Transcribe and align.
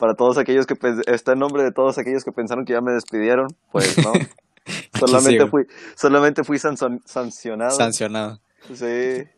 Para 0.00 0.14
todos 0.14 0.36
aquellos 0.38 0.66
que 0.66 0.74
está 1.06 1.34
el 1.34 1.38
nombre 1.38 1.62
de 1.62 1.70
todos 1.70 1.98
aquellos 1.98 2.24
que 2.24 2.32
pensaron 2.32 2.64
que 2.64 2.72
ya 2.72 2.80
me 2.80 2.90
despidieron, 2.90 3.46
pues 3.70 3.96
no. 3.98 4.12
solamente 4.98 5.46
fui, 5.46 5.66
solamente 5.94 6.42
fui 6.42 6.58
sancionado. 6.58 7.76
Sancionado. 7.76 8.40
Sí. 8.74 9.28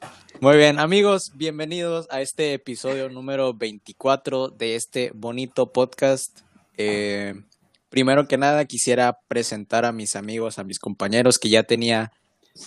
Muy 0.41 0.57
bien, 0.57 0.79
amigos, 0.79 1.33
bienvenidos 1.35 2.07
a 2.11 2.23
este 2.23 2.55
episodio 2.55 3.11
número 3.11 3.53
24 3.53 4.49
de 4.49 4.77
este 4.77 5.11
bonito 5.15 5.71
podcast. 5.71 6.41
Eh, 6.79 7.35
primero 7.93 8.27
que 8.27 8.39
nada, 8.39 8.65
quisiera 8.65 9.19
presentar 9.29 9.85
a 9.85 9.93
mis 9.93 10.17
amigos, 10.17 10.59
a 10.59 10.65
mis 10.65 10.79
compañeros 10.79 11.39
que 11.39 11.51
ya 11.51 11.63
tenía 11.63 12.11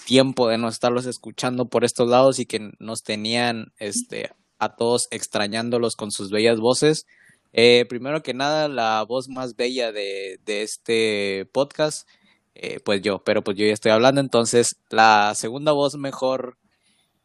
tiempo 0.05 0.47
de 0.47 0.59
no 0.59 0.69
estarlos 0.69 1.07
escuchando 1.07 1.65
por 1.65 1.83
estos 1.83 2.07
lados 2.07 2.37
y 2.37 2.45
que 2.45 2.69
nos 2.77 3.01
tenían 3.01 3.73
este, 3.79 4.29
a 4.59 4.75
todos 4.75 5.07
extrañándolos 5.09 5.95
con 5.95 6.11
sus 6.11 6.29
bellas 6.29 6.59
voces. 6.59 7.07
Eh, 7.53 7.85
primero 7.89 8.21
que 8.21 8.35
nada, 8.35 8.67
la 8.67 9.03
voz 9.03 9.27
más 9.27 9.55
bella 9.55 9.91
de, 9.91 10.37
de 10.45 10.61
este 10.61 11.49
podcast, 11.51 12.07
eh, 12.53 12.79
pues 12.85 13.01
yo, 13.01 13.23
pero 13.25 13.43
pues 13.43 13.57
yo 13.57 13.65
ya 13.65 13.73
estoy 13.73 13.93
hablando, 13.93 14.21
entonces 14.21 14.75
la 14.91 15.33
segunda 15.33 15.71
voz 15.71 15.95
mejor, 15.97 16.59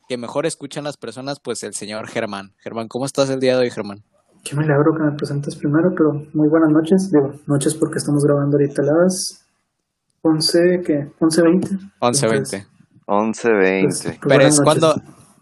que 0.09 0.17
mejor 0.17 0.47
escuchan 0.47 0.85
las 0.85 0.97
personas, 0.97 1.39
pues 1.39 1.63
el 1.65 1.75
señor 1.75 2.09
Germán. 2.09 2.55
Germán, 2.61 2.89
¿cómo 2.89 3.05
estás 3.05 3.29
el 3.29 3.41
día 3.41 3.59
de 3.59 3.65
hoy, 3.65 3.71
Germán? 3.71 4.05
Qué 4.43 4.57
milagro 4.57 4.95
que 4.97 5.03
me 5.03 5.13
presentes 5.13 5.55
primero, 5.57 5.93
pero 5.97 6.13
muy 6.33 6.49
buenas 6.49 6.71
noches. 6.71 7.11
Digo, 7.11 7.35
noches 7.47 7.75
porque 7.75 7.99
estamos 7.99 8.25
grabando 8.25 8.57
ahorita 8.57 8.83
las 8.83 9.47
11, 10.23 10.83
¿qué? 10.85 11.13
11.20. 11.21 11.93
11.20. 12.01 12.67
11.20. 13.07 13.83
Pues, 13.83 14.19
pero, 14.27 14.45
es 14.45 14.61
cuando, 14.61 14.95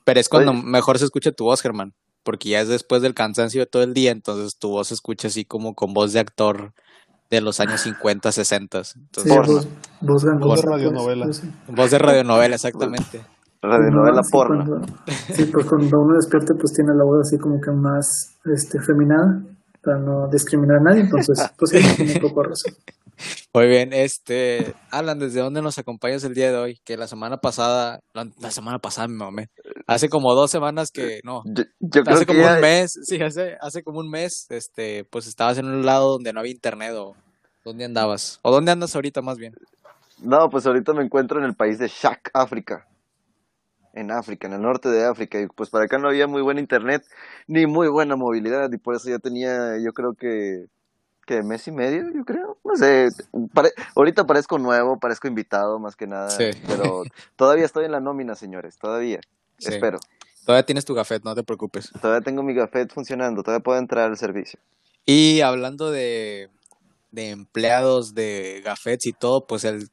pero 0.05 0.21
es 0.21 0.29
cuando 0.29 0.53
mejor 0.53 0.99
se 0.99 1.05
escucha 1.05 1.33
tu 1.33 1.45
voz, 1.45 1.61
Germán 1.63 1.95
porque 2.29 2.51
ya 2.51 2.61
es 2.61 2.69
después 2.69 3.01
del 3.01 3.15
cansancio 3.15 3.63
de 3.63 3.67
todo 3.67 3.83
el 3.83 3.95
día, 3.95 4.11
entonces 4.11 4.59
tu 4.59 4.69
voz 4.69 4.89
se 4.89 4.95
escucha 4.95 5.29
así 5.29 5.47
como 5.47 5.75
con 5.75 5.95
voz 5.95 6.13
de 6.13 6.21
actor 6.21 6.75
de 7.31 7.41
los 7.41 7.59
años 7.59 7.81
50, 7.81 8.33
60. 8.33 8.83
Entonces, 8.97 9.33
sí, 9.33 9.69
voz, 10.03 10.23
de 10.23 10.63
radionovela. 10.63 11.27
Voz 11.69 11.91
de 11.91 11.99
radionovela, 11.99 12.55
exactamente. 12.55 13.23
Radionovela 13.63 14.23
porno. 14.31 14.81
sí, 15.07 15.47
pues 15.53 15.67
cuando 15.67 16.01
uno 16.01 16.15
despierta, 16.15 16.55
pues 16.55 16.73
tiene 16.73 16.93
la 16.97 17.05
voz 17.05 17.27
así 17.27 17.39
como 17.39 17.61
que 17.61 17.73
más 17.73 18.39
este, 18.55 18.79
feminada, 18.81 19.43
para 19.83 19.99
no 19.99 20.29
discriminar 20.31 20.79
a 20.79 20.91
nadie, 20.91 21.03
entonces, 21.03 21.39
pues 21.57 21.71
sí, 21.71 21.97
tiene 21.97 22.15
un 22.15 22.21
poco 22.21 22.43
razón. 22.43 22.75
Muy 23.55 23.67
bien, 23.67 23.93
este, 23.93 24.75
Alan, 24.91 25.19
¿desde 25.19 25.41
dónde 25.41 25.61
nos 25.61 25.79
acompañas 25.79 26.23
el 26.23 26.35
día 26.35 26.53
de 26.53 26.59
hoy? 26.59 26.81
Que 26.85 26.97
la 26.97 27.09
semana 27.09 27.39
pasada, 27.39 28.01
la, 28.13 28.51
semana 28.51 28.79
pasada, 28.79 29.09
mi 29.09 29.17
mamá, 29.17 29.43
hace 29.87 30.09
como 30.09 30.35
dos 30.35 30.51
semanas 30.51 30.91
que, 30.93 31.21
no, 31.25 31.43
hace 32.07 32.27
como 32.27 32.47
un 32.47 32.61
mes, 32.61 32.93
sí, 33.03 33.21
hace, 33.21 33.57
hace 33.61 33.83
como 33.83 33.99
un 33.99 34.09
mes, 34.09 34.47
este, 34.51 35.05
pues 35.11 35.27
estabas 35.27 35.59
en 35.59 35.67
un 35.67 35.85
lado 35.85 36.13
donde 36.13 36.33
no 36.33 36.41
había 36.41 36.53
internet 36.53 36.93
o 36.95 37.15
¿dónde 37.65 37.85
andabas? 37.85 38.39
¿O 38.43 38.53
dónde 38.53 38.71
andas 38.71 38.95
ahorita 38.95 39.21
más 39.21 39.39
bien? 39.39 39.55
No, 40.23 40.49
pues 40.51 40.67
ahorita 40.67 40.93
me 40.93 41.05
encuentro 41.05 41.39
en 41.39 41.45
el 41.45 41.55
país 41.55 41.79
de 41.79 41.89
Shak, 41.89 42.31
África. 42.35 42.88
En 43.95 44.11
África, 44.11 44.47
en 44.47 44.55
el 44.55 44.63
norte 44.63 44.89
de 44.89 45.05
África. 45.05 45.41
Y 45.41 45.47
pues 45.49 45.71
para 45.71 45.85
acá 45.85 45.99
no 45.99 46.09
había 46.09 46.27
muy 46.27 46.43
buen 46.43 46.59
internet, 46.59 47.05
ni 47.47 47.67
muy 47.67 47.89
buena 47.89 48.17
movilidad. 48.17 48.71
Y 48.73 48.79
por 48.79 48.95
eso 48.95 49.09
ya 49.09 49.19
tenía, 49.19 49.79
yo 49.79 49.93
creo 49.93 50.15
que 50.15 50.67
que 51.29 51.43
mes 51.43 51.69
y 51.69 51.73
medio, 51.73 52.05
yo 52.13 52.25
creo. 52.25 52.59
No 52.65 52.75
sé, 52.75 53.09
ahorita 53.95 54.27
parezco 54.27 54.59
nuevo, 54.59 54.99
parezco 54.99 55.29
invitado 55.29 55.79
más 55.79 55.95
que 55.95 56.07
nada, 56.07 56.35
pero 56.67 57.05
todavía 57.37 57.67
estoy 57.67 57.85
en 57.85 57.93
la 57.93 58.01
nómina, 58.01 58.35
señores, 58.35 58.79
todavía. 58.79 59.21
Espero. 59.59 59.99
Todavía 60.47 60.65
tienes 60.65 60.87
tu 60.87 60.95
gafet, 60.95 61.23
no 61.25 61.35
te 61.35 61.43
preocupes. 61.43 61.93
Todavía 62.01 62.23
tengo 62.23 62.43
mi 62.43 62.55
gafet 62.55 62.91
funcionando, 62.91 63.43
todavía 63.43 63.63
puedo 63.63 63.79
entrar 63.79 64.09
al 64.09 64.17
servicio. 64.17 64.59
Y 65.05 65.43
hablando 65.43 65.91
de, 65.91 66.49
de 67.11 67.29
empleados 67.29 68.15
de 68.15 68.63
gafets 68.65 69.05
y 69.05 69.13
todo, 69.13 69.47
pues 69.47 69.65
el 69.65 69.91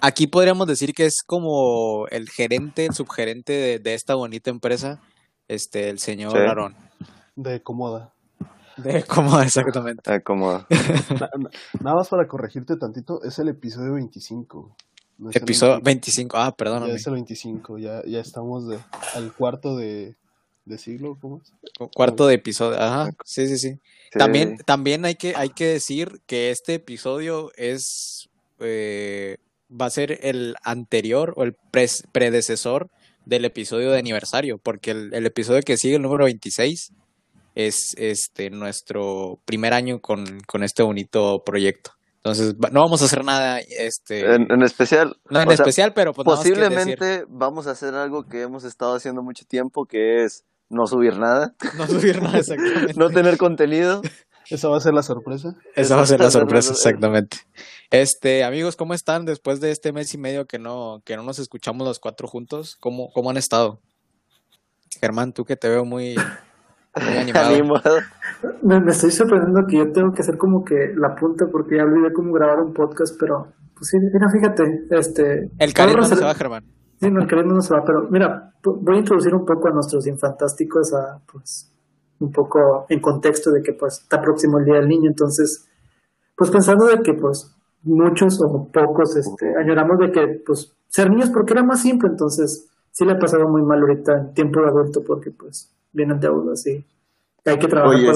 aquí 0.00 0.26
podríamos 0.26 0.66
decir 0.66 0.92
que 0.94 1.06
es 1.06 1.22
como 1.24 2.06
el 2.08 2.28
gerente, 2.28 2.86
el 2.86 2.94
subgerente 2.94 3.78
de, 3.78 3.94
esta 3.94 4.14
bonita 4.14 4.50
empresa, 4.50 5.00
este, 5.48 5.88
el 5.88 5.98
señor 5.98 6.32
sí. 6.32 7.08
De 7.36 7.62
Comoda. 7.62 8.12
De 8.76 9.02
cómoda, 9.04 9.44
exactamente. 9.44 10.10
De 10.10 10.22
cómoda. 10.22 10.66
nada 11.80 11.96
más 11.96 12.08
para 12.08 12.28
corregirte 12.28 12.76
tantito, 12.76 13.22
es 13.22 13.38
el 13.38 13.48
episodio 13.48 13.94
25. 13.94 14.76
episodio 15.32 15.80
25, 15.82 16.36
ah, 16.36 16.54
perdóname. 16.54 16.88
Ya 16.88 16.96
es 16.96 17.06
el 17.06 17.14
25, 17.14 17.78
ya, 17.78 18.02
ya 18.04 18.20
estamos 18.20 18.68
de, 18.68 18.78
al 19.14 19.32
cuarto 19.32 19.76
de, 19.76 20.16
de 20.66 20.78
siglo, 20.78 21.16
¿cómo 21.20 21.40
es? 21.42 21.52
Cuarto 21.94 22.26
de 22.26 22.34
episodio, 22.34 22.78
ajá, 22.78 23.10
sí, 23.24 23.48
sí, 23.48 23.56
sí. 23.56 23.80
También, 24.12 24.58
también 24.66 25.04
hay 25.06 25.14
que, 25.14 25.34
hay 25.34 25.48
que 25.48 25.66
decir 25.66 26.20
que 26.26 26.50
este 26.50 26.74
episodio 26.74 27.50
es, 27.56 28.28
eh, 28.60 29.38
va 29.70 29.86
a 29.86 29.90
ser 29.90 30.18
el 30.22 30.54
anterior 30.62 31.34
o 31.36 31.44
el 31.44 31.56
predecesor 32.12 32.88
del 33.24 33.44
episodio 33.44 33.90
de 33.90 33.98
aniversario, 33.98 34.58
porque 34.58 34.92
el, 34.92 35.14
el 35.14 35.26
episodio 35.26 35.62
que 35.62 35.76
sigue, 35.76 35.96
el 35.96 36.02
número 36.02 36.24
26, 36.24 36.92
es 37.56 37.94
este 37.96 38.50
nuestro 38.50 39.40
primer 39.44 39.72
año 39.72 40.00
con, 40.00 40.40
con 40.46 40.62
este 40.62 40.82
bonito 40.82 41.42
proyecto. 41.44 41.92
Entonces, 42.18 42.56
no 42.72 42.80
vamos 42.80 43.02
a 43.02 43.04
hacer 43.06 43.24
nada 43.24 43.60
este 43.60 44.34
en, 44.34 44.62
especial. 44.62 45.16
No 45.30 45.40
en 45.40 45.50
especial, 45.50 45.92
pero 45.94 46.12
pues 46.12 46.24
posiblemente 46.24 47.24
vamos 47.28 47.66
a 47.66 47.70
hacer 47.70 47.94
algo 47.94 48.24
que 48.24 48.42
hemos 48.42 48.64
estado 48.64 48.96
haciendo 48.96 49.22
mucho 49.22 49.44
tiempo, 49.46 49.86
que 49.86 50.24
es 50.24 50.44
no 50.68 50.86
subir 50.86 51.18
nada. 51.18 51.54
No 51.78 51.86
subir 51.86 52.20
nada, 52.20 52.38
exactamente. 52.38 52.94
no 52.96 53.10
tener 53.10 53.38
contenido. 53.38 54.02
¿Esa 54.50 54.68
va 54.68 54.76
a 54.76 54.80
ser 54.80 54.94
la 54.94 55.02
sorpresa? 55.02 55.56
Esa 55.74 55.96
va 55.96 56.02
a 56.02 56.06
ser 56.06 56.20
la 56.20 56.30
sorpresa, 56.30 56.72
exactamente. 56.72 57.38
Este, 57.90 58.44
amigos, 58.44 58.76
¿cómo 58.76 58.94
están 58.94 59.24
después 59.24 59.60
de 59.60 59.70
este 59.70 59.92
mes 59.92 60.12
y 60.14 60.18
medio 60.18 60.46
que 60.46 60.58
no, 60.58 61.00
que 61.04 61.16
no 61.16 61.22
nos 61.22 61.38
escuchamos 61.38 61.86
los 61.86 61.98
cuatro 61.98 62.28
juntos? 62.28 62.76
¿Cómo, 62.80 63.10
cómo 63.12 63.30
han 63.30 63.36
estado? 63.36 63.80
Germán, 65.00 65.32
tú 65.32 65.44
que 65.44 65.56
te 65.56 65.68
veo 65.68 65.84
muy, 65.84 66.16
Me, 68.62 68.90
estoy 68.90 69.10
sorprendiendo 69.10 69.66
que 69.68 69.76
yo 69.76 69.92
tengo 69.92 70.12
que 70.12 70.22
hacer 70.22 70.38
como 70.38 70.64
que 70.64 70.94
la 70.96 71.14
punta 71.14 71.44
porque 71.50 71.76
ya 71.76 71.84
olvidé 71.84 72.12
cómo 72.14 72.32
grabar 72.32 72.60
un 72.60 72.72
podcast, 72.72 73.16
pero 73.20 73.52
pues 73.76 73.90
sí, 73.90 73.98
mira, 74.00 74.28
fíjate, 74.32 74.64
este... 74.90 75.50
El 75.58 75.74
cariño 75.74 75.98
no 75.98 76.04
se 76.04 76.24
va, 76.24 76.34
Germán. 76.34 76.64
Sí, 76.98 77.10
no, 77.10 77.20
el 77.20 77.28
cariño 77.28 77.52
no 77.52 77.60
se 77.60 77.74
va, 77.74 77.84
pero 77.84 78.08
mira, 78.10 78.54
voy 78.64 78.96
a 78.96 78.98
introducir 78.98 79.34
un 79.34 79.44
poco 79.44 79.68
a 79.68 79.72
nuestros 79.72 80.06
infantásticos 80.06 80.94
a, 80.94 81.20
pues, 81.30 81.70
un 82.20 82.32
poco 82.32 82.86
en 82.88 83.00
contexto 83.00 83.50
de 83.50 83.62
que, 83.62 83.72
pues, 83.72 84.00
está 84.02 84.20
próximo 84.20 84.58
el 84.58 84.64
Día 84.64 84.76
del 84.76 84.88
Niño, 84.88 85.08
entonces, 85.08 85.68
pues, 86.36 86.50
pensando 86.50 86.86
de 86.86 87.02
que, 87.02 87.14
pues, 87.14 87.54
muchos 87.82 88.40
o 88.42 88.68
pocos, 88.72 89.16
este, 89.16 89.54
añoramos 89.56 89.98
de 89.98 90.10
que, 90.10 90.42
pues, 90.44 90.72
ser 90.88 91.10
niños 91.10 91.30
porque 91.30 91.52
era 91.52 91.62
más 91.62 91.82
simple, 91.82 92.08
entonces, 92.10 92.68
sí 92.90 93.04
le 93.04 93.12
ha 93.12 93.18
pasado 93.18 93.48
muy 93.48 93.62
mal 93.62 93.80
ahorita 93.80 94.12
en 94.12 94.34
tiempo 94.34 94.60
de 94.60 94.68
adulto 94.68 95.02
porque, 95.06 95.30
pues, 95.30 95.72
vienen 95.92 96.20
deudas 96.20 96.66
y 96.66 96.84
hay 97.44 97.58
que 97.58 97.68
trabajar 97.68 97.96
Oye, 97.96 98.12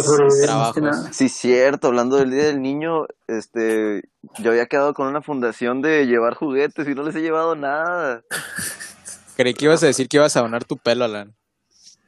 para 0.76 1.12
Sí, 1.12 1.28
cierto, 1.28 1.88
hablando 1.88 2.16
del 2.16 2.30
Día 2.32 2.46
del 2.46 2.60
Niño, 2.60 3.06
este, 3.28 4.02
yo 4.38 4.50
había 4.50 4.66
quedado 4.66 4.92
con 4.92 5.06
una 5.06 5.22
fundación 5.22 5.82
de 5.82 6.06
llevar 6.06 6.34
juguetes 6.34 6.88
y 6.88 6.94
no 6.94 7.04
les 7.04 7.14
he 7.14 7.22
llevado 7.22 7.54
nada. 7.54 8.24
Creí 9.36 9.54
que 9.54 9.66
ibas 9.66 9.82
a 9.82 9.86
decir 9.86 10.08
que 10.08 10.16
ibas 10.16 10.36
a 10.36 10.40
donar 10.40 10.64
tu 10.64 10.76
pelo, 10.76 11.04
Alan. 11.04 11.34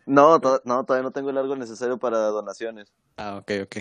No, 0.06 0.40
no, 0.64 0.84
todavía 0.84 1.02
no 1.02 1.12
tengo 1.12 1.30
el 1.30 1.36
largo 1.36 1.56
necesario 1.56 1.98
para 1.98 2.18
donaciones. 2.18 2.92
Ah, 3.16 3.36
ok, 3.36 3.52
ok. 3.64 3.76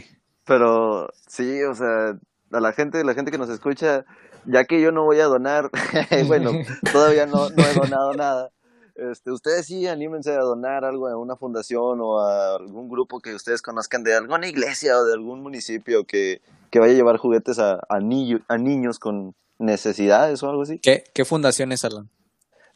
Pero 0.46 1.10
sí, 1.28 1.64
o 1.64 1.76
sea, 1.76 2.18
a 2.52 2.60
la 2.60 2.74
gente, 2.74 3.04
la 3.04 3.14
gente 3.14 3.32
que 3.32 3.38
nos 3.38 3.50
escucha, 3.50 4.06
ya 4.46 4.66
que 4.66 4.82
yo 4.82 4.92
no 4.92 5.04
voy 5.04 5.20
a 5.20 5.26
donar, 5.26 5.70
bueno, 6.28 6.52
todavía 6.92 7.26
no, 7.26 7.50
no 7.50 7.64
he 7.64 7.74
donado 7.74 8.14
nada 8.14 8.52
este, 8.96 9.32
ustedes 9.32 9.66
sí 9.66 9.88
anímense 9.88 10.32
a 10.32 10.42
donar 10.42 10.86
algo 10.86 11.08
a 11.08 11.18
una 11.18 11.36
fundación 11.36 12.00
o 12.02 12.20
a 12.20 12.56
algún 12.56 12.90
grupo 12.90 13.20
que 13.20 13.34
ustedes 13.34 13.62
conozcan 13.62 14.04
de 14.04 14.16
alguna 14.16 14.48
iglesia 14.48 14.98
o 14.98 15.04
de 15.04 15.14
algún 15.14 15.42
municipio 15.42 16.06
que, 16.06 16.42
que 16.70 16.80
vaya 16.80 16.94
a 16.94 16.96
llevar 16.96 17.18
juguetes 17.18 17.58
a, 17.60 17.76
a, 17.76 17.96
a 17.96 18.58
niños 18.58 19.00
con 19.00 19.36
necesidades 19.58 20.44
o 20.44 20.50
algo 20.50 20.64
así. 20.64 20.80
¿Qué, 20.80 21.04
qué 21.14 21.26
fundación 21.26 21.72
es, 21.72 21.86
Alan? 21.86 22.10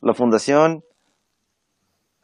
La 0.01 0.13
fundación 0.13 0.83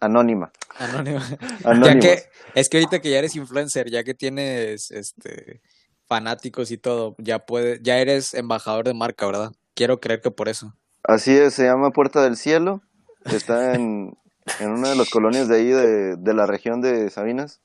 Anónima. 0.01 0.51
Anónima. 0.77 1.23
ya 1.85 1.99
que, 1.99 2.23
es 2.55 2.67
que 2.67 2.77
ahorita 2.77 2.99
que 2.99 3.11
ya 3.11 3.19
eres 3.19 3.35
influencer, 3.35 3.89
ya 3.89 4.03
que 4.03 4.13
tienes 4.13 4.91
este 4.91 5.61
fanáticos 6.09 6.71
y 6.71 6.77
todo, 6.77 7.15
ya 7.19 7.39
puede, 7.39 7.79
ya 7.81 7.97
eres 7.97 8.33
embajador 8.33 8.83
de 8.85 8.93
marca, 8.93 9.25
¿verdad? 9.25 9.53
Quiero 9.75 10.01
creer 10.01 10.19
que 10.19 10.31
por 10.31 10.49
eso. 10.49 10.73
Así 11.03 11.31
es, 11.31 11.53
se 11.53 11.63
llama 11.63 11.91
Puerta 11.91 12.21
del 12.21 12.35
Cielo 12.35 12.81
Está 13.25 13.73
en, 13.75 14.17
en 14.59 14.69
una 14.71 14.89
de 14.89 14.95
las 14.95 15.09
colonias 15.09 15.47
de 15.47 15.55
ahí 15.55 15.67
de, 15.67 16.15
de 16.15 16.33
la 16.33 16.45
región 16.45 16.81
de 16.81 17.09
Sabinas. 17.09 17.61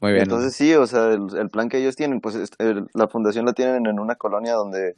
Muy 0.00 0.12
bien. 0.12 0.24
Entonces 0.24 0.54
sí, 0.54 0.74
o 0.74 0.86
sea, 0.86 1.10
el, 1.10 1.50
plan 1.50 1.68
que 1.68 1.78
ellos 1.78 1.96
tienen, 1.96 2.20
pues 2.20 2.36
la 2.94 3.08
fundación 3.08 3.46
la 3.46 3.52
tienen 3.52 3.86
en 3.86 3.98
una 3.98 4.14
colonia 4.14 4.52
donde, 4.52 4.94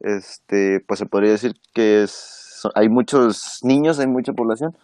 este, 0.00 0.80
pues 0.86 0.98
se 0.98 1.06
podría 1.06 1.32
decir 1.32 1.54
que 1.74 2.02
es 2.02 2.66
hay 2.74 2.88
muchos 2.88 3.60
niños, 3.62 3.98
hay 3.98 4.06
mucha 4.06 4.32
población. 4.32 4.74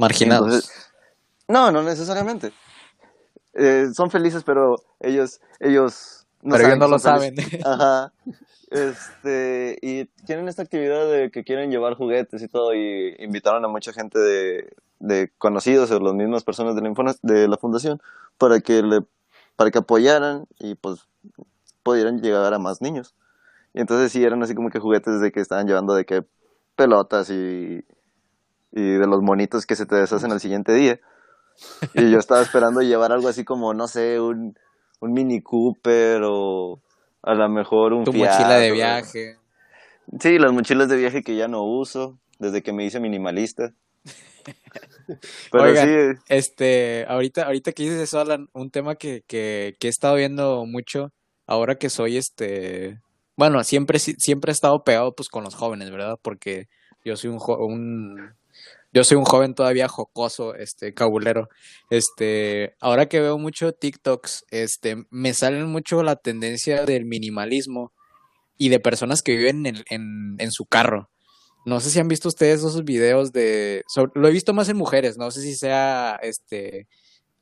Marginados. 0.00 0.46
Entonces, 0.46 0.90
no, 1.46 1.70
no 1.70 1.82
necesariamente. 1.82 2.52
Eh, 3.54 3.88
son 3.94 4.10
felices, 4.10 4.42
pero 4.44 4.76
ellos, 5.00 5.40
ellos 5.58 6.26
no 6.42 6.56
pero 6.56 6.68
ellos 6.68 6.78
no 6.78 6.88
lo 6.88 6.98
saben. 6.98 7.34
Ajá. 7.64 8.12
Este, 8.70 9.76
y 9.82 10.06
tienen 10.24 10.48
esta 10.48 10.62
actividad 10.62 11.10
de 11.10 11.30
que 11.30 11.42
quieren 11.44 11.70
llevar 11.70 11.94
juguetes 11.94 12.40
y 12.40 12.48
todo, 12.48 12.72
y 12.74 13.16
invitaron 13.18 13.64
a 13.64 13.68
mucha 13.68 13.92
gente 13.92 14.18
de, 14.18 14.72
de 15.00 15.30
conocidos 15.38 15.90
o 15.90 15.98
las 15.98 16.14
mismas 16.14 16.44
personas 16.44 16.76
de 16.76 16.82
la, 16.82 17.16
de 17.22 17.48
la 17.48 17.56
fundación 17.56 18.00
para 18.38 18.60
que 18.60 18.82
le, 18.82 19.00
para 19.56 19.70
que 19.70 19.78
apoyaran 19.78 20.46
y 20.58 20.76
pues 20.76 21.08
pudieran 21.82 22.22
llegar 22.22 22.54
a 22.54 22.58
más 22.58 22.80
niños. 22.80 23.14
Y 23.74 23.80
entonces 23.80 24.12
sí 24.12 24.24
eran 24.24 24.42
así 24.42 24.54
como 24.54 24.70
que 24.70 24.78
juguetes 24.78 25.20
de 25.20 25.32
que 25.32 25.40
estaban 25.40 25.66
llevando 25.66 25.94
de 25.94 26.04
que 26.04 26.22
pelotas 26.76 27.28
y, 27.30 27.84
y 28.72 28.82
de 28.82 29.06
los 29.06 29.22
monitos 29.22 29.66
que 29.66 29.76
se 29.76 29.86
te 29.86 29.96
deshacen 29.96 30.32
al 30.32 30.40
siguiente 30.40 30.72
día. 30.74 31.00
Y 31.94 32.10
yo 32.10 32.18
estaba 32.18 32.42
esperando 32.42 32.80
llevar 32.82 33.12
algo 33.12 33.28
así 33.28 33.44
como, 33.44 33.74
no 33.74 33.88
sé, 33.88 34.20
un, 34.20 34.56
un 35.00 35.12
Mini 35.12 35.40
Cooper 35.42 36.22
o 36.24 36.80
a 37.22 37.34
lo 37.34 37.48
mejor 37.48 37.92
un 37.92 38.04
tu 38.04 38.12
Fiat, 38.12 38.38
mochila 38.38 38.58
de 38.58 38.70
o- 38.70 38.74
viaje. 38.74 39.36
Sí, 40.20 40.38
las 40.38 40.52
mochilas 40.52 40.88
de 40.88 40.96
viaje 40.96 41.22
que 41.22 41.36
ya 41.36 41.46
no 41.48 41.62
uso 41.62 42.18
desde 42.38 42.62
que 42.62 42.72
me 42.72 42.84
hice 42.84 43.00
minimalista. 43.00 43.72
Pero 45.50 45.64
Oigan, 45.64 45.86
sí, 45.86 46.20
Este, 46.28 47.06
ahorita, 47.08 47.44
ahorita 47.44 47.72
que 47.72 47.82
dices 47.84 48.00
eso, 48.00 48.20
Alan, 48.20 48.48
un 48.52 48.70
tema 48.70 48.94
que, 48.96 49.22
que, 49.26 49.76
que 49.78 49.86
he 49.88 49.90
estado 49.90 50.16
viendo 50.16 50.64
mucho, 50.66 51.12
ahora 51.46 51.76
que 51.76 51.90
soy 51.90 52.16
este, 52.16 53.00
bueno, 53.36 53.62
siempre, 53.64 53.98
si- 53.98 54.14
siempre 54.14 54.50
he 54.50 54.54
estado 54.54 54.82
pegado 54.84 55.14
pues 55.14 55.28
con 55.28 55.44
los 55.44 55.54
jóvenes, 55.54 55.90
¿verdad? 55.90 56.18
Porque 56.22 56.68
yo 57.04 57.16
soy 57.16 57.30
un, 57.30 57.38
jo- 57.38 57.64
un 57.64 58.32
yo 58.92 59.04
soy 59.04 59.16
un 59.16 59.24
joven 59.24 59.54
todavía 59.54 59.88
jocoso, 59.88 60.54
este, 60.54 60.94
cabulero. 60.94 61.48
Este, 61.90 62.74
ahora 62.80 63.06
que 63.06 63.20
veo 63.20 63.38
mucho 63.38 63.72
TikToks, 63.72 64.46
este, 64.50 65.04
me 65.10 65.32
salen 65.32 65.66
mucho 65.66 66.02
la 66.02 66.16
tendencia 66.16 66.84
del 66.84 67.04
minimalismo 67.04 67.92
y 68.58 68.68
de 68.68 68.80
personas 68.80 69.22
que 69.22 69.36
viven 69.36 69.66
en, 69.66 70.36
en, 70.38 70.50
su 70.50 70.66
carro. 70.66 71.08
No 71.64 71.80
sé 71.80 71.90
si 71.90 72.00
han 72.00 72.08
visto 72.08 72.28
ustedes 72.28 72.58
esos 72.58 72.84
videos 72.84 73.32
de... 73.32 73.84
lo 74.14 74.28
he 74.28 74.32
visto 74.32 74.52
más 74.52 74.68
en 74.68 74.76
mujeres, 74.76 75.16
no 75.18 75.30
sé 75.30 75.40
si 75.40 75.54
sea 75.54 76.18
este 76.22 76.86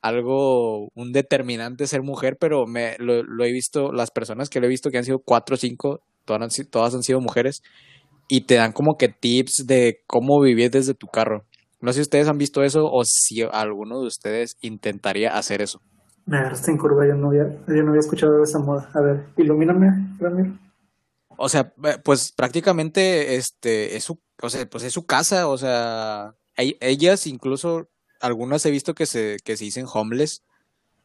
algo, 0.01 0.91
un 0.95 1.13
determinante 1.13 1.89
ser 1.89 2.03
mujer, 2.03 2.37
pero 2.39 2.67
me 2.67 2.97
lo, 2.99 3.25
lo 3.25 3.45
he 3.45 3.51
visto, 3.51 3.93
las 3.93 4.11
personas 4.13 4.49
que 4.49 4.61
lo 4.61 4.67
he 4.67 4.69
visto 4.69 4.91
que 4.91 4.99
han 4.99 5.05
sido 5.05 5.19
cuatro 5.19 5.55
o 5.55 5.59
cinco, 5.59 6.03
todas 6.25 6.95
han 6.95 7.03
sido 7.03 7.21
mujeres, 7.21 7.63
y 8.29 8.43
te 8.43 8.55
dan 8.57 8.73
como 8.73 8.97
que 8.97 9.09
tips 9.09 9.65
de 9.67 10.03
cómo 10.07 10.41
vivir 10.41 10.71
desde 10.71 10.95
tu 10.95 11.07
carro. 11.07 11.45
No 11.81 11.93
sé 11.93 11.97
si 11.97 12.03
ustedes 12.03 12.29
han 12.29 12.39
visto 12.39 12.63
eso 12.63 12.87
o 12.91 13.03
si 13.05 13.43
alguno 13.43 14.01
de 14.01 14.07
ustedes 14.07 14.57
intentaría 14.61 15.37
hacer 15.37 15.63
eso. 15.63 15.81
Me 16.27 16.37
agarraste 16.39 16.71
en 16.71 16.77
curva, 16.79 17.07
yo 17.07 17.15
no 17.15 17.29
había, 17.29 17.45
yo 17.67 17.83
no 17.83 17.89
había 17.91 18.01
escuchado 18.01 18.37
de 18.37 18.43
esa 18.43 18.59
moda. 18.59 18.91
A 18.95 19.01
ver, 19.01 19.27
ilumíname, 19.37 19.89
Ramiro. 20.19 20.59
O 21.39 21.49
sea, 21.49 21.73
eh, 21.85 21.97
pues 22.05 22.33
prácticamente 22.33 23.37
este 23.37 23.97
es 23.97 24.05
su, 24.05 24.19
o 24.43 24.51
sea, 24.51 24.67
pues 24.67 24.85
es 24.85 24.93
su 24.93 25.07
casa, 25.07 25.49
o 25.49 25.57
sea, 25.57 26.35
ellas 26.57 27.27
incluso 27.29 27.89
algunas 28.21 28.67
he 28.67 28.71
visto 28.73 28.93
que 28.95 29.07
se 29.07 29.37
que 29.45 29.57
se 29.57 29.65
dicen 29.65 29.87
homeless. 29.93 30.43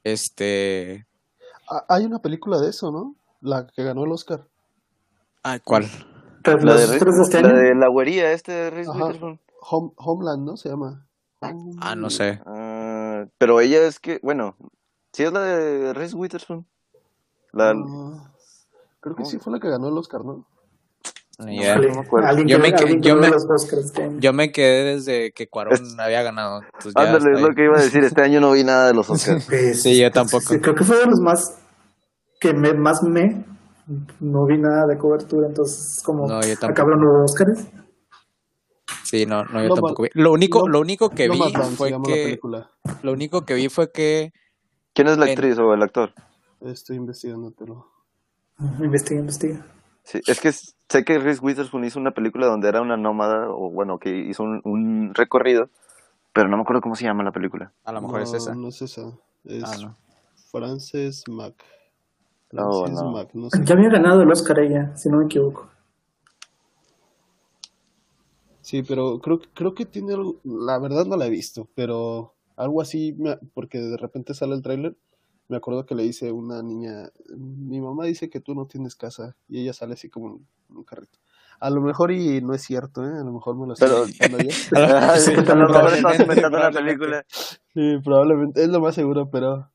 Este, 0.04 1.06
Ah, 1.70 1.86
Hay 1.88 2.04
una 2.06 2.20
película 2.20 2.60
de 2.60 2.70
eso, 2.72 2.92
¿no? 2.92 3.16
La 3.42 3.68
que 3.68 3.84
ganó 3.84 4.04
el 4.06 4.12
Oscar. 4.12 4.48
ah, 5.44 5.60
¿cuál? 5.64 5.86
Tras 6.44 6.64
la 6.64 6.76
de, 6.76 6.88
los 6.88 6.98
tres 7.00 7.16
de 7.16 7.22
este 7.24 7.42
la 7.42 7.50
año. 7.50 7.58
de 7.58 7.76
la 7.76 7.88
güería, 7.90 8.32
este 8.32 8.52
de 8.52 8.70
Reese. 8.70 8.92
Witherspoon. 8.92 9.40
Home- 9.62 9.94
Homeland, 9.98 10.46
¿no? 10.46 10.58
Se 10.58 10.70
llama. 10.70 11.08
Ah, 11.82 11.96
no 11.96 12.10
sé. 12.10 12.40
Ah, 12.46 13.26
pero 13.38 13.60
ella 13.62 13.86
es 13.88 14.00
que, 14.00 14.20
bueno, 14.24 14.56
sí 15.12 15.24
es 15.24 15.34
la 15.34 15.42
de 15.42 15.94
Reese 15.94 16.16
Witherspoon. 16.16 16.66
La, 17.52 17.72
Ah, 17.72 18.32
creo 19.00 19.16
que 19.16 19.26
sí 19.26 19.38
fue 19.40 19.52
la 19.54 19.60
que 19.60 19.70
ganó 19.70 19.90
el 19.90 19.98
Oscar, 19.98 20.24
¿no? 20.24 20.46
Híjole, 21.40 21.90
no 21.90 21.96
me 21.96 22.02
acuerdo. 22.02 22.28
alguien 22.28 22.48
Yo 22.48 22.60
me 22.60 22.74
que- 22.74 23.00
yo 23.02 23.16
me- 23.16 23.28
los 23.30 23.44
Oscars 23.50 23.92
año. 23.98 24.20
Yo 24.20 24.34
me 24.34 24.52
quedé 24.52 24.84
desde 24.96 25.32
que 25.34 25.48
Cuarón 25.50 25.74
Es- 25.74 25.98
había 26.00 26.22
ganado. 26.22 26.62
ándale, 26.96 27.34
es 27.34 27.42
lo 27.42 27.54
que 27.56 27.64
iba 27.66 27.78
a 27.78 27.82
decir. 27.82 28.04
Este 28.04 28.22
año 28.22 28.40
no 28.40 28.52
vi 28.52 28.64
nada 28.64 28.88
de 28.88 28.94
los 28.94 29.10
Oscars. 29.10 29.46
Pues, 29.48 29.82
Sí, 29.82 30.00
yo 30.00 30.12
tampoco. 30.12 30.44
sí, 30.54 30.60
creo 30.60 30.76
que 30.76 30.84
fue 30.84 30.98
de 30.98 31.08
los 31.08 31.20
más 31.20 31.58
que 32.40 32.54
me, 32.54 32.74
más 32.74 33.02
me 33.04 33.44
no 34.20 34.46
vi 34.46 34.58
nada 34.58 34.88
de 34.88 34.98
cobertura, 34.98 35.48
entonces 35.48 36.02
como 36.04 36.28
No, 36.28 36.42
yo 36.42 36.58
tampoco. 36.58 36.66
acá 36.72 36.82
hablando 36.84 37.14
de 37.18 37.24
Oscars. 37.24 37.68
Sí, 39.04 39.26
no, 39.26 39.44
no, 39.46 39.62
yo 39.62 39.70
No, 39.70 39.76
tampoco 39.76 40.02
ma- 40.04 40.10
vi. 40.14 40.22
Lo 40.22 40.32
único, 40.32 40.60
no- 40.62 40.68
lo 40.68 40.80
único 40.80 41.10
que 41.10 41.30
vi 41.30 41.40
fue 41.78 41.92
que, 42.04 42.24
película. 42.24 42.70
lo 43.04 43.12
único 43.12 43.46
que 43.46 43.54
vi 43.54 43.70
fue 43.70 43.92
que 43.92 44.34
¿Quién 44.94 45.08
es 45.08 45.18
la 45.18 45.26
En- 45.26 45.32
actriz 45.32 45.58
o 45.58 45.74
el 45.74 45.82
actor? 45.82 46.14
Estoy 46.62 46.96
investigándotelo. 46.98 47.88
Investiga, 48.80 49.20
investiga. 49.20 49.66
Sí, 50.04 50.22
es 50.28 50.40
que 50.40 50.52
sé 50.52 51.04
que 51.06 51.18
Reese 51.18 51.42
Witherspoon 51.42 51.84
hizo 51.86 52.00
una 52.00 52.12
película 52.12 52.46
donde 52.48 52.68
era 52.70 52.82
una 52.82 52.96
nómada, 52.98 53.50
o 53.50 53.70
bueno, 53.72 53.98
que 54.00 54.10
hizo 54.16 54.44
un, 54.44 54.62
un 54.64 55.14
recorrido, 55.16 55.70
pero 56.32 56.48
no 56.50 56.58
me 56.58 56.64
acuerdo 56.64 56.82
cómo 56.82 56.96
se 56.96 57.06
llama 57.06 57.24
la 57.24 57.32
película. 57.32 57.72
a 57.84 57.92
lo 57.92 58.02
mejor 58.02 58.22
es 58.22 58.32
No, 58.32 58.38
esa. 58.38 58.56
No 58.56 58.68
es 58.68 58.82
esa. 58.82 59.12
Es 59.46 59.64
Ah, 59.64 59.78
no. 59.82 59.98
Frances 60.52 61.24
Mac. 61.28 61.54
No, 62.54 62.88
no. 62.88 63.12
Mac, 63.12 63.30
no 63.34 63.50
sé. 63.50 63.64
Ya 63.66 63.74
había 63.76 63.90
ganado 63.90 64.22
el 64.22 64.32
Oscar 64.32 64.60
ella, 64.60 64.96
si 64.96 65.10
no 65.10 65.18
me 65.18 65.26
equivoco. 65.26 65.70
Sí, 68.62 68.82
pero 68.84 69.20
creo, 69.20 69.40
que- 69.40 69.50
creo 69.54 69.74
que 69.74 69.86
tiene 69.86 70.14
algo, 70.14 70.38
la 70.44 70.80
verdad 70.80 71.06
no 71.06 71.18
la 71.18 71.26
he 71.28 71.30
visto, 71.30 71.68
pero 71.76 72.34
algo 72.56 72.82
así, 72.82 73.14
me- 73.18 73.38
porque 73.54 73.80
de 73.80 73.98
repente 73.98 74.34
sale 74.34 74.54
el 74.56 74.62
tráiler, 74.62 74.96
me 75.50 75.58
acuerdo 75.58 75.86
que 75.86 75.96
le 75.96 76.04
dice 76.04 76.32
una 76.32 76.64
niña, 76.64 77.10
mi 77.36 77.82
mamá 77.82 78.06
dice 78.06 78.30
que 78.30 78.40
tú 78.40 78.56
no 78.56 78.66
tienes 78.66 78.96
casa, 78.96 79.36
y 79.50 79.60
ella 79.62 79.74
sale 79.74 79.94
así 79.96 80.10
como 80.10 80.28
en 80.70 80.78
un 80.78 80.84
carrito. 80.84 81.20
A 81.60 81.70
lo 81.70 81.82
mejor 81.82 82.12
y 82.12 82.42
no 82.42 82.54
es 82.54 82.62
cierto, 82.62 83.04
¿eh? 83.06 83.12
A 83.20 83.24
lo 83.24 83.32
mejor 83.34 83.56
me 83.58 83.68
lo 83.68 83.74
estoy 83.74 83.90
inventando 83.90 84.38
yo. 84.40 84.50
Sí, 85.20 85.32
a 85.34 85.56
lo 85.56 85.68
mejor 85.68 85.94
estás 85.94 86.18
probablemente, 86.18 86.24
inventando 86.24 86.58
la 86.60 86.72
película. 86.72 87.26
Sí, 87.74 87.98
probablemente, 88.04 88.64
es 88.64 88.70
lo 88.70 88.80
más 88.80 88.96
seguro, 88.96 89.30
pero... 89.30 89.70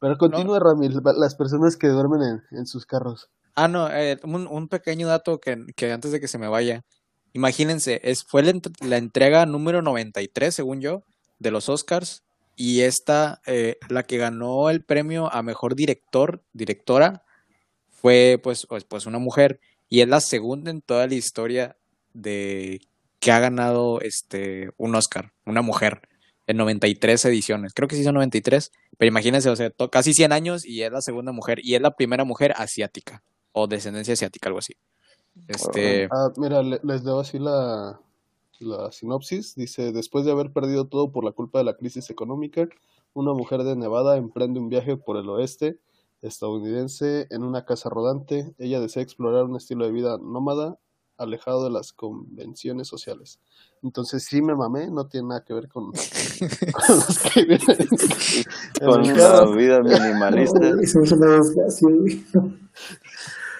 Pero 0.00 0.16
continúa, 0.16 0.60
Ramil, 0.60 1.00
las 1.16 1.34
personas 1.34 1.76
que 1.76 1.88
duermen 1.88 2.22
en, 2.22 2.58
en 2.58 2.66
sus 2.66 2.86
carros. 2.86 3.28
Ah, 3.54 3.66
no, 3.68 3.90
eh, 3.90 4.18
un, 4.22 4.46
un 4.46 4.68
pequeño 4.68 5.08
dato 5.08 5.40
que, 5.40 5.58
que 5.74 5.92
antes 5.92 6.12
de 6.12 6.20
que 6.20 6.28
se 6.28 6.38
me 6.38 6.48
vaya. 6.48 6.84
Imagínense, 7.32 8.00
es, 8.04 8.24
fue 8.24 8.42
la 8.42 8.96
entrega 8.96 9.46
número 9.46 9.82
93, 9.82 10.54
según 10.54 10.80
yo, 10.80 11.02
de 11.38 11.50
los 11.50 11.68
Oscars. 11.68 12.22
Y 12.54 12.80
esta, 12.80 13.40
eh, 13.46 13.76
la 13.88 14.02
que 14.04 14.18
ganó 14.18 14.70
el 14.70 14.84
premio 14.84 15.32
a 15.32 15.42
mejor 15.42 15.74
director, 15.76 16.42
directora, 16.52 17.22
fue 17.88 18.40
pues, 18.42 18.66
pues, 18.66 18.84
pues 18.84 19.06
una 19.06 19.18
mujer. 19.18 19.60
Y 19.88 20.00
es 20.00 20.08
la 20.08 20.20
segunda 20.20 20.70
en 20.70 20.82
toda 20.82 21.06
la 21.06 21.14
historia 21.14 21.76
de 22.14 22.80
que 23.20 23.32
ha 23.32 23.40
ganado 23.40 24.00
este 24.00 24.70
un 24.76 24.94
Oscar, 24.94 25.32
una 25.44 25.62
mujer, 25.62 26.02
en 26.48 26.56
93 26.56 27.24
ediciones. 27.26 27.72
Creo 27.74 27.86
que 27.86 27.94
sí 27.94 28.02
son 28.02 28.14
93, 28.14 28.72
pero 28.96 29.08
imagínense, 29.08 29.48
o 29.50 29.54
sea, 29.54 29.70
casi 29.92 30.12
100 30.14 30.32
años 30.32 30.64
y 30.66 30.82
es 30.82 30.90
la 30.90 31.00
segunda 31.02 31.30
mujer 31.30 31.60
y 31.62 31.76
es 31.76 31.80
la 31.80 31.94
primera 31.94 32.24
mujer 32.24 32.52
asiática 32.56 33.22
o 33.52 33.68
descendencia 33.68 34.14
asiática, 34.14 34.48
algo 34.48 34.58
así. 34.58 34.74
Este, 35.46 36.08
Ah, 36.10 36.32
mira, 36.36 36.62
le- 36.62 36.80
les 36.82 37.04
leo 37.04 37.20
así 37.20 37.38
la, 37.38 38.00
la 38.60 38.90
sinopsis. 38.90 39.54
Dice, 39.54 39.92
después 39.92 40.24
de 40.24 40.32
haber 40.32 40.52
perdido 40.52 40.86
todo 40.86 41.12
por 41.12 41.24
la 41.24 41.32
culpa 41.32 41.58
de 41.58 41.64
la 41.64 41.74
crisis 41.76 42.10
económica, 42.10 42.68
una 43.14 43.32
mujer 43.34 43.62
de 43.62 43.76
Nevada 43.76 44.16
emprende 44.16 44.58
un 44.58 44.68
viaje 44.68 44.96
por 44.96 45.16
el 45.16 45.28
oeste 45.28 45.78
estadounidense 46.22 47.26
en 47.30 47.42
una 47.42 47.64
casa 47.64 47.88
rodante. 47.90 48.54
Ella 48.58 48.80
desea 48.80 49.02
explorar 49.02 49.44
un 49.44 49.56
estilo 49.56 49.84
de 49.86 49.92
vida 49.92 50.18
nómada, 50.18 50.78
alejado 51.18 51.64
de 51.64 51.70
las 51.70 51.92
convenciones 51.92 52.88
sociales. 52.88 53.38
Entonces 53.82 54.24
sí 54.24 54.40
me 54.40 54.54
mamé, 54.54 54.88
no 54.90 55.06
tiene 55.06 55.28
nada 55.28 55.44
que 55.44 55.54
ver 55.54 55.68
con, 55.68 55.84
con 56.72 56.96
los 56.96 57.18
que 57.18 57.42
viven 57.42 57.60
en 58.80 58.86
Con 58.86 59.02
la 59.02 59.56
vida 59.56 59.80
minimalista. 59.80 60.60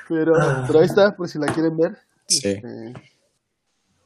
Pero, 0.09 0.33
pero 0.67 0.79
ahí 0.79 0.87
está, 0.87 1.15
por 1.15 1.29
si 1.29 1.39
la 1.39 1.47
quieren 1.53 1.77
ver. 1.77 1.99
Sí. 2.27 2.49
Este, 2.49 2.95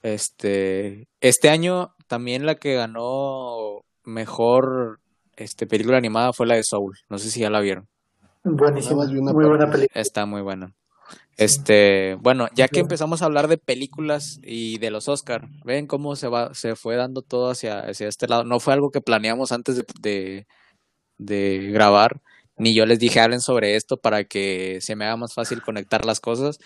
este, 0.03 1.09
este 1.21 1.49
año 1.49 1.95
también 2.09 2.45
la 2.45 2.57
que 2.57 2.75
ganó 2.75 3.83
mejor 4.05 5.01
este, 5.37 5.67
película 5.67 5.97
animada 5.97 6.33
fue 6.33 6.47
la 6.47 6.57
de 6.57 6.65
Soul. 6.65 6.99
No 7.09 7.19
sé 7.19 7.31
si 7.31 7.41
ya 7.41 7.51
la 7.51 7.61
vieron. 7.61 7.89
Buenísima, 8.45 9.05
muy 9.07 9.47
buena 9.47 9.71
película. 9.71 10.01
Está 10.01 10.27
muy 10.27 10.43
buena. 10.43 10.75
Este, 11.37 12.17
bueno, 12.21 12.49
ya 12.55 12.69
que 12.69 12.81
empezamos 12.81 13.23
a 13.23 13.25
hablar 13.25 13.49
de 13.49 13.59
películas 13.59 14.39
y 14.43 14.79
de 14.79 14.91
los 14.91 15.09
Oscar, 15.09 15.49
ven 15.65 15.87
cómo 15.87 16.15
se 16.17 16.29
va, 16.29 16.55
se 16.55 16.77
fue 16.77 16.97
dando 16.97 17.23
todo 17.23 17.51
hacia, 17.51 17.81
hacia 17.81 18.09
este 18.09 18.29
lado. 18.29 18.45
No 18.45 18.61
fue 18.61 18.75
algo 18.75 18.91
que 18.91 19.01
planeamos 19.01 19.51
antes 19.53 19.77
de, 19.77 19.85
de, 20.01 20.47
de 21.19 21.71
grabar, 21.73 22.21
ni 22.57 22.75
yo 22.75 22.87
les 22.87 22.99
dije 22.99 23.21
hablen 23.21 23.41
sobre 23.41 23.77
esto 23.77 23.97
para 23.97 24.25
que 24.25 24.79
se 24.83 24.95
me 24.97 25.07
haga 25.07 25.17
más 25.17 25.35
fácil 25.35 25.63
conectar 25.63 26.05
las 26.05 26.21
cosas. 26.21 26.59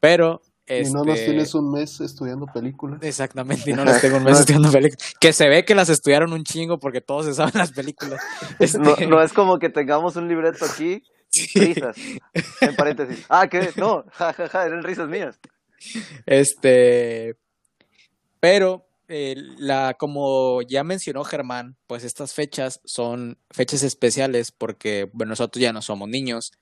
Pero 0.00 0.42
Y 0.76 0.84
no 0.90 1.04
nos 1.04 1.18
Este, 1.18 1.26
tienes 1.26 1.54
un 1.54 1.72
mes 1.72 2.00
estudiando 2.00 2.46
películas. 2.46 3.00
Exactamente, 3.02 3.70
y 3.70 3.74
no 3.74 3.84
las 3.84 4.00
tengo 4.00 4.18
un 4.18 4.24
mes 4.24 4.38
estudiando 4.40 4.70
películas. 4.70 5.14
Que 5.20 5.32
se 5.32 5.48
ve 5.48 5.64
que 5.64 5.74
las 5.74 5.88
estudiaron 5.88 6.32
un 6.32 6.44
chingo 6.44 6.78
porque 6.78 7.00
todos 7.00 7.26
se 7.26 7.34
saben 7.34 7.54
las 7.56 7.72
películas. 7.72 8.20
Este, 8.58 8.78
No, 8.78 8.94
no 9.08 9.22
es 9.22 9.32
como 9.32 9.58
que 9.58 9.70
tengamos 9.70 10.16
un 10.16 10.28
libreto 10.28 10.64
aquí, 10.64 11.02
sí. 11.32 11.74
risas, 11.74 11.96
en 12.60 12.76
paréntesis. 12.76 13.24
Ah, 13.28 13.48
¿qué? 13.48 13.70
No, 13.76 14.04
ja, 14.12 14.32
ja, 14.32 14.48
ja, 14.48 14.66
eran 14.66 14.82
risas 14.82 15.08
mías. 15.08 15.38
Este, 16.26 17.36
pero 18.40 18.86
eh, 19.08 19.34
la, 19.58 19.94
como 19.94 20.62
ya 20.62 20.84
mencionó 20.84 21.24
Germán, 21.24 21.76
pues 21.86 22.04
estas 22.04 22.34
fechas 22.34 22.80
son 22.84 23.38
fechas 23.50 23.82
especiales 23.82 24.52
porque 24.52 25.10
bueno, 25.12 25.30
nosotros 25.30 25.60
ya 25.60 25.72
no 25.72 25.82
somos 25.82 26.08
niños, 26.08 26.52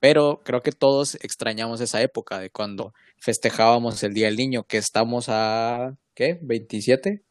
pero 0.00 0.42
creo 0.44 0.62
que 0.62 0.72
todos 0.72 1.16
extrañamos 1.16 1.80
esa 1.80 2.00
época 2.00 2.38
de 2.38 2.50
cuando 2.50 2.94
festejábamos 3.18 4.02
el 4.02 4.14
Día 4.14 4.26
del 4.26 4.36
Niño, 4.36 4.64
que 4.64 4.78
estamos 4.78 5.26
a, 5.28 5.96
¿qué? 6.14 6.40
¿27? 6.40 7.22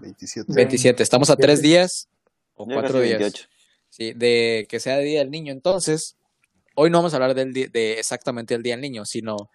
27. 0.00 0.52
27, 0.52 1.02
estamos 1.02 1.30
a 1.30 1.36
tres 1.36 1.62
27. 1.62 1.68
días 1.68 2.08
o 2.54 2.66
cuatro 2.66 3.00
días. 3.00 3.18
28. 3.18 3.48
Sí, 3.88 4.12
de 4.12 4.66
que 4.68 4.78
sea 4.78 4.98
Día 4.98 5.20
del 5.20 5.30
Niño. 5.30 5.52
Entonces, 5.52 6.16
hoy 6.80 6.88
no 6.88 6.96
vamos 6.96 7.12
a 7.12 7.16
hablar 7.16 7.34
del 7.34 7.52
de 7.52 7.98
exactamente 7.98 8.54
el 8.54 8.62
Día 8.62 8.72
del 8.72 8.80
Niño, 8.80 9.04
sino 9.04 9.50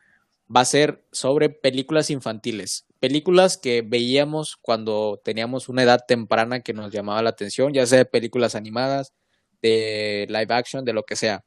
va 0.55 0.61
a 0.61 0.65
ser 0.65 1.03
sobre 1.11 1.49
películas 1.49 2.11
infantiles. 2.11 2.85
Películas 2.99 3.57
que 3.57 3.81
veíamos 3.81 4.57
cuando 4.57 5.19
teníamos 5.23 5.67
una 5.67 5.81
edad 5.81 6.05
temprana 6.07 6.59
que 6.59 6.73
nos 6.73 6.93
llamaba 6.93 7.23
la 7.23 7.31
atención, 7.31 7.73
ya 7.73 7.87
sea 7.87 7.97
de 7.97 8.05
películas 8.05 8.53
animadas, 8.53 9.15
de 9.59 10.27
live 10.29 10.53
action, 10.53 10.85
de 10.85 10.93
lo 10.93 11.01
que 11.01 11.15
sea. 11.15 11.43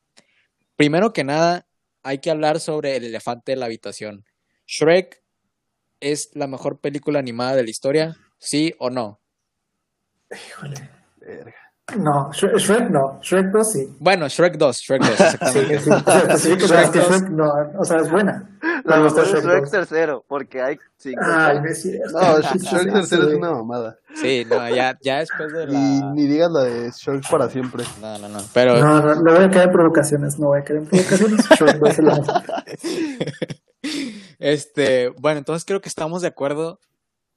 Primero 0.75 1.13
que 1.13 1.23
nada, 1.23 1.69
hay 2.03 2.19
que 2.19 2.33
hablar 2.33 2.59
sobre 2.59 2.97
el 2.97 3.05
elefante 3.05 3.53
de 3.53 3.57
la 3.57 3.67
habitación. 3.67 4.25
Shrek 4.67 5.23
es 6.01 6.31
la 6.35 6.49
mejor 6.49 6.81
película 6.81 7.21
animada 7.21 7.55
de 7.55 7.63
la 7.63 7.71
historia, 7.71 8.17
¿sí 8.39 8.75
o 8.81 8.91
no? 8.91 9.21
Híjole. 10.29 10.91
Verga. 11.19 11.68
No, 11.97 12.31
Shrek, 12.33 12.57
Shrek 12.59 12.91
no, 12.91 13.19
Shrek 13.23 13.47
2 13.51 13.73
sí. 13.73 13.89
Bueno, 13.99 14.29
Shrek 14.29 14.59
2, 14.59 14.77
Shrek 14.79 15.03
2, 15.03 15.17
Sí, 15.17 15.25
exactamente. 15.71 16.39
sí, 16.39 16.53
o 16.53 16.69
sea, 16.69 16.83
Shrek 16.83 16.93
2. 16.93 17.09
Shrek 17.09 17.29
no, 17.31 17.53
o 17.79 17.85
sea, 17.85 17.97
es 18.01 18.11
buena. 18.11 18.47
La 18.85 18.97
Me 18.99 19.05
mejor 19.05 19.25
es 19.25 19.31
Shrek 19.31 19.43
Shrek 19.45 19.61
2. 19.63 19.71
tercero, 19.71 20.25
porque 20.29 20.61
hay 20.61 20.77
cinco. 20.99 21.21
Ay, 21.25 21.59
cierto. 21.75 22.11
No, 22.21 22.37
Sí, 22.43 22.59
Shrek 22.59 22.83
sí, 22.83 22.91
tercero 22.93 23.23
sí. 23.25 23.29
es 23.31 23.35
una 23.37 23.51
mamada. 23.53 23.97
Sí, 24.15 24.47
no, 24.51 24.69
ya, 24.69 24.99
ya 25.03 25.21
después 25.21 25.51
de 25.51 25.65
Y 25.65 25.67
la... 26.01 26.13
ni 26.13 26.27
digas 26.27 26.51
la 26.53 26.65
de 26.65 26.91
Shrek 26.91 27.29
para 27.31 27.49
siempre. 27.49 27.85
No, 28.03 28.19
no, 28.19 28.29
no, 28.29 28.39
pero... 28.53 28.77
No, 28.79 29.01
no, 29.01 29.15
no 29.15 29.35
voy 29.35 29.45
a 29.45 29.51
caer 29.51 29.69
en 29.69 29.73
provocaciones, 29.73 30.39
no 30.39 30.49
voy 30.49 30.61
a 30.61 30.65
caer 30.65 30.81
en 30.81 30.87
provocaciones. 30.87 31.47
Shrek 31.59 31.79
2 31.79 31.91
es 31.91 31.99
la. 32.01 32.45
Este, 34.41 35.09
bueno, 35.19 35.39
entonces 35.39 35.65
creo 35.65 35.81
que 35.81 35.89
estamos 35.89 36.23
de 36.23 36.29
acuerdo. 36.29 36.79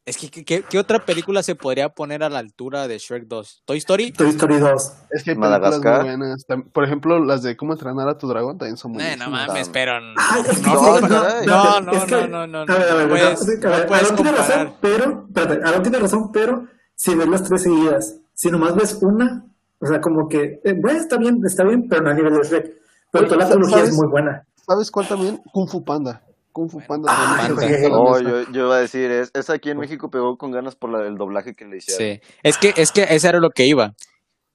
Es 0.03 0.17
que, 0.17 0.31
¿qué, 0.31 0.43
qué- 0.43 0.63
qué 0.67 0.79
otra 0.79 1.05
película 1.05 1.43
se 1.43 1.53
podría 1.53 1.89
poner 1.89 2.23
a 2.23 2.29
la 2.29 2.39
altura 2.39 2.87
de 2.87 2.97
Shrek 2.97 3.27
2? 3.27 3.61
¿Toy 3.65 3.77
Story? 3.77 4.11
Toy 4.11 4.29
Story 4.29 4.57
2. 4.57 4.93
Es 5.11 5.23
que 5.23 5.31
hay 5.31 5.35
películas 5.35 5.35
muy 5.35 5.37
Madagascar. 5.39 6.01
buenas. 6.03 6.45
Por 6.73 6.83
ejemplo, 6.83 7.23
las 7.23 7.43
de 7.43 7.55
cómo 7.55 7.73
entrenar 7.73 8.09
a 8.09 8.17
tu 8.17 8.27
dragón 8.27 8.57
también 8.57 8.77
son 8.77 8.93
muy 8.93 9.03
Eh, 9.03 9.15
no 9.15 9.29
mames, 9.29 9.69
pero... 9.69 10.01
No, 10.01 10.15
no, 10.15 10.99
no, 11.01 11.81
no, 11.81 12.05
no, 12.07 12.27
no, 12.27 12.47
no, 12.47 12.65
no, 12.65 12.73
a 12.73 12.77
ver, 12.77 12.89
a 12.89 12.95
ver, 12.95 13.07
no 13.07 13.09
puedes- 13.09 13.39
tiene 13.45 14.15
comparar. 14.15 14.37
razón, 14.37 14.73
pero, 14.81 15.25
espérate, 15.27 15.59
Aaron 15.67 15.83
tiene 15.83 15.99
razón, 15.99 16.31
pero 16.31 16.67
si 16.95 17.13
ves 17.15 17.27
las 17.27 17.43
tres 17.43 17.61
seguidas, 17.61 18.15
si 18.33 18.49
nomás 18.49 18.75
ves 18.75 18.97
una, 19.03 19.45
o 19.79 19.85
sea, 19.85 20.01
como 20.01 20.27
que, 20.27 20.61
eh, 20.63 20.73
bueno, 20.81 20.99
está 20.99 21.17
bien, 21.17 21.39
está 21.45 21.63
bien, 21.63 21.87
pero 21.87 22.01
no 22.01 22.09
a 22.09 22.13
nivel 22.15 22.33
de 22.33 22.43
Shrek. 22.43 22.73
Pero 23.11 23.25
Oye, 23.25 23.33
toda 23.35 23.43
la 23.45 23.49
trilogía 23.51 23.83
es 23.83 23.93
muy 23.93 24.07
buena. 24.07 24.43
¿Sabes 24.65 24.89
cuál 24.89 25.07
también? 25.07 25.41
Kung 25.51 25.67
Fu 25.69 25.83
Panda. 25.83 26.23
Kung 26.51 26.69
Fu 26.69 26.81
Panda. 26.85 27.07
Ah, 27.11 27.49
Oh, 27.91 28.19
yo, 28.19 28.43
yo 28.51 28.65
iba 28.65 28.75
a 28.75 28.79
decir, 28.81 29.09
es, 29.11 29.31
esa 29.33 29.53
aquí 29.53 29.69
en 29.69 29.77
México 29.77 30.09
pegó 30.09 30.37
con 30.37 30.51
ganas 30.51 30.75
por 30.75 30.91
la, 30.91 31.07
el 31.07 31.15
doblaje 31.17 31.53
que 31.55 31.65
le 31.65 31.77
hicieron. 31.77 32.17
Sí, 32.21 32.21
es 32.43 32.57
que, 32.57 32.73
es 32.75 32.91
que 32.91 33.03
ese 33.09 33.27
era 33.29 33.39
lo 33.39 33.49
que 33.49 33.65
iba. 33.65 33.93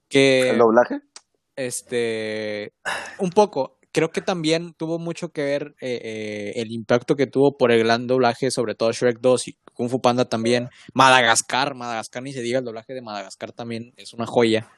Que... 0.09 0.50
¿El 0.50 0.59
doblaje? 0.59 1.00
este, 1.57 2.75
un 3.19 3.31
poco, 3.31 3.79
creo 3.93 4.11
que 4.11 4.21
también 4.21 4.75
tuvo 4.75 4.99
mucho 4.99 5.31
que 5.31 5.43
ver 5.43 5.75
eh, 5.81 6.00
eh, 6.05 6.53
el 6.57 6.71
impacto 6.71 7.17
que 7.17 7.26
tuvo 7.26 7.57
por 7.57 7.73
el 7.73 7.79
gran 7.83 8.07
doblaje, 8.07 8.50
sobre 8.50 8.75
todo 8.75 8.93
Shrek 8.93 9.21
2 9.21 9.49
y 9.49 9.59
Kung 9.73 9.88
Fu 9.88 10.00
Panda 10.03 10.26
también. 10.29 10.69
Madagascar, 10.93 11.75
Madagascar 11.75 12.23
ni 12.23 12.33
se 12.35 12.43
diga, 12.43 12.59
el 12.59 12.65
doblaje 12.67 12.93
de 12.93 13.00
Madagascar 13.03 13.53
también 13.53 13.95
es 13.97 14.12
una 14.12 14.26
joya. 14.26 14.69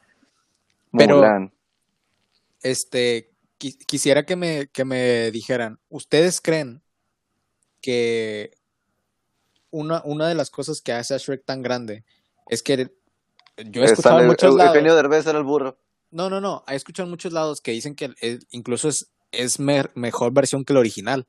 Pero- 0.96 1.16
Mulan. 1.16 1.52
Este, 2.62 3.30
qui- 3.58 3.76
quisiera 3.86 4.24
que 4.24 4.36
me, 4.36 4.66
que 4.68 4.84
me 4.84 5.30
dijeran, 5.30 5.78
¿ustedes 5.88 6.40
creen 6.40 6.82
que 7.80 8.52
una, 9.70 10.02
una 10.04 10.28
de 10.28 10.34
las 10.34 10.50
cosas 10.50 10.80
que 10.80 10.92
hace 10.92 11.14
a 11.14 11.18
Shrek 11.18 11.44
tan 11.44 11.62
grande 11.62 12.04
es 12.48 12.62
que 12.62 12.90
yo 13.56 13.82
he 13.82 13.86
Eh, 13.86 13.90
escuchado 13.90 14.20
en 14.20 14.26
muchos 14.26 14.54
lados... 14.54 14.74
Eugenio 14.74 14.94
Derbez 14.94 15.26
era 15.26 15.38
el 15.38 15.44
burro. 15.44 15.78
No, 16.10 16.30
no, 16.30 16.40
no. 16.40 16.64
He 16.68 16.74
escuchado 16.74 17.06
en 17.06 17.10
muchos 17.10 17.32
lados 17.32 17.60
que 17.60 17.72
dicen 17.72 17.94
que 17.94 18.14
incluso 18.50 18.88
es, 18.88 19.10
es 19.32 19.58
mejor 19.58 20.32
versión 20.32 20.64
que 20.64 20.72
el 20.72 20.78
original 20.78 21.26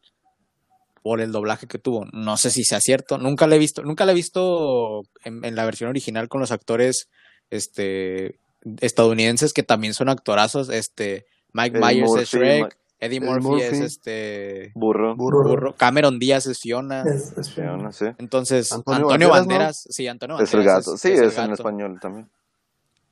por 1.01 1.21
el 1.21 1.31
doblaje 1.31 1.67
que 1.67 1.79
tuvo. 1.79 2.05
No 2.13 2.37
sé 2.37 2.51
si 2.51 2.63
sea 2.63 2.79
cierto. 2.79 3.17
Nunca 3.17 3.47
la 3.47 3.55
he 3.55 3.59
visto. 3.59 3.83
Nunca 3.83 4.05
la 4.05 4.11
he 4.11 4.15
visto 4.15 5.03
en, 5.23 5.43
en 5.43 5.55
la 5.55 5.65
versión 5.65 5.89
original 5.89 6.29
con 6.29 6.39
los 6.39 6.51
actores 6.51 7.09
este, 7.49 8.39
estadounidenses 8.79 9.53
que 9.53 9.63
también 9.63 9.93
son 9.93 10.07
actorazos. 10.09 10.69
Este, 10.69 11.25
Mike 11.51 11.77
Eddie 11.77 11.95
Myers 11.95 12.09
Murphy, 12.09 12.23
es 12.23 12.29
Shrek. 12.29 12.77
Eddie 12.99 13.21
Murphy, 13.21 13.61
es 13.61 13.79
este 13.79 14.71
Burro. 14.75 15.15
Burro. 15.15 15.43
burro. 15.47 15.75
Cameron 15.75 16.19
Díaz 16.19 16.45
es 16.47 16.59
Fiona. 16.59 17.03
Es, 17.03 17.37
es 17.37 17.47
Sí, 17.47 17.61
no 17.61 17.91
sé. 17.93 18.15
Entonces, 18.17 18.71
Antonio 18.73 19.03
Antonio, 19.09 19.29
Banderas, 19.29 19.47
¿no? 19.47 19.53
Banderas, 19.53 19.87
sí, 19.89 20.07
Antonio 20.07 20.39
Es 20.39 20.53
el 20.53 20.59
Banderas 20.59 20.85
gato. 20.85 20.97
Sí, 20.97 21.11
es, 21.11 21.37
en 21.37 21.51
español 21.53 21.97
también. 22.01 22.29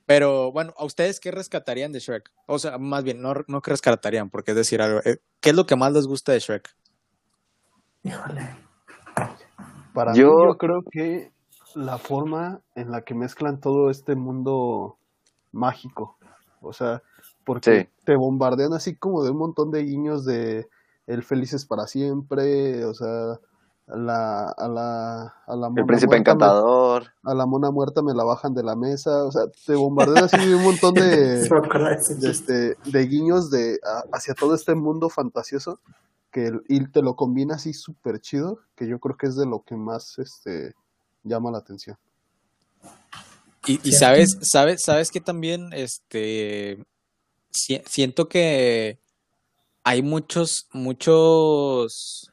Pero 0.05 0.51
bueno, 0.51 0.73
¿a 0.77 0.85
ustedes 0.85 1.19
qué 1.19 1.31
rescatarían 1.31 1.91
de 1.91 1.99
Shrek? 1.99 2.31
O 2.47 2.59
sea, 2.59 2.77
más 2.77 3.03
bien, 3.03 3.21
no, 3.21 3.33
no 3.47 3.61
que 3.61 3.71
rescatarían, 3.71 4.29
porque 4.29 4.51
es 4.51 4.57
decir 4.57 4.81
algo. 4.81 4.99
eh, 5.05 5.17
¿Qué 5.41 5.49
es 5.49 5.55
lo 5.55 5.65
que 5.65 5.75
más 5.75 5.91
les 5.93 6.05
gusta 6.07 6.31
de 6.33 6.39
Shrek? 6.39 6.69
Híjole. 8.03 8.55
Para 9.93 10.13
Yo- 10.13 10.27
mí, 10.27 10.43
yo 10.47 10.57
creo 10.57 10.81
que 10.89 11.31
la 11.75 11.97
forma 11.97 12.61
en 12.75 12.91
la 12.91 13.01
que 13.01 13.13
mezclan 13.15 13.59
todo 13.59 13.89
este 13.89 14.15
mundo 14.15 14.97
mágico. 15.51 16.17
O 16.61 16.73
sea, 16.73 17.01
porque 17.47 17.83
Sí. 17.95 18.03
te 18.03 18.15
bombardean 18.17 18.73
así 18.73 18.97
como 18.97 19.23
de 19.23 19.31
un 19.31 19.37
montón 19.37 19.71
de 19.71 19.81
guiños 19.83 20.25
de 20.25 20.67
El 21.07 21.23
Felices 21.23 21.65
para 21.65 21.87
siempre, 21.87 22.83
o 22.83 22.93
sea, 22.93 23.39
a 23.87 23.95
la, 23.95 24.49
a 24.49 24.67
la, 24.67 25.21
a 25.47 25.55
la 25.55 25.67
El 25.67 25.73
mona 25.73 25.85
príncipe 25.87 26.07
muerta 26.07 26.15
me- 26.15 26.19
encantador. 26.19 27.07
a 27.23 27.33
la 27.33 27.45
mona 27.45 27.71
muerta 27.71 28.01
me 28.01 28.13
la 28.13 28.25
bajan 28.25 28.53
de 28.53 28.63
la 28.63 28.75
mesa, 28.75 29.23
o 29.23 29.31
sea, 29.31 29.43
te 29.65 29.75
bombardean 29.75 30.25
así 30.25 30.37
de 30.37 30.55
un 30.55 30.63
montón 30.63 30.93
de, 30.95 31.41
Se 31.47 31.53
me 31.53 31.59
acuerda 31.65 31.89
de 31.95 32.29
este, 32.29 32.75
de 32.83 33.07
guiños 33.07 33.49
de, 33.49 33.79
a- 33.81 34.03
hacia 34.11 34.33
todo 34.33 34.53
este 34.53 34.75
mundo 34.75 35.09
fantasioso 35.09 35.79
que 36.31 36.47
el- 36.47 36.63
y 36.67 36.85
te 36.91 37.01
lo 37.01 37.15
combina 37.15 37.55
así 37.55 37.71
súper 37.71 38.19
chido, 38.19 38.59
que 38.75 38.89
yo 38.89 38.99
creo 38.99 39.15
que 39.15 39.27
es 39.27 39.37
de 39.37 39.45
lo 39.45 39.61
que 39.63 39.77
más 39.77 40.19
este, 40.19 40.73
llama 41.23 41.49
la 41.51 41.59
atención. 41.59 41.97
Y, 43.65 43.79
y 43.87 43.93
sabes, 43.93 44.37
sabes, 44.41 44.81
sabes 44.83 45.11
que 45.11 45.21
también, 45.21 45.69
este, 45.71 46.83
si- 47.51 47.81
siento 47.85 48.27
que 48.29 48.99
hay 49.83 50.01
muchos, 50.01 50.67
muchos, 50.73 52.31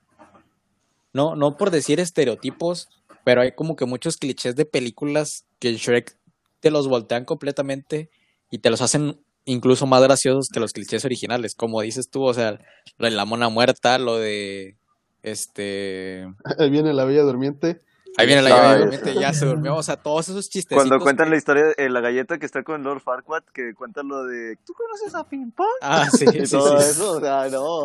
no, 1.12 1.36
no 1.36 1.56
por 1.56 1.70
decir 1.70 2.00
estereotipos, 2.00 2.88
pero 3.24 3.40
hay 3.40 3.52
como 3.52 3.76
que 3.76 3.86
muchos 3.86 4.16
clichés 4.16 4.56
de 4.56 4.66
películas 4.66 5.46
que 5.58 5.68
en 5.70 5.76
Shrek 5.76 6.16
te 6.60 6.70
los 6.70 6.88
voltean 6.88 7.24
completamente 7.24 8.10
y 8.50 8.58
te 8.58 8.70
los 8.70 8.80
hacen 8.80 9.20
incluso 9.44 9.86
más 9.86 10.02
graciosos 10.02 10.48
que 10.48 10.60
los 10.60 10.72
clichés 10.72 11.04
originales, 11.04 11.54
como 11.54 11.80
dices 11.82 12.08
tú, 12.10 12.24
o 12.24 12.34
sea, 12.34 12.58
lo 12.98 13.06
de 13.06 13.12
la 13.12 13.24
mona 13.24 13.48
muerta, 13.48 13.98
lo 13.98 14.16
de, 14.16 14.76
este, 15.22 16.26
Ahí 16.58 16.70
viene 16.70 16.92
la 16.92 17.04
Bella 17.04 17.22
Durmiente. 17.22 17.80
Ahí 18.16 18.26
viene 18.26 18.42
la 18.42 18.50
llave, 18.50 18.74
obviamente, 18.84 19.14
ya 19.14 19.32
se 19.32 19.46
durmió, 19.46 19.76
o 19.76 19.82
sea, 19.82 19.96
todos 19.96 20.28
esos 20.28 20.48
chistes. 20.48 20.76
Cuando 20.76 20.98
cuentan 20.98 21.30
la 21.30 21.36
historia 21.36 21.64
de 21.76 21.88
la 21.90 22.00
galleta 22.00 22.38
que 22.38 22.46
está 22.46 22.62
con 22.62 22.82
Lord 22.82 23.00
Farquaad, 23.00 23.42
que 23.52 23.74
cuenta 23.74 24.02
lo 24.02 24.24
de, 24.24 24.56
¿tú 24.64 24.72
conoces 24.74 25.14
a 25.14 25.28
Ping 25.28 25.50
Pong? 25.50 25.66
Ah, 25.82 26.08
sí, 26.10 26.24
Y 26.34 26.46
sí, 26.46 26.52
todo 26.56 26.80
sí. 26.80 26.90
eso, 26.90 27.12
o 27.12 27.20
sea, 27.20 27.48
no. 27.48 27.82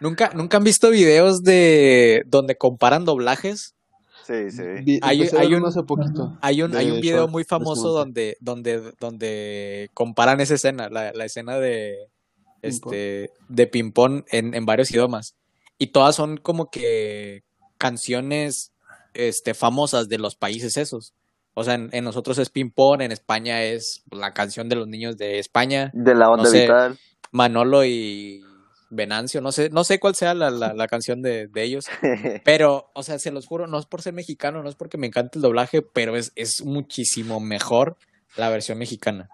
¿Nunca, 0.00 0.30
¿Nunca 0.34 0.56
han 0.56 0.64
visto 0.64 0.90
videos 0.90 1.42
de 1.42 2.22
donde 2.26 2.56
comparan 2.56 3.04
doblajes? 3.04 3.74
Sí, 4.26 4.50
sí. 4.50 4.98
Hay- 5.02 5.22
hay 5.36 5.48
un- 5.48 5.56
uno 5.60 5.68
hace 5.68 5.82
poquito. 5.82 6.38
Hay 6.40 6.62
un, 6.62 6.74
hay 6.76 6.90
un 6.90 7.00
video 7.00 7.26
muy 7.28 7.44
famoso 7.44 7.88
donde, 7.88 8.36
donde, 8.40 8.92
donde 9.00 9.90
comparan 9.92 10.40
esa 10.40 10.54
escena, 10.54 10.88
la, 10.88 11.12
la 11.12 11.24
escena 11.24 11.58
de 11.58 11.96
este 12.62 13.30
de 13.48 13.66
ping-pong 13.66 14.22
en, 14.30 14.54
en 14.54 14.66
varios 14.66 14.90
idiomas. 14.90 15.34
Y 15.78 15.88
todas 15.88 16.14
son 16.14 16.36
como 16.36 16.70
que 16.70 17.42
canciones 17.78 18.72
este, 19.14 19.54
famosas 19.54 20.08
de 20.08 20.18
los 20.18 20.36
países 20.36 20.76
esos. 20.76 21.14
O 21.54 21.64
sea, 21.64 21.74
en, 21.74 21.88
en 21.92 22.04
nosotros 22.04 22.38
es 22.38 22.48
ping-pong, 22.50 23.02
en 23.02 23.12
España 23.12 23.62
es 23.64 24.02
la 24.10 24.32
canción 24.32 24.68
de 24.68 24.76
los 24.76 24.86
niños 24.88 25.16
de 25.16 25.38
España. 25.38 25.90
De 25.94 26.14
la 26.14 26.30
onda 26.30 26.44
No 26.44 26.48
sé. 26.50 26.62
vital. 26.62 26.98
Manolo 27.32 27.84
y 27.84 28.42
Venancio, 28.90 29.40
no 29.40 29.52
sé, 29.52 29.70
no 29.70 29.84
sé 29.84 30.00
cuál 30.00 30.14
sea 30.16 30.34
la, 30.34 30.50
la, 30.50 30.74
la 30.74 30.88
canción 30.88 31.22
de, 31.22 31.46
de 31.46 31.62
ellos, 31.62 31.86
pero, 32.44 32.90
o 32.92 33.02
sea, 33.04 33.20
se 33.20 33.30
los 33.30 33.46
juro, 33.46 33.68
no 33.68 33.78
es 33.78 33.86
por 33.86 34.02
ser 34.02 34.12
mexicano, 34.14 34.62
no 34.64 34.68
es 34.68 34.74
porque 34.74 34.98
me 34.98 35.06
encante 35.06 35.38
el 35.38 35.42
doblaje, 35.42 35.80
pero 35.82 36.16
es, 36.16 36.32
es 36.34 36.64
muchísimo 36.64 37.38
mejor 37.38 37.96
la 38.36 38.48
versión 38.50 38.78
mexicana. 38.78 39.28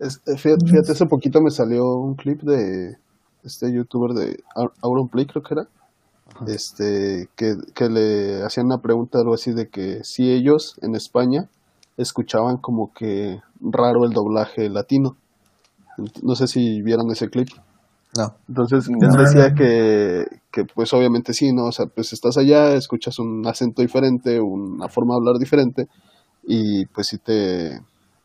Es- 0.00 0.20
eh, 0.26 0.36
fíjate, 0.36 0.66
fíjate, 0.66 0.92
hace 0.92 1.06
poquito 1.06 1.40
me 1.40 1.50
salió 1.50 1.84
un 1.86 2.14
clip 2.16 2.40
de 2.42 2.96
este 3.44 3.72
youtuber 3.72 4.12
de 4.12 4.42
Au- 4.56 4.72
Auronplay, 4.82 5.26
creo 5.26 5.42
que 5.42 5.54
era, 5.54 5.68
este, 6.46 7.28
que, 7.36 7.56
que 7.74 7.88
le 7.88 8.42
hacían 8.44 8.66
una 8.66 8.78
pregunta 8.78 9.18
algo 9.18 9.34
así 9.34 9.52
de 9.52 9.68
que 9.68 10.04
si 10.04 10.30
ellos 10.30 10.76
en 10.82 10.94
España 10.94 11.48
escuchaban 11.96 12.58
como 12.58 12.92
que 12.94 13.40
raro 13.60 14.04
el 14.04 14.12
doblaje 14.12 14.68
latino. 14.68 15.16
No 16.22 16.36
sé 16.36 16.46
si 16.46 16.80
vieron 16.82 17.10
ese 17.10 17.28
clip. 17.28 17.48
No. 18.16 18.34
Entonces, 18.48 18.88
No. 18.88 19.08
él 19.08 19.16
decía 19.24 19.52
que, 19.54 20.26
que, 20.50 20.64
pues 20.64 20.92
obviamente 20.94 21.34
sí, 21.34 21.52
¿no? 21.52 21.66
O 21.66 21.72
sea, 21.72 21.86
pues 21.86 22.12
estás 22.12 22.36
allá, 22.38 22.74
escuchas 22.74 23.18
un 23.18 23.46
acento 23.46 23.82
diferente, 23.82 24.40
una 24.40 24.88
forma 24.88 25.14
de 25.14 25.18
hablar 25.18 25.38
diferente, 25.38 25.88
y 26.44 26.86
pues 26.86 27.08
sí 27.08 27.18
te, 27.18 27.80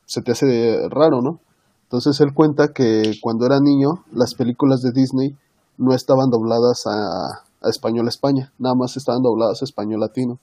se 0.05 0.21
te 0.21 0.31
hace 0.31 0.87
raro, 0.89 1.21
¿no? 1.21 1.39
Entonces 1.83 2.19
él 2.21 2.33
cuenta 2.33 2.69
que 2.69 3.13
cuando 3.21 3.45
era 3.45 3.59
niño, 3.59 4.03
las 4.13 4.35
películas 4.35 4.81
de 4.81 4.91
Disney 4.91 5.35
no 5.77 5.93
estaban 5.93 6.29
dobladas 6.29 6.83
a, 6.87 7.43
a 7.63 7.69
español 7.69 8.07
España, 8.07 8.51
nada 8.59 8.75
más 8.75 8.97
estaban 8.97 9.23
dobladas 9.23 9.61
a 9.61 9.65
español 9.65 9.99
latino. 10.01 10.39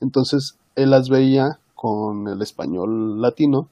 Entonces 0.00 0.56
él 0.76 0.90
las 0.90 1.08
veía 1.08 1.58
con 1.74 2.28
el 2.28 2.42
español 2.42 3.20
latino 3.22 3.68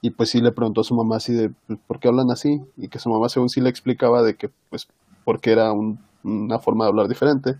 y 0.00 0.10
pues 0.10 0.30
sí 0.30 0.40
le 0.40 0.52
preguntó 0.52 0.82
a 0.82 0.84
su 0.84 0.94
mamá 0.94 1.16
así 1.16 1.32
de 1.32 1.50
"Pues, 1.66 1.78
¿por 1.86 1.98
qué 1.98 2.08
hablan 2.08 2.30
así? 2.30 2.60
Y 2.76 2.88
que 2.88 2.98
su 2.98 3.08
mamá 3.10 3.28
según 3.28 3.48
sí 3.48 3.60
le 3.60 3.70
explicaba 3.70 4.22
de 4.22 4.36
que 4.36 4.50
pues 4.70 4.86
porque 5.24 5.50
era 5.52 5.72
un- 5.72 5.98
una 6.22 6.58
forma 6.58 6.84
de 6.84 6.90
hablar 6.90 7.08
diferente, 7.08 7.56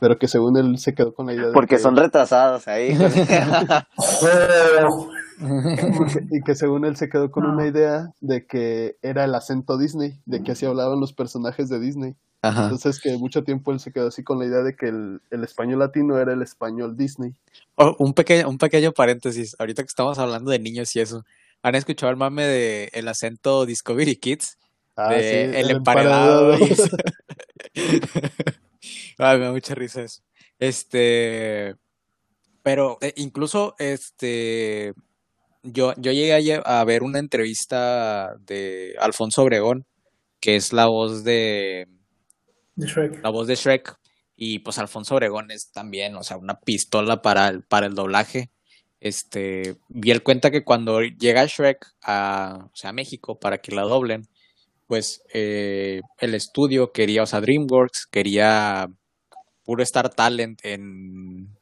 pero 0.00 0.18
que 0.18 0.28
según 0.28 0.56
él 0.56 0.78
se 0.78 0.94
quedó 0.94 1.12
con 1.14 1.26
la 1.26 1.32
idea 1.34 1.46
de 1.46 1.52
Porque 1.52 1.76
que- 1.76 1.82
son 1.82 1.96
retrasados 1.96 2.68
ahí. 2.68 2.90
Y 6.30 6.42
que 6.42 6.54
según 6.54 6.84
él 6.84 6.96
se 6.96 7.08
quedó 7.08 7.30
con 7.30 7.44
Ah. 7.46 7.50
una 7.52 7.66
idea 7.66 8.10
de 8.20 8.46
que 8.46 8.96
era 9.02 9.24
el 9.24 9.34
acento 9.34 9.78
Disney, 9.78 10.20
de 10.26 10.42
que 10.42 10.52
así 10.52 10.66
hablaban 10.66 11.00
los 11.00 11.12
personajes 11.12 11.68
de 11.68 11.78
Disney. 11.80 12.14
Ajá. 12.42 12.64
Entonces 12.64 13.00
que 13.00 13.16
mucho 13.16 13.42
tiempo 13.42 13.72
él 13.72 13.80
se 13.80 13.92
quedó 13.92 14.08
así 14.08 14.22
con 14.22 14.38
la 14.38 14.46
idea 14.46 14.62
de 14.62 14.76
que 14.76 14.86
el, 14.86 15.20
el 15.30 15.42
español 15.44 15.80
latino 15.80 16.18
era 16.18 16.32
el 16.32 16.42
español 16.42 16.96
Disney. 16.96 17.32
Oh, 17.74 17.96
un 17.98 18.14
pequeño, 18.14 18.48
un 18.48 18.58
pequeño 18.58 18.92
paréntesis, 18.92 19.56
ahorita 19.58 19.82
que 19.82 19.88
estamos 19.88 20.18
hablando 20.18 20.50
de 20.50 20.58
niños 20.60 20.94
y 20.94 21.00
eso, 21.00 21.24
¿han 21.62 21.74
escuchado 21.74 22.10
el 22.10 22.16
mame 22.16 22.44
de 22.44 22.90
el 22.92 23.08
acento 23.08 23.66
Discovery 23.66 24.16
Kids? 24.16 24.56
Ah, 24.96 25.12
de 25.12 25.20
sí, 25.20 25.56
el, 25.58 25.70
emparedado. 25.70 26.54
emparedado. 26.54 26.74
eso. 26.74 26.96
Ay, 29.18 29.38
me 29.38 29.44
da 29.46 29.52
mucha 29.52 29.74
risa 29.74 30.02
eso. 30.02 30.22
Este, 30.60 31.74
pero 32.62 32.98
eh, 33.00 33.12
incluso 33.16 33.74
este, 33.78 34.92
yo, 35.62 35.92
yo 35.96 36.12
llegué 36.12 36.54
a, 36.64 36.80
a 36.80 36.84
ver 36.84 37.02
una 37.02 37.18
entrevista 37.18 38.34
de 38.40 38.94
Alfonso 39.00 39.42
Obregón, 39.42 39.86
que 40.40 40.56
es 40.56 40.72
la 40.72 40.86
voz 40.86 41.24
de 41.24 41.86
de 42.76 42.86
Shrek. 42.86 43.22
la 43.22 43.30
voz 43.30 43.46
de 43.46 43.56
Shrek. 43.56 43.96
Y 44.36 44.60
pues 44.60 44.78
Alfonso 44.78 45.16
Obregón 45.16 45.50
es 45.50 45.72
también, 45.72 46.14
o 46.14 46.22
sea, 46.22 46.36
una 46.36 46.60
pistola 46.60 47.22
para 47.22 47.48
el, 47.48 47.64
para 47.64 47.86
el 47.86 47.94
doblaje. 47.94 48.50
Este, 49.00 49.76
y 49.90 50.10
él 50.10 50.22
cuenta 50.22 50.50
que 50.50 50.64
cuando 50.64 51.00
llega 51.02 51.46
Shrek 51.46 51.84
a, 52.02 52.66
o 52.66 52.76
sea, 52.76 52.90
a 52.90 52.92
México 52.92 53.38
para 53.38 53.58
que 53.58 53.74
la 53.74 53.82
doblen, 53.82 54.22
pues 54.86 55.22
eh, 55.34 56.00
el 56.18 56.34
estudio 56.34 56.92
quería, 56.92 57.24
o 57.24 57.26
sea, 57.26 57.40
DreamWorks 57.40 58.06
quería 58.06 58.88
puro 59.64 59.82
Star 59.82 60.08
Talent 60.08 60.60
en, 60.64 61.57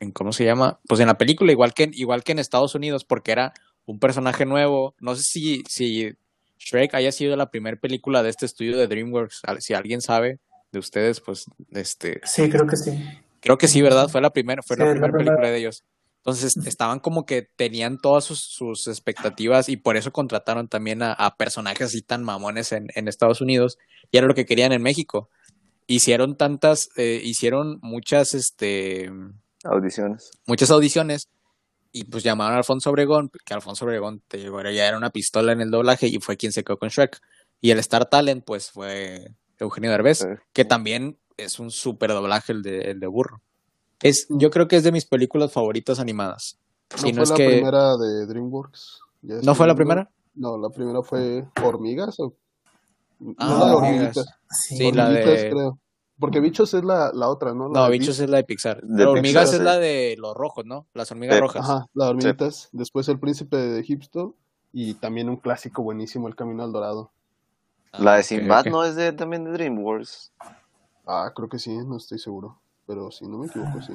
en 0.00 0.10
¿cómo 0.12 0.32
se 0.32 0.44
llama? 0.44 0.80
Pues 0.88 1.00
en 1.00 1.06
la 1.06 1.18
película, 1.18 1.52
igual 1.52 1.72
que 1.74 1.84
en, 1.84 1.94
igual 1.94 2.24
que 2.24 2.32
en 2.32 2.38
Estados 2.40 2.74
Unidos, 2.74 3.04
porque 3.04 3.32
era 3.32 3.52
un 3.86 3.98
personaje 3.98 4.44
nuevo. 4.46 4.94
No 5.00 5.14
sé 5.14 5.22
si, 5.22 5.62
si 5.68 6.10
Shrek 6.58 6.94
haya 6.94 7.12
sido 7.12 7.36
la 7.36 7.50
primera 7.50 7.76
película 7.78 8.22
de 8.22 8.30
este 8.30 8.46
estudio 8.46 8.76
de 8.76 8.86
DreamWorks. 8.86 9.42
Si 9.60 9.74
alguien 9.74 10.00
sabe 10.00 10.38
de 10.72 10.78
ustedes, 10.78 11.20
pues, 11.20 11.44
este, 11.70 12.20
Sí, 12.24 12.48
creo 12.50 12.66
que 12.66 12.76
sí. 12.76 12.92
creo 13.40 13.58
que 13.58 13.68
sí, 13.68 13.82
¿verdad? 13.82 14.08
Fue 14.08 14.20
la 14.20 14.30
primera, 14.30 14.62
fue 14.62 14.76
Sí, 14.76 14.82
la 14.82 14.90
primera 14.90 15.12
primera. 15.12 15.34
película 15.36 15.50
de 15.50 15.58
ellos. 15.58 15.84
Entonces 16.18 16.52
estaban 16.66 17.00
como 17.00 17.24
que 17.24 17.48
tenían 17.56 17.98
todas 17.98 18.24
sus, 18.24 18.40
sus 18.40 18.86
expectativas 18.88 19.68
y 19.68 19.76
por 19.78 19.96
eso 19.96 20.12
contrataron 20.12 20.68
también 20.68 21.02
a, 21.02 21.12
a 21.12 21.36
personajes 21.36 21.86
así 21.88 22.02
tan 22.02 22.22
mamones 22.22 22.72
en, 22.72 22.88
en 22.94 23.08
Estados 23.08 23.40
Unidos 23.40 23.78
y 24.10 24.18
era 24.18 24.26
lo 24.26 24.34
que 24.34 24.44
querían 24.46 24.72
en 24.72 24.82
México. 24.82 25.28
Hicieron 25.86 26.36
tantas, 26.36 26.88
eh, 26.96 27.20
hicieron 27.24 27.78
muchas, 27.82 28.34
este, 28.34 29.10
Audiciones. 29.64 30.30
muchas 30.46 30.70
audiciones 30.70 31.28
y 31.92 32.04
pues 32.04 32.22
llamaron 32.22 32.54
a 32.54 32.58
Alfonso 32.58 32.90
Obregón, 32.90 33.30
que 33.44 33.52
Alfonso 33.54 33.84
Obregón 33.84 34.22
te 34.28 34.40
era- 34.42 34.72
ya 34.72 34.86
era 34.86 34.96
una 34.96 35.10
pistola 35.10 35.52
en 35.52 35.60
el 35.60 35.70
doblaje 35.70 36.06
y 36.06 36.18
fue 36.20 36.36
quien 36.36 36.52
se 36.52 36.62
quedó 36.64 36.78
con 36.78 36.88
Shrek. 36.88 37.18
Y 37.60 37.70
el 37.72 37.78
Star 37.80 38.08
Talent 38.08 38.44
pues 38.44 38.70
fue 38.70 39.34
Eugenio 39.58 39.90
Derbez, 39.90 40.18
Sí. 40.18 40.26
que 40.52 40.64
también 40.64 41.18
es 41.36 41.58
un 41.58 41.70
súper 41.70 42.10
doblaje 42.10 42.52
el 42.52 42.62
de, 42.62 42.80
el 42.90 43.00
de 43.00 43.06
burro. 43.06 43.42
Es, 44.02 44.26
yo 44.30 44.50
creo 44.50 44.66
que 44.68 44.76
es 44.76 44.82
de 44.84 44.92
mis 44.92 45.04
películas 45.04 45.52
favoritas 45.52 45.98
animadas. 46.00 46.58
No 46.92 46.98
Si 46.98 47.12
no 47.12 47.16
fue 47.16 47.22
es 47.24 47.30
la 47.30 47.36
que... 47.36 47.46
primera 47.48 47.96
de 47.98 48.26
DreamWorks. 48.26 49.00
Ya 49.22 49.34
¿No 49.42 49.54
fue 49.54 49.66
la 49.66 49.74
primera? 49.74 50.10
No, 50.34 50.56
la 50.56 50.70
primera 50.70 51.02
fue 51.02 51.44
Hormigas 51.62 52.18
o... 52.20 52.34
Ah, 53.36 53.46
no, 53.50 53.58
la 53.58 53.66
de 53.66 53.72
Hormigas. 53.72 54.16
Hormiguitas. 54.16 54.26
Sí. 54.50 54.76
Sí, 54.78 54.92
la 54.92 55.04
Hormiguitas, 55.08 55.42
de- 55.42 55.50
creo. 55.50 55.78
Porque 56.20 56.40
Bichos 56.40 56.74
es 56.74 56.84
la, 56.84 57.10
la 57.14 57.28
otra, 57.28 57.54
¿no? 57.54 57.68
La 57.68 57.80
No, 57.80 57.88
Bichos 57.90 58.20
es 58.20 58.28
la 58.30 58.36
de 58.36 58.44
Pixar. 58.44 58.82
De 58.82 58.96
Pero 58.98 59.12
Hormigas 59.12 59.44
Pixar, 59.50 59.54
es 59.54 59.58
sí. 59.58 59.64
la 59.64 59.78
de 59.78 60.16
los 60.18 60.36
rojos, 60.36 60.64
¿no? 60.66 60.86
Las 60.94 61.10
hormigas 61.10 61.36
Sí. 61.36 61.40
rojas. 61.40 61.62
Ajá, 61.64 61.86
las 61.94 62.08
hormiguitas. 62.10 62.68
Después 62.72 63.08
El 63.08 63.18
Príncipe 63.18 63.56
de 63.56 63.80
Egipto. 63.80 64.34
Y 64.72 64.94
también 64.94 65.28
un 65.28 65.36
clásico 65.36 65.82
buenísimo, 65.82 66.28
El 66.28 66.36
Camino 66.36 66.62
al 66.62 66.72
Dorado. 66.72 67.10
Ah, 67.92 67.98
La 68.02 68.16
de 68.16 68.22
Sinbad 68.22 68.66
no 68.66 68.84
es 68.84 68.94
de, 68.94 69.12
también 69.12 69.42
de 69.44 69.50
DreamWorks. 69.52 70.32
Ah, 71.06 71.32
creo 71.34 71.48
que 71.48 71.58
sí, 71.58 71.76
no 71.76 71.96
estoy 71.96 72.18
seguro. 72.20 72.60
Pero 72.86 73.10
si 73.10 73.26
no 73.26 73.38
me 73.38 73.46
equivoco, 73.46 73.82
sí. 73.82 73.94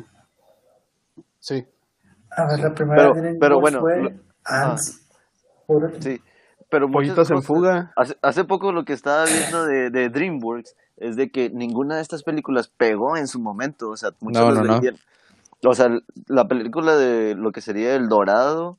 Sí, 1.39 1.65
A 2.37 2.45
ver, 2.47 2.59
la 2.59 2.73
primera 2.73 3.01
Pero- 3.03 3.13
de 3.13 3.21
DreamWorks 3.21 3.39
pero 3.39 3.59
bueno, 3.61 3.79
fue 3.79 4.01
lo- 4.01 4.11
Ants. 4.43 5.01
Órale. 5.67 6.01
Sí. 6.01 6.21
Pero 6.69 6.87
muchas 6.87 7.15
Pollitos 7.15 7.31
en 7.31 7.43
fuga. 7.43 7.93
Hace, 7.95 8.17
hace 8.21 8.43
poco 8.43 8.71
lo 8.71 8.85
que 8.85 8.93
estaba 8.93 9.25
viendo 9.25 9.65
de, 9.65 9.89
de 9.91 10.09
DreamWorks 10.09 10.75
es 10.97 11.15
de 11.15 11.29
que 11.29 11.49
ninguna 11.49 11.95
de 11.97 12.01
estas 12.01 12.23
películas 12.23 12.67
pegó 12.67 13.17
en 13.17 13.27
su 13.27 13.39
momento. 13.39 13.89
O 13.89 13.97
sea, 13.97 14.11
muchos 14.19 14.41
No, 14.41 14.51
no, 14.51 14.63
no. 14.63 14.73
vendían. 14.73 14.95
O 15.63 15.73
sea, 15.73 15.89
la 16.27 16.47
película 16.47 16.95
de 16.95 17.35
lo 17.35 17.51
que 17.51 17.61
sería 17.61 17.95
El 17.95 18.07
Dorado 18.09 18.77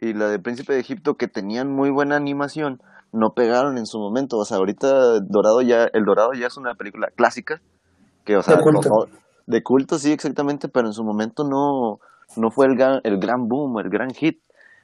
y 0.00 0.12
la 0.14 0.28
de 0.28 0.38
Príncipe 0.38 0.72
de 0.72 0.80
Egipto, 0.80 1.14
que 1.16 1.28
tenían 1.28 1.70
muy 1.70 1.90
buena 1.90 2.16
animación, 2.16 2.80
no 3.12 3.34
pegaron 3.34 3.78
en 3.78 3.86
su 3.86 3.98
momento. 3.98 4.36
O 4.38 4.44
sea, 4.44 4.58
ahorita 4.58 5.20
Dorado 5.20 5.60
ya, 5.62 5.84
El 5.92 6.04
Dorado 6.04 6.32
ya 6.32 6.46
es 6.46 6.56
una 6.56 6.74
película 6.74 7.08
clásica. 7.14 7.60
Que, 8.24 8.36
o 8.36 8.42
sea, 8.42 8.56
De 8.56 8.62
culto. 8.62 8.88
no- 8.88 9.20
de 9.46 9.62
culto, 9.64 9.98
sí, 9.98 10.12
exactamente, 10.12 10.68
pero 10.68 10.86
en 10.86 10.92
su 10.92 11.02
momento 11.02 11.42
no, 11.42 11.98
no 12.36 12.50
fue 12.52 12.66
el 12.66 12.76
gran, 12.76 13.00
el 13.02 13.18
gran 13.18 13.48
boom, 13.48 13.80
el 13.80 13.88
gran 13.90 14.10
hit. 14.14 14.40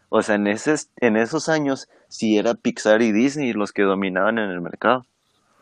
O 0.09 0.23
sea, 0.23 0.37
en, 0.37 0.47
ese, 0.47 0.75
en 0.99 1.16
esos 1.16 1.49
años 1.49 1.88
sí 2.09 2.38
era 2.38 2.55
Pixar 2.55 3.03
y 3.03 3.12
Disney 3.12 3.53
los 3.53 3.73
que 3.73 3.83
dominaban 3.83 4.38
en 4.38 4.51
el 4.51 4.61
mercado. 4.61 5.07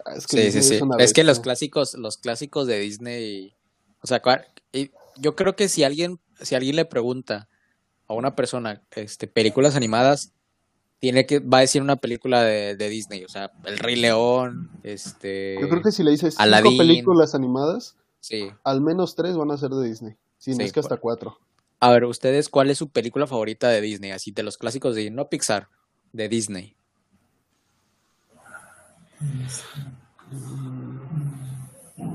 Ah, 0.04 0.14
es 0.16 0.26
que 0.26 0.36
Sí, 0.36 0.52
sí, 0.52 0.58
Disney 0.58 0.78
sí. 0.80 0.84
es 0.98 1.12
que 1.12 1.24
los 1.24 1.40
clásicos, 1.40 1.94
los 1.94 2.18
clásicos 2.18 2.66
de 2.66 2.78
Disney, 2.78 3.54
o 4.02 4.06
sea, 4.06 4.20
yo 5.16 5.34
creo 5.34 5.56
que 5.56 5.68
si 5.68 5.82
alguien, 5.82 6.20
si 6.40 6.54
alguien 6.54 6.76
le 6.76 6.84
pregunta 6.84 7.48
a 8.06 8.14
una 8.14 8.34
persona, 8.36 8.82
este, 8.92 9.26
películas 9.26 9.76
animadas, 9.76 10.32
tiene 10.98 11.26
que, 11.26 11.38
va 11.38 11.58
a 11.58 11.60
decir 11.62 11.82
una 11.82 11.96
película 11.96 12.42
de, 12.42 12.76
de 12.76 12.88
Disney, 12.88 13.24
o 13.24 13.28
sea, 13.28 13.50
El 13.64 13.78
Rey 13.78 13.96
León, 13.96 14.70
este, 14.82 15.56
Yo 15.60 15.68
creo 15.68 15.82
que 15.82 15.92
si 15.92 16.02
le 16.02 16.10
dices 16.10 16.34
cinco 16.34 16.42
Aladdin. 16.42 16.78
películas 16.78 17.34
animadas, 17.34 17.96
sí. 18.20 18.50
al 18.62 18.80
menos 18.80 19.14
tres 19.14 19.36
van 19.36 19.50
a 19.50 19.56
ser 19.56 19.70
de 19.70 19.86
Disney. 19.86 20.16
Si 20.38 20.50
no 20.50 20.56
Sí, 20.58 20.62
es 20.64 20.72
que 20.72 20.80
hasta 20.80 20.98
cuatro. 20.98 21.38
A 21.84 21.90
ver, 21.90 22.06
ustedes, 22.06 22.48
¿cuál 22.48 22.70
es 22.70 22.78
su 22.78 22.88
película 22.88 23.26
favorita 23.26 23.68
de 23.68 23.82
Disney? 23.82 24.10
Así, 24.10 24.30
de 24.30 24.42
los 24.42 24.56
clásicos 24.56 24.94
de, 24.94 25.10
no 25.10 25.28
Pixar, 25.28 25.68
de 26.14 26.30
Disney. 26.30 26.78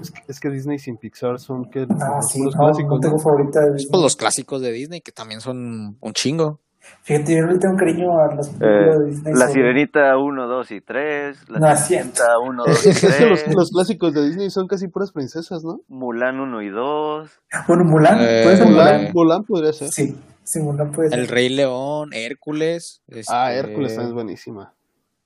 Es 0.01 0.09
que, 0.09 0.21
es 0.27 0.39
que 0.39 0.49
Disney 0.49 0.79
sin 0.79 0.97
Pixar 0.97 1.37
son 1.39 1.69
que 1.69 1.85
Ah, 2.01 2.19
sí, 2.23 2.41
no, 2.41 2.49
clásicos, 2.49 2.93
no 2.93 2.99
tengo 2.99 3.17
¿no? 3.17 3.21
favorita 3.21 3.63
de 3.63 3.73
Pues 3.73 4.01
los 4.01 4.15
clásicos 4.15 4.59
de 4.63 4.71
Disney, 4.71 5.01
que 5.01 5.11
también 5.11 5.39
son 5.39 5.97
un 6.01 6.13
chingo. 6.13 6.59
Fíjate, 7.03 7.35
yo 7.35 7.45
no 7.45 7.51
le 7.53 7.59
tengo 7.59 7.75
cariño 7.75 8.09
a 8.19 8.35
las 8.35 8.47
Eh, 8.49 8.57
películas 8.59 8.99
de 8.99 9.05
Disney. 9.07 9.33
la 9.33 9.39
sobre- 9.39 9.53
Sirenita 9.53 10.17
1, 10.17 10.47
2 10.47 10.71
y 10.71 10.81
3. 10.81 11.49
La 11.49 11.59
No, 11.59 11.75
Sirenita 11.77 12.39
1, 12.39 12.63
2 12.65 12.85
y 12.85 12.89
Es 12.89 13.01
que 13.01 13.25
los, 13.25 13.43
3. 13.43 13.55
los 13.55 13.69
clásicos 13.71 14.13
de 14.13 14.25
Disney 14.27 14.49
son 14.49 14.67
casi 14.67 14.87
puras 14.87 15.11
princesas, 15.11 15.63
¿no? 15.63 15.81
Mulan 15.87 16.39
1 16.39 16.61
y 16.61 16.69
2. 16.69 17.29
Bueno, 17.67 17.83
Mulan, 17.83 18.17
Eh, 18.21 18.41
puede 18.43 18.57
ser 18.57 18.65
Mulan, 18.67 18.95
Mulan. 19.01 19.11
Mulan 19.13 19.43
podría 19.45 19.73
ser. 19.73 19.89
Sí, 19.89 20.15
sí, 20.43 20.59
Mulan 20.61 20.91
puede 20.91 21.09
ser. 21.09 21.19
El 21.19 21.27
Rey 21.27 21.49
León, 21.49 22.09
Hércules. 22.13 23.01
Ah, 23.29 23.53
este, 23.53 23.59
Hércules 23.69 23.91
también 23.93 24.07
es 24.09 24.13
buenísima. 24.13 24.73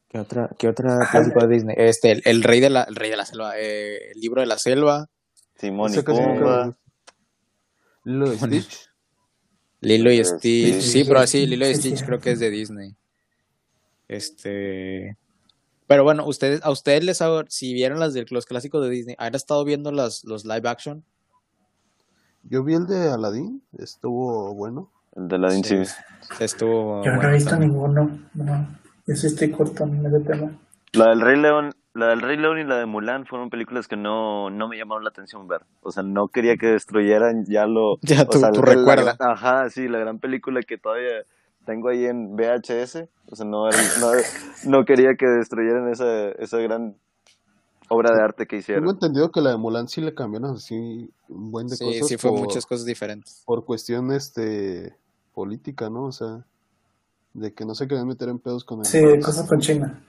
¿Qué 0.09 0.19
otra, 0.19 0.49
qué 0.59 0.67
otra 0.67 0.99
clásico 1.09 1.39
de 1.47 1.53
Disney? 1.53 1.75
Este, 1.77 2.11
el, 2.11 2.21
el 2.25 2.43
rey 2.43 2.59
de 2.59 2.69
la, 2.69 2.83
el 2.83 2.95
rey 2.95 3.09
de 3.09 3.17
la 3.17 3.25
selva, 3.25 3.53
eh, 3.57 4.11
el 4.13 4.19
libro 4.21 4.41
de 4.41 4.47
la 4.47 4.57
selva, 4.59 5.07
Simón 5.55 5.91
y 5.93 6.01
Pumba. 6.01 6.65
lo- 6.67 6.75
Lilo 8.05 8.33
y 8.33 8.37
Stitch. 8.37 8.89
Lilo 9.83 10.11
y 10.11 10.23
Stitch. 10.23 10.81
sí. 10.81 10.81
Sí, 10.81 11.03
pero 11.05 11.19
así, 11.19 11.45
Lilo 11.45 11.67
y. 11.69 11.75
Stitch 11.75 12.05
creo 12.05 12.19
que 12.19 12.31
es 12.31 12.39
de 12.39 12.49
Disney. 12.49 12.95
Este. 14.07 15.17
Pero 15.87 16.03
bueno, 16.03 16.25
ustedes, 16.25 16.61
a 16.63 16.71
ustedes 16.71 17.03
les 17.03 17.21
hago, 17.21 17.43
si 17.49 17.73
vieron 17.73 17.99
las 17.99 18.13
de 18.13 18.25
los 18.29 18.45
clásicos 18.45 18.83
de 18.83 18.89
Disney, 18.89 19.15
¿han 19.19 19.35
estado 19.35 19.63
viendo 19.65 19.91
las, 19.91 20.23
los 20.23 20.45
live 20.45 20.67
action? 20.67 21.03
Yo 22.43 22.63
vi 22.63 22.73
el 22.73 22.87
de 22.87 23.09
Aladdin, 23.09 23.61
estuvo 23.77 24.53
bueno. 24.53 24.91
El 25.15 25.27
de 25.27 25.37
la 25.37 25.51
Sí. 25.51 25.63
sí. 25.85 25.93
Estuvo. 26.39 27.03
Yo 27.03 27.11
no 27.11 27.17
bueno 27.17 27.29
he 27.29 27.33
visto 27.33 27.49
también. 27.51 27.71
ninguno. 27.71 28.19
No, 28.33 28.67
sí 29.05 29.27
estoy 29.27 29.51
corto 29.51 29.83
en 29.83 30.05
ese 30.05 30.19
tema. 30.21 30.59
La 30.93 31.09
del 31.09 31.21
Rey 31.21 31.39
León, 31.39 31.73
la 31.93 32.07
del 32.07 32.21
Rey 32.21 32.37
León 32.37 32.59
y 32.59 32.63
la 32.63 32.77
de 32.77 32.85
Mulan 32.85 33.25
fueron 33.25 33.49
películas 33.49 33.87
que 33.87 33.95
no, 33.95 34.49
no 34.49 34.67
me 34.67 34.77
llamaron 34.77 35.03
la 35.03 35.09
atención 35.09 35.47
ver. 35.47 35.61
O 35.81 35.91
sea, 35.91 36.03
no 36.03 36.27
quería 36.27 36.57
que 36.57 36.67
destruyeran 36.67 37.45
ya 37.45 37.65
lo... 37.67 37.93
Ya 38.01 38.25
o 38.27 38.31
tu- 38.33 38.39
sea, 38.39 38.51
tu 38.51 38.61
la- 38.61 38.75
la 38.75 39.15
ajá, 39.19 39.69
sí, 39.69 39.87
la 39.87 39.99
gran 39.99 40.19
película 40.19 40.61
que 40.61 40.77
todavía 40.77 41.23
tengo 41.65 41.89
ahí 41.89 42.05
en 42.05 42.35
VHS. 42.35 43.07
O 43.29 43.35
sea, 43.35 43.45
no, 43.45 43.69
no, 43.69 44.11
no 44.65 44.85
quería 44.85 45.15
que 45.15 45.27
destruyeran 45.27 45.87
esa, 45.89 46.29
esa 46.31 46.57
gran 46.57 46.95
obra 47.89 48.11
de 48.15 48.21
arte 48.23 48.47
que 48.47 48.55
Tengo 48.55 48.61
hicieron. 48.61 48.89
entendido 48.89 49.31
que 49.31 49.41
la 49.41 49.51
de 49.51 49.57
Mulan 49.57 49.87
sí 49.87 50.01
le 50.01 50.15
cambiaron 50.15 50.55
así 50.55 51.11
un 51.29 51.51
buen 51.51 51.67
de 51.67 51.75
Sí, 51.77 51.85
cosas 51.85 52.07
sí, 52.09 52.17
fue 52.17 52.31
por, 52.31 52.39
muchas 52.41 52.65
cosas 52.65 52.85
diferentes. 52.85 53.43
por 53.45 53.65
cuestión 53.65 54.11
este 54.11 54.95
política, 55.35 55.89
¿no? 55.89 56.05
O 56.05 56.11
sea, 56.11 56.45
de 57.33 57.53
que 57.53 57.65
no 57.65 57.75
se 57.75 57.87
querían 57.87 58.07
meter 58.07 58.29
en 58.29 58.39
pedos 58.39 58.63
con 58.63 58.79
el 58.79 58.85
Sí, 58.85 59.01
cosas 59.21 59.47
con 59.47 59.59
China. 59.59 59.99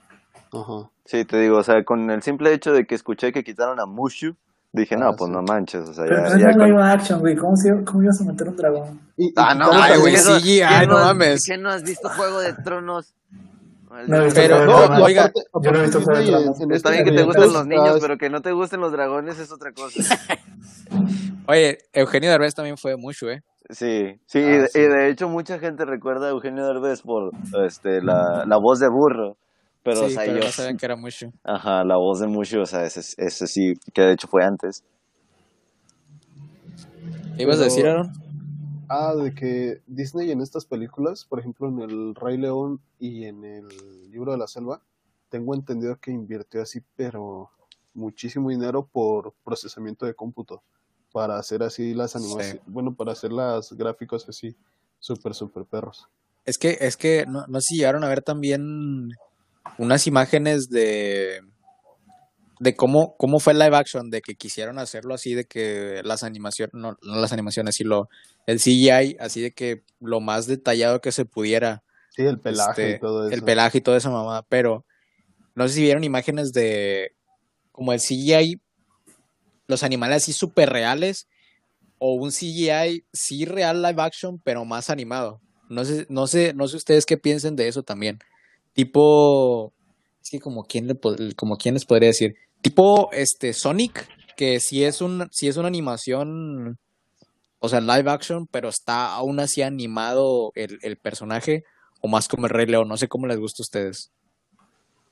Ajá. 0.53 0.89
Sí, 1.05 1.25
te 1.25 1.39
digo, 1.39 1.57
o 1.57 1.63
sea, 1.63 1.83
con 1.83 2.09
el 2.09 2.21
simple 2.21 2.53
hecho 2.53 2.71
de 2.73 2.85
que 2.85 2.95
escuché 2.95 3.31
que 3.31 3.43
quitaron 3.43 3.79
a 3.79 3.85
Mushu, 3.85 4.35
dije, 4.71 4.95
Ah, 4.95 4.99
no, 4.99 5.15
pues 5.15 5.29
sí. 5.29 5.33
no 5.35 5.41
manches, 5.43 5.87
o 5.89 5.93
sea, 5.93 6.03
Pero 6.05 6.15
ya... 6.17 6.23
pues 6.23 6.37
ya 6.39 6.45
no 6.45 6.49
es 6.51 6.57
con- 6.57 6.65
live 6.69 6.83
action, 6.83 7.19
güey. 7.19 7.35
¿Cómo, 7.35 7.55
se, 7.55 7.83
¿Cómo 7.85 8.03
ibas 8.03 8.21
a 8.21 8.23
meter 8.25 8.47
un 8.49 8.55
dragón? 8.55 8.99
Y, 9.17 9.27
y 9.27 9.33
Ah, 9.35 9.53
no, 9.55 9.69
Ay, 9.71 9.99
güey, 9.99 10.15
CGI, 10.15 10.61
¿quién 10.67 10.89
no 10.89 10.97
has- 10.97 11.05
mames. 11.05 11.45
¿Quién 11.45 11.61
no 11.61 11.69
has 11.69 11.83
visto 11.83 12.09
Juego 12.09 12.39
de 12.39 12.53
Tronos? 12.53 13.13
No 14.07 14.17
he 14.17 14.25
visto 14.25 14.41
Pero, 14.41 14.65
no, 14.65 15.03
oiga, 15.05 15.31
yo 15.61 15.71
no 15.71 15.77
he 15.79 15.81
visto 15.83 16.01
Juego 16.01 16.19
de 16.19 16.25
Tronos. 16.25 16.59
Está 16.59 16.73
este 16.75 16.91
bien 16.91 17.05
que 17.05 17.11
te 17.13 17.23
gusten 17.23 17.53
los 17.53 17.67
niños, 17.67 17.97
pero 18.01 18.17
que 18.17 18.29
no 18.29 18.41
te 18.41 18.51
gusten 18.51 18.81
los 18.81 18.91
dragones 18.91 19.39
es 19.39 19.51
otra 19.53 19.71
cosa. 19.71 19.99
Oye, 21.47 21.77
Eugenio 21.93 22.31
Derbez 22.31 22.55
también 22.55 22.77
fue 22.77 22.97
mucho, 22.97 23.29
¿eh? 23.29 23.41
Sí, 23.69 24.19
sí, 24.25 24.39
Ah, 24.39 24.41
y, 24.41 24.57
de, 24.59 24.67
sí. 24.67 24.79
y 24.79 24.81
de 24.83 25.09
hecho 25.09 25.29
mucha 25.29 25.59
gente 25.59 25.85
recuerda 25.85 26.27
a 26.27 26.29
Eugenio 26.31 26.65
Derbez 26.65 27.01
por 27.01 27.31
este, 27.65 28.01
la, 28.01 28.43
la 28.45 28.57
voz 28.57 28.79
de 28.79 28.89
burro. 28.89 29.37
Pero, 29.85 29.97
sí, 29.97 30.05
o 30.05 30.09
sea, 30.09 30.23
pero 30.25 30.39
yo... 30.39 30.45
no 30.45 30.51
sabían 30.51 30.77
que 30.77 30.85
era 30.87 30.95
mucho. 30.95 31.31
Ajá, 31.43 31.83
la 31.83 31.95
voz 31.97 32.19
de 32.19 32.25
Mushu, 32.25 32.59
o 32.59 32.65
sea, 32.65 32.85
ese, 32.85 33.01
ese 33.17 33.45
sí, 33.45 33.75
que 33.93 34.01
de 34.01 34.13
hecho 34.13 34.27
fue 34.27 34.43
antes. 34.43 34.83
¿Qué 37.37 37.43
ibas 37.43 37.59
a 37.59 37.65
decir, 37.65 37.85
Aaron? 37.85 38.11
Ah, 38.89 39.13
de 39.13 39.35
que 39.35 39.81
Disney 39.85 40.31
en 40.31 40.41
estas 40.41 40.65
películas, 40.65 41.23
por 41.25 41.39
ejemplo 41.39 41.67
en 41.67 41.81
El 41.81 42.15
Rey 42.15 42.35
León 42.35 42.81
y 42.99 43.25
en 43.25 43.45
El 43.45 43.67
Libro 44.09 44.31
de 44.31 44.39
la 44.39 44.47
Selva, 44.47 44.81
tengo 45.29 45.53
entendido 45.53 45.97
que 45.97 46.09
invirtió 46.09 46.63
así, 46.63 46.81
pero 46.95 47.51
muchísimo 47.93 48.49
dinero 48.49 48.89
por 48.91 49.33
procesamiento 49.43 50.07
de 50.07 50.15
cómputo 50.15 50.63
para 51.11 51.37
hacer 51.37 51.61
así 51.61 51.93
las 51.93 52.15
animaciones, 52.15 52.63
bueno, 52.65 52.95
para 52.95 53.11
hacer 53.11 53.31
las 53.31 53.71
gráficos 53.73 54.27
así, 54.27 54.55
súper, 54.97 55.35
súper 55.35 55.63
perros. 55.65 56.07
Es 56.43 56.57
que, 56.57 56.75
es 56.81 56.97
que 56.97 57.25
no, 57.27 57.45
no 57.47 57.61
sé 57.61 57.67
si 57.69 57.77
llegaron 57.77 58.03
a 58.03 58.09
ver 58.09 58.23
también 58.23 59.11
unas 59.77 60.07
imágenes 60.07 60.69
de 60.69 61.41
de 62.59 62.75
cómo, 62.75 63.15
cómo 63.17 63.39
fue 63.39 63.53
el 63.53 63.59
live 63.59 63.75
action, 63.75 64.09
de 64.09 64.21
que 64.21 64.35
quisieron 64.35 64.79
hacerlo 64.79 65.13
así, 65.13 65.33
de 65.33 65.45
que 65.45 66.01
las 66.03 66.23
animaciones, 66.23 66.73
no, 66.73 66.97
no 67.01 67.15
las 67.17 67.33
animaciones, 67.33 67.75
sino 67.75 68.07
el 68.47 68.59
CGI, 68.59 69.17
así 69.19 69.41
de 69.41 69.51
que 69.51 69.83
lo 69.99 70.21
más 70.21 70.47
detallado 70.47 71.01
que 71.01 71.11
se 71.11 71.25
pudiera, 71.25 71.83
Sí, 72.15 72.21
el 72.21 72.39
pelaje 72.39 72.69
este, 72.69 72.95
y 72.95 72.99
todo 72.99 73.27
eso. 73.27 73.35
el 73.35 73.43
pelaje 73.43 73.79
y 73.79 73.81
toda 73.81 73.97
esa 73.97 74.09
mamada, 74.09 74.43
pero 74.47 74.85
no 75.53 75.67
sé 75.67 75.75
si 75.75 75.81
vieron 75.81 76.05
imágenes 76.05 76.53
de 76.53 77.11
como 77.73 77.91
el 77.91 77.99
CGI, 77.99 78.61
los 79.67 79.83
animales 79.83 80.23
así 80.23 80.31
súper 80.31 80.69
reales, 80.69 81.27
o 81.97 82.13
un 82.13 82.31
CGI 82.31 83.05
sí 83.11 83.43
real 83.45 83.81
live 83.81 84.01
action, 84.01 84.39
pero 84.39 84.63
más 84.63 84.89
animado. 84.89 85.41
No 85.69 85.83
sé, 85.83 86.05
no 86.09 86.27
sé, 86.27 86.53
no 86.53 86.67
sé 86.67 86.77
ustedes 86.77 87.05
qué 87.05 87.17
piensen 87.17 87.57
de 87.57 87.67
eso 87.67 87.83
también. 87.83 88.19
Tipo, 88.75 89.71
es 90.21 90.29
que 90.29 90.39
como 90.41 90.65
quién 90.65 90.85
le 90.87 90.99
como 91.35 91.55
quién 91.57 91.75
les 91.75 91.85
podría 91.85 92.09
decir, 92.09 92.35
tipo 92.61 93.09
este 93.13 93.53
Sonic, 93.53 94.05
que 94.35 94.59
sí 94.59 94.83
es 94.83 94.99
un, 95.01 95.29
sí 95.31 95.47
es 95.47 95.55
una 95.55 95.69
animación, 95.69 96.77
o 97.59 97.69
sea, 97.69 97.79
live 97.79 98.11
action, 98.11 98.47
pero 98.47 98.67
está 98.67 99.13
aún 99.15 99.39
así 99.39 99.61
animado 99.61 100.51
el, 100.55 100.77
el 100.81 100.97
personaje, 100.97 101.63
o 102.01 102.09
más 102.09 102.27
como 102.27 102.47
el 102.47 102.49
Rey 102.51 102.65
León, 102.65 102.89
no 102.89 102.97
sé 102.97 103.07
cómo 103.07 103.27
les 103.27 103.39
gusta 103.39 103.61
a 103.61 103.63
ustedes. 103.63 104.11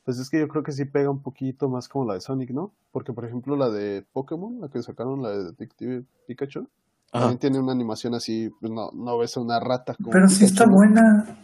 Pues 0.04 0.20
es 0.20 0.30
que 0.30 0.42
yo 0.42 0.50
creo 0.50 0.64
que 0.64 0.74
sí 0.74 0.84
pega 0.84 1.10
un 1.10 1.22
poquito 1.22 1.70
más 1.70 1.88
como 1.88 2.04
la 2.06 2.16
de 2.16 2.20
Sonic, 2.22 2.50
¿no? 2.50 2.74
Porque, 2.92 3.14
por 3.14 3.24
ejemplo, 3.24 3.56
la 3.56 3.70
de 3.70 4.04
Pokémon, 4.12 4.60
la 4.60 4.68
que 4.68 4.84
sacaron, 4.84 5.24
la 5.24 5.30
de 5.30 5.46
Detective 5.46 6.04
Pikachu, 6.28 6.68
Ajá. 7.14 7.22
también 7.22 7.40
tiene 7.40 7.60
una 7.60 7.72
animación 7.72 8.14
así, 8.14 8.50
pues 8.60 8.70
no, 8.74 8.92
no 8.92 9.18
ves 9.18 9.38
a 9.38 9.40
una 9.40 9.62
rata 9.62 9.96
como 9.96 10.10
Pero 10.10 10.28
sí 10.28 10.44
está 10.44 10.66
Pikachu, 10.66 10.70
¿no? 10.70 10.76
buena. 10.76 11.40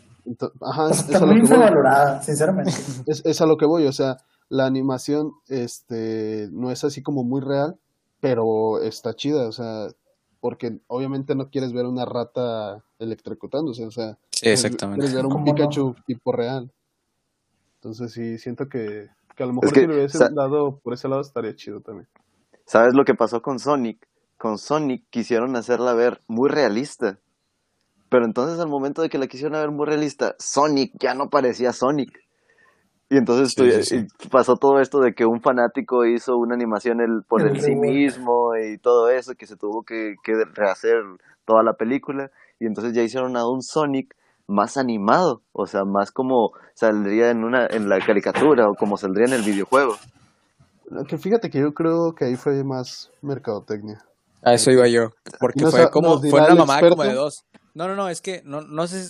Ajá, 0.62 0.89
es, 0.89 1.15
a 1.15 1.20
lo 1.26 1.34
que 1.34 1.39
voy. 1.39 1.39
infravalorada, 1.39 2.22
sinceramente. 2.22 2.72
Es, 3.08 3.26
es 3.26 3.42
a 3.42 3.46
lo 3.46 3.58
que 3.58 3.65
voy, 3.65 3.86
o 3.88 3.92
sea, 3.92 4.18
la 4.50 4.65
animación 4.65 5.34
este, 5.48 6.50
no 6.52 6.72
es 6.72 6.84
así 6.84 7.02
como 7.02 7.24
muy 7.24 7.42
real, 7.42 7.78
pero 8.22 8.82
está 8.82 9.13
chida, 9.15 9.48
o 9.48 9.52
sea, 9.52 9.88
porque 10.42 10.80
obviamente 10.88 11.36
no 11.36 11.50
quieres 11.50 11.74
ver 11.74 11.86
una 11.86 12.06
rata 12.06 12.84
electrocutándose, 13.00 13.86
o 13.86 13.92
sea, 13.92 14.18
Sí, 14.32 14.42
quieres, 14.42 14.62
exactamente. 14.63 15.06
quieres 15.06 15.15
ver 15.15 15.26
un. 15.26 15.44
Pikachu 15.46 15.96
tipo 16.06 16.32
real. 16.32 16.72
Entonces 17.76 18.12
sí, 18.12 18.38
siento 18.38 18.68
que, 18.68 19.10
que 19.36 19.44
a 19.44 19.46
lo 19.46 19.54
mejor 19.54 19.68
Es 19.68 19.74
que, 19.74 19.82
si 19.82 19.88
lo 19.88 19.94
hubiesen 19.96 20.20
sa- 20.20 20.30
dado 20.36 20.80
por 20.80 20.94
ese 20.94 21.08
lado 21.08 21.22
estaría 21.22 21.56
chido 21.56 21.82
también. 21.82 22.08
¿Sabes 22.65 22.94
lo 22.94 23.06
que 23.06 23.15
pasó 23.15 23.42
con 23.42 23.60
Sonic? 23.60 24.08
Con 24.38 24.58
Sonic 24.58 25.06
quisieron 25.10 25.56
hacerla 25.56 25.94
ver 25.94 26.22
muy 26.28 26.50
realista. 26.50 27.20
Pero 28.10 28.26
entonces 28.26 28.60
al 28.60 28.67
momento 28.69 29.02
de 29.02 29.10
que 29.10 29.17
la 29.17 29.28
quisieron 29.28 29.54
ver 29.60 29.72
muy 29.72 29.86
realista, 29.86 30.36
Sonic 30.39 30.93
ya 31.00 31.13
no 31.13 31.30
parecía 31.30 31.74
Sonic. 31.74 32.12
Y 33.12 33.17
entonces 33.17 33.50
Sí, 33.50 33.56
tu- 33.56 33.72
sí, 33.72 33.84
sí. 33.84 34.08
y 34.24 34.28
pasó 34.30 34.56
todo 34.56 34.80
esto 34.80 35.00
de 35.00 35.13
que 35.13 35.26
un 35.26 35.41
fanático 35.41 36.06
hizo 36.06 36.38
una 36.38 36.54
animación 36.56 37.02
el- 37.02 37.24
por 37.28 37.41
El 37.41 37.60
sí 37.62 37.76
mismo 37.76 38.56
y 38.56 38.78
todo 38.78 39.10
eso, 39.10 39.34
que 39.36 39.48
se 39.48 39.56
tuvo 39.58 39.84
que, 39.84 40.15
que 40.24 40.34
rehacer 40.54 41.02
toda 41.45 41.63
la 41.63 41.74
película. 41.74 42.30
Y 42.60 42.65
entonces 42.65 42.93
ya 42.93 43.02
hicieron 43.02 43.36
a 43.38 43.48
un 43.48 43.62
Sonic 43.63 44.15
más 44.48 44.78
animado, 44.78 45.41
o 45.54 45.65
sea, 45.67 45.86
más 45.86 46.12
como 46.12 46.52
saldría 46.74 47.30
en 47.30 47.43
una 47.43 47.67
en 47.67 47.88
la 47.89 48.00
caricatura 48.04 48.67
o 48.69 48.76
como 48.76 48.98
saldría 48.98 49.26
en 49.28 49.34
el 49.34 49.43
videojuego. 49.43 49.95
Que 51.08 51.17
fíjate 51.19 51.50
que 51.52 51.60
yo 51.60 51.74
creo 51.74 52.13
que 52.15 52.26
ahí 52.26 52.36
fue 52.36 52.63
más 52.63 53.12
mercadotecnia. 53.22 54.00
A 54.41 54.54
eso 54.54 54.72
iba 54.72 54.88
yo, 54.88 55.10
porque 55.39 55.60
fue 55.69 55.89
como, 55.91 56.19
fue 56.19 56.39
una 56.39 56.56
mamada 56.56 56.80
como 56.89 57.04
de 57.04 57.13
dos. 57.13 57.45
No, 57.73 57.88
no, 57.88 57.95
no, 57.95 58.10
es 58.10 58.21
que, 58.21 58.41
no, 58.45 58.62
no 58.62 58.88
sé, 58.88 59.08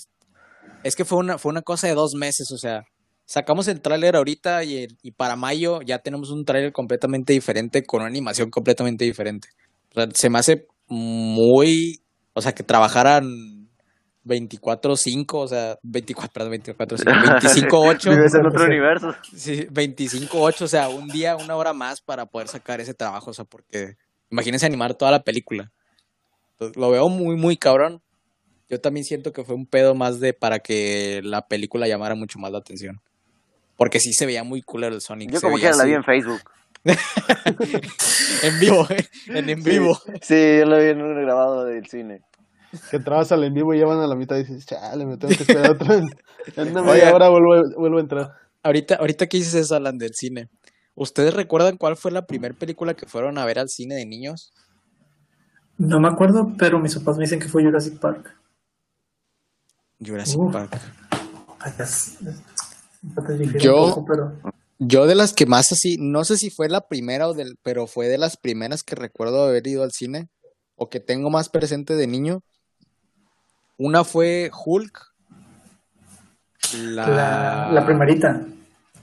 es 0.84 0.96
que 0.96 1.06
fue 1.06 1.18
una, 1.20 1.38
fue 1.38 1.52
una 1.52 1.62
cosa 1.62 1.88
de 1.88 1.94
dos 1.94 2.14
meses, 2.16 2.52
o 2.54 2.58
sea, 2.58 2.84
sacamos 3.26 3.68
el 3.68 3.82
tráiler 3.82 4.16
ahorita 4.16 4.64
y, 4.64 4.78
el- 4.84 4.98
y 5.02 5.12
para 5.12 5.36
mayo 5.36 5.82
ya 5.82 6.00
tenemos 6.00 6.30
un 6.32 6.46
tráiler 6.46 6.72
completamente 6.72 7.34
diferente 7.34 7.84
con 7.84 8.02
una 8.02 8.10
animación 8.10 8.50
completamente 8.50 9.06
diferente. 9.06 9.50
O 9.92 9.94
sea, 9.96 10.08
se 10.14 10.30
me 10.30 10.40
hace 10.40 10.68
muy, 10.88 12.02
o 12.34 12.42
sea, 12.42 12.54
que 12.54 12.64
trabajaran 12.64 13.24
24-5, 14.26 15.40
o 15.40 15.48
sea, 15.48 15.78
24, 15.84 16.30
perdón, 16.34 16.52
24-5, 16.52 17.06
25-8. 17.42 18.10
Vives 18.16 18.34
en 18.36 18.46
otro 18.46 18.66
universo. 18.66 19.14
Sí, 19.36 19.68
25-8, 19.72 20.66
o 20.66 20.68
sea, 20.68 20.90
un 20.90 21.08
día, 21.08 21.36
una 21.36 21.56
hora 21.56 21.74
más 21.74 22.02
para 22.02 22.26
poder 22.26 22.48
sacar 22.48 22.80
ese 22.82 22.94
trabajo, 22.94 23.32
o 23.32 23.34
sea, 23.34 23.46
porque 23.46 23.94
imagínense 24.30 24.66
animar 24.66 24.96
toda 24.96 25.12
la 25.12 25.24
película. 25.24 25.72
Entonces, 26.52 26.78
lo 26.78 26.92
veo 26.92 27.10
muy, 27.10 27.36
muy 27.38 27.58
cabrón. 27.58 28.02
Yo 28.70 28.80
también 28.80 29.04
siento 29.04 29.34
que 29.34 29.44
fue 29.44 29.56
un 29.56 29.66
pedo 29.66 29.96
más 29.96 30.20
de 30.20 30.34
para 30.34 30.60
que 30.60 31.22
la 31.24 31.48
película 31.48 31.88
llamara 31.88 32.16
mucho 32.16 32.38
más 32.40 32.52
la 32.52 32.60
atención. 32.60 33.02
Porque 33.78 34.00
sí 34.00 34.14
se 34.14 34.26
veía 34.26 34.44
muy 34.44 34.62
culero 34.62 34.94
el 34.94 35.02
Sonic. 35.02 35.32
Yo 35.32 35.42
como 35.42 35.58
quiera 35.58 35.76
la 35.76 35.86
vi 35.86 35.94
en 35.94 36.04
Facebook. 36.04 36.42
En 38.44 38.60
vivo, 38.60 38.88
¿eh? 38.90 39.06
en 39.28 39.50
en 39.50 39.64
vivo. 39.64 39.98
Sí, 40.22 40.60
yo 40.60 40.66
la 40.66 40.78
vi 40.80 40.90
en 40.90 41.02
un 41.02 41.22
grabado 41.24 41.66
del 41.66 41.86
cine. 41.88 42.22
Que 42.90 42.98
entrabas 42.98 43.32
al 43.32 43.44
en 43.44 43.54
vivo 43.54 43.74
y 43.74 43.80
ya 43.80 43.86
van 43.86 44.00
a 44.00 44.08
la 44.08 44.16
mitad 44.16 44.38
y 44.38 44.44
dices, 44.44 44.66
chale, 44.66 45.06
me 45.06 45.18
tengo 45.18 45.36
que 45.36 45.44
esperar 45.44 45.72
otra 45.72 45.96
vez. 45.96 46.06
En 46.56 46.70
una 46.70 46.82
Oiga. 46.82 46.94
media 46.94 47.16
hora 47.16 47.30
vuelvo, 47.30 47.70
vuelvo 47.78 47.98
a 47.98 48.02
entrar. 48.02 48.34
Ahorita, 48.64 48.96
ahorita 48.96 49.28
que 49.28 49.38
dices 49.38 49.56
eso, 49.56 49.76
Alan, 49.76 49.98
del 49.98 50.14
cine. 50.14 50.50
¿Ustedes 50.96 51.34
recuerdan 51.34 51.78
cuál 51.78 51.98
fue 51.98 52.12
la 52.12 52.26
primera 52.26 52.54
película 52.56 52.94
que 52.94 53.06
fueron 53.06 53.38
a 53.38 53.46
ver 53.46 53.60
al 53.60 53.70
cine 53.70 53.96
de 53.96 54.06
niños? 54.06 54.54
No 55.78 56.00
me 56.00 56.08
acuerdo, 56.08 56.54
pero 56.58 56.80
mis 56.80 56.96
papás 56.96 57.18
me 57.18 57.24
dicen 57.24 57.40
que 57.40 57.50
fue 57.50 57.64
Jurassic 57.64 58.00
Park. 58.00 58.39
Jurassic. 60.00 60.40
Park. 60.52 60.80
Es- 61.80 62.18
Yo, 63.60 64.06
yo 64.78 65.08
de 65.08 65.16
las 65.16 65.34
que 65.34 65.46
más 65.46 65.72
así, 65.72 65.98
no 66.00 66.24
sé 66.26 66.38
si 66.38 66.50
fue 66.50 66.70
la 66.70 66.88
primera 66.88 67.28
o 67.28 67.34
del, 67.34 67.58
pero 67.64 67.88
fue 67.88 68.08
de 68.08 68.18
las 68.18 68.38
primeras 68.38 68.84
que 68.84 68.96
recuerdo 68.96 69.44
haber 69.44 69.66
ido 69.68 69.84
al 69.84 69.92
cine 69.92 70.30
o 70.76 70.90
que 70.90 71.00
tengo 71.00 71.30
más 71.30 71.50
presente 71.50 71.96
de 71.96 72.08
niño. 72.08 72.42
Una 73.78 74.04
fue 74.04 74.52
Hulk. 74.66 75.14
La, 76.78 77.72
la, 77.74 77.86
primerita. 77.86 78.46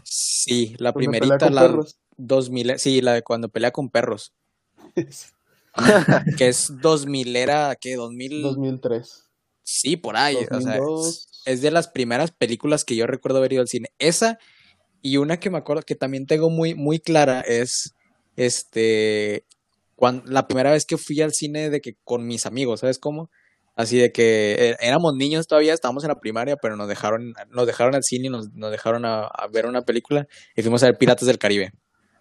Sí, 0.03 0.77
la 0.79 0.93
primerita, 0.93 1.51
la 1.51 1.83
2000, 2.17 2.79
sí, 2.79 3.01
la 3.01 3.15
de 3.15 3.23
cuando 3.23 3.49
pelea 3.49 3.71
con 3.71 3.91
perros. 3.91 4.33
que 6.39 6.49
es 6.49 6.73
2000 6.81 7.35
era, 7.37 7.75
¿qué? 7.77 7.97
2000... 7.97 8.43
2003. 8.43 9.26
Sí, 9.67 9.97
por 9.97 10.17
ahí. 10.17 10.37
O 10.53 10.61
sea, 10.61 10.79
es 11.45 11.61
de 11.61 11.73
las 11.73 11.89
primeras 11.89 12.31
películas 12.31 12.85
que 12.85 12.95
yo 12.95 13.07
recuerdo 13.07 13.39
haber 13.39 13.53
ido 13.53 13.63
al 13.63 13.69
cine. 13.69 13.89
Esa 13.99 14.39
y 15.03 15.17
una 15.17 15.41
que 15.41 15.51
me 15.51 15.59
acuerdo 15.59 15.83
que 15.83 15.97
también 15.97 16.27
tengo 16.27 16.51
muy, 16.51 16.75
muy 16.75 17.01
clara 17.01 17.41
es 17.41 17.95
este 18.37 19.45
cuando, 19.97 20.31
la 20.31 20.47
primera 20.47 20.71
vez 20.71 20.87
que 20.87 20.97
fui 20.97 21.21
al 21.21 21.33
cine 21.33 21.69
de 21.69 21.81
que 21.81 21.97
con 22.05 22.27
mis 22.27 22.47
amigos, 22.47 22.81
¿sabes 22.81 22.99
cómo? 22.99 23.29
Así 23.75 23.99
de 23.99 24.13
que 24.13 24.55
eh, 24.59 24.77
éramos 24.81 25.15
niños 25.17 25.49
todavía, 25.49 25.75
estábamos 25.75 26.05
en 26.05 26.09
la 26.09 26.21
primaria, 26.21 26.57
pero 26.57 26.77
nos 26.77 26.87
dejaron, 26.87 27.35
nos 27.51 27.67
dejaron 27.67 27.97
al 27.97 28.05
cine 28.05 28.29
y 28.29 28.31
nos, 28.31 28.53
nos 28.53 28.71
dejaron 28.71 29.05
a, 29.05 29.29
ver 29.53 29.67
una 29.67 29.83
película 29.83 30.29
y 30.55 30.63
fuimos 30.63 30.83
a 30.85 30.87
ver 30.87 30.99
Piratas 30.99 31.27
del 31.27 31.39
Caribe. 31.39 31.73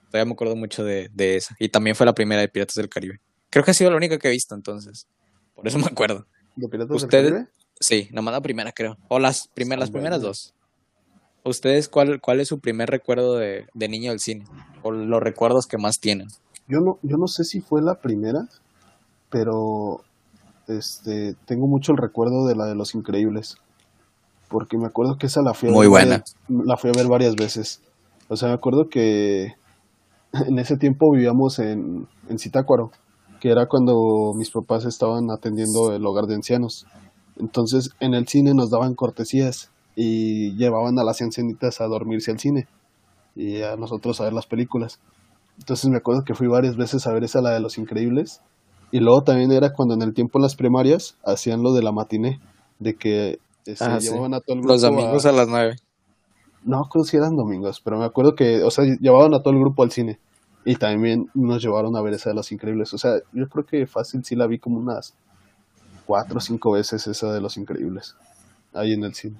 Todavía 0.10 0.25
me 0.25 0.34
acuerdo 0.34 0.55
mucho 0.55 0.84
de, 0.84 1.10
de, 1.13 1.36
esa. 1.36 1.55
Y 1.60 1.69
también 1.69 1.95
fue 1.95 2.08
la 2.08 2.13
primera 2.13 2.41
de 2.41 2.49
Piratas 2.49 2.75
del 2.75 2.89
Caribe. 2.89 3.19
Creo 3.51 3.63
que 3.63 3.71
ha 3.71 3.73
sido 3.75 3.91
la 3.91 3.97
única 3.97 4.17
que 4.17 4.29
he 4.29 4.31
visto 4.31 4.55
entonces. 4.55 5.08
Por 5.53 5.67
eso 5.67 5.77
me 5.77 5.86
acuerdo. 5.86 6.25
¿De 6.55 7.07
Caribe? 7.07 7.47
Sí, 7.79 8.09
nomás 8.11 8.33
la 8.33 8.41
primera 8.41 8.71
creo. 8.71 8.97
O 9.09 9.19
las, 9.19 9.47
primeras 9.49 9.81
las 9.81 9.91
primeras 9.91 10.21
dos. 10.21 10.53
¿Ustedes 11.43 11.89
cuál, 11.89 12.21
cuál 12.21 12.39
es 12.39 12.47
su 12.47 12.59
primer 12.59 12.89
recuerdo 12.89 13.35
de, 13.35 13.67
niño 13.75 14.11
del 14.11 14.19
cine? 14.19 14.45
O 14.81 14.91
los 14.91 15.21
recuerdos 15.21 15.67
que 15.67 15.77
más 15.77 15.99
tienen. 15.99 16.27
Yo 16.67 16.79
no, 16.79 16.97
yo 17.03 17.17
no 17.17 17.27
sé 17.27 17.43
si 17.43 17.61
fue 17.61 17.81
la 17.81 17.99
primera, 17.99 18.47
pero 19.29 20.01
este 20.67 21.35
tengo 21.45 21.67
mucho 21.67 21.91
el 21.91 21.99
recuerdo 21.99 22.47
de 22.47 22.55
la 22.55 22.65
de 22.65 22.75
Los 22.75 22.95
Increíbles. 22.95 23.57
Porque 24.47 24.77
me 24.77 24.87
acuerdo 24.87 25.17
que 25.17 25.27
esa 25.27 25.41
la 25.41 25.53
fui 25.53 25.69
a 25.69 25.71
Muy 25.71 25.87
buena. 25.87 26.23
la 26.47 26.77
fui 26.77 26.89
a 26.89 26.93
ver 26.93 27.07
varias 27.07 27.35
veces. 27.35 27.81
O 28.27 28.35
sea, 28.37 28.47
me 28.47 28.55
acuerdo 28.55 28.89
que 28.89 29.53
en 30.47 30.59
ese 30.59 30.77
tiempo 30.77 31.11
vivíamos 31.11 31.59
en, 31.59 32.07
en 32.29 32.39
Zitácuaro, 32.39 32.91
que 33.45 33.51
era 33.51 33.67
cuando 33.67 34.34
mis 34.36 34.49
papás 34.49 34.86
estaban 34.86 35.29
atendiendo 35.29 35.93
el 35.93 36.03
hogar 36.03 36.25
de 36.25 36.34
ancianos. 36.34 36.88
Entonces, 37.39 37.91
en 37.99 38.15
el 38.15 38.27
cine 38.27 38.55
nos 38.55 38.71
daban 38.71 38.95
cortesías 38.95 39.69
y 39.95 40.55
llevaban 40.55 40.97
a 40.97 41.03
las 41.03 41.21
ancianitas 41.21 41.79
a 41.79 41.86
dormirse 41.86 42.31
al 42.31 42.39
cine 42.39 42.67
y 43.36 43.62
a 43.62 43.75
nosotros 43.75 44.19
a 44.19 44.23
ver 44.23 44.34
las 44.34 44.47
películas. 44.47 44.99
Entonces 45.60 45.91
me 45.91 45.97
acuerdo 45.97 46.23
que 46.23 46.34
fui 46.34 46.47
varias 46.47 46.75
veces 46.75 47.05
a 47.05 47.13
ver 47.13 47.23
esa, 47.23 47.39
la 47.39 47.51
de 47.51 47.60
Los 47.60 47.77
Increíbles. 47.77 48.41
Y 48.91 48.99
luego 48.99 49.21
también 49.21 49.51
era 49.51 49.73
cuando 49.73 49.93
en 49.93 50.01
el 50.01 50.15
tiempo 50.15 50.39
en 50.39 50.41
las 50.41 50.55
primarias 50.55 51.15
hacían 51.23 51.62
lo 51.62 51.71
de 51.73 51.84
la 51.84 51.91
matiné, 51.91 52.39
de 52.79 52.95
que 52.95 53.38
este, 53.67 53.86
ah, 53.86 53.99
llevaban 53.99 54.34
a 54.34 54.39
todo 54.39 54.55
el 54.55 54.62
grupo. 54.62 54.73
Los 54.73 54.81
domingos 54.81 55.23
a, 55.27 55.31
las 55.31 55.47
nueve. 55.47 55.75
No 56.63 56.81
creo 56.89 57.03
si 57.03 57.15
eran 57.17 57.36
domingos, 57.36 57.79
pero 57.79 57.99
me 57.99 58.05
acuerdo 58.05 58.34
que, 58.34 58.63
o 58.63 58.71
sea, 58.71 58.86
llevaban 58.99 59.36
a 59.36 59.43
todo 59.43 59.53
el 59.53 59.60
grupo 59.60 59.84
al 59.84 59.91
cine. 59.91 60.17
Y 60.65 60.75
también 60.75 61.30
nos 61.34 61.63
llevaron 61.63 61.95
a 61.95 62.01
ver 62.01 62.15
esa 62.15 62.32
de 62.32 62.36
Los 62.36 62.51
Increíbles. 62.51 62.93
O 62.93 62.97
sea, 62.97 63.19
yo 63.32 63.47
creo 63.47 63.65
que 63.65 63.86
fácil 63.86 64.25
sí 64.25 64.36
la 64.36 64.47
vi 64.47 64.60
como 64.60 64.80
unas 64.80 65.13
cuatro 66.06 66.38
o 66.38 66.41
cinco 66.41 66.71
veces 66.71 67.06
esa 67.08 67.32
de 67.32 67.39
Los 67.39 67.56
Increíbles. 67.58 68.15
Ahí 68.73 68.93
en 68.93 69.04
el 69.04 69.13
cine. 69.13 69.38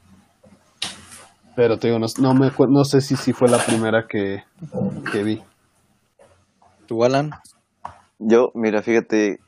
Pero 1.56 1.80
te 1.80 1.88
digo, 1.88 2.00
no, 2.20 2.34
me, 2.34 2.52
no 2.70 2.86
sé 2.86 3.02
si, 3.02 3.16
si 3.16 3.34
fue 3.34 3.50
la 3.50 3.58
primera 3.58 4.08
que, 4.08 4.44
que 5.12 5.24
vi. 5.24 5.42
¿Tú, 6.86 7.04
Alan? 7.04 7.32
Yo, 8.20 8.52
mira, 8.54 8.82
fíjate, 8.82 9.40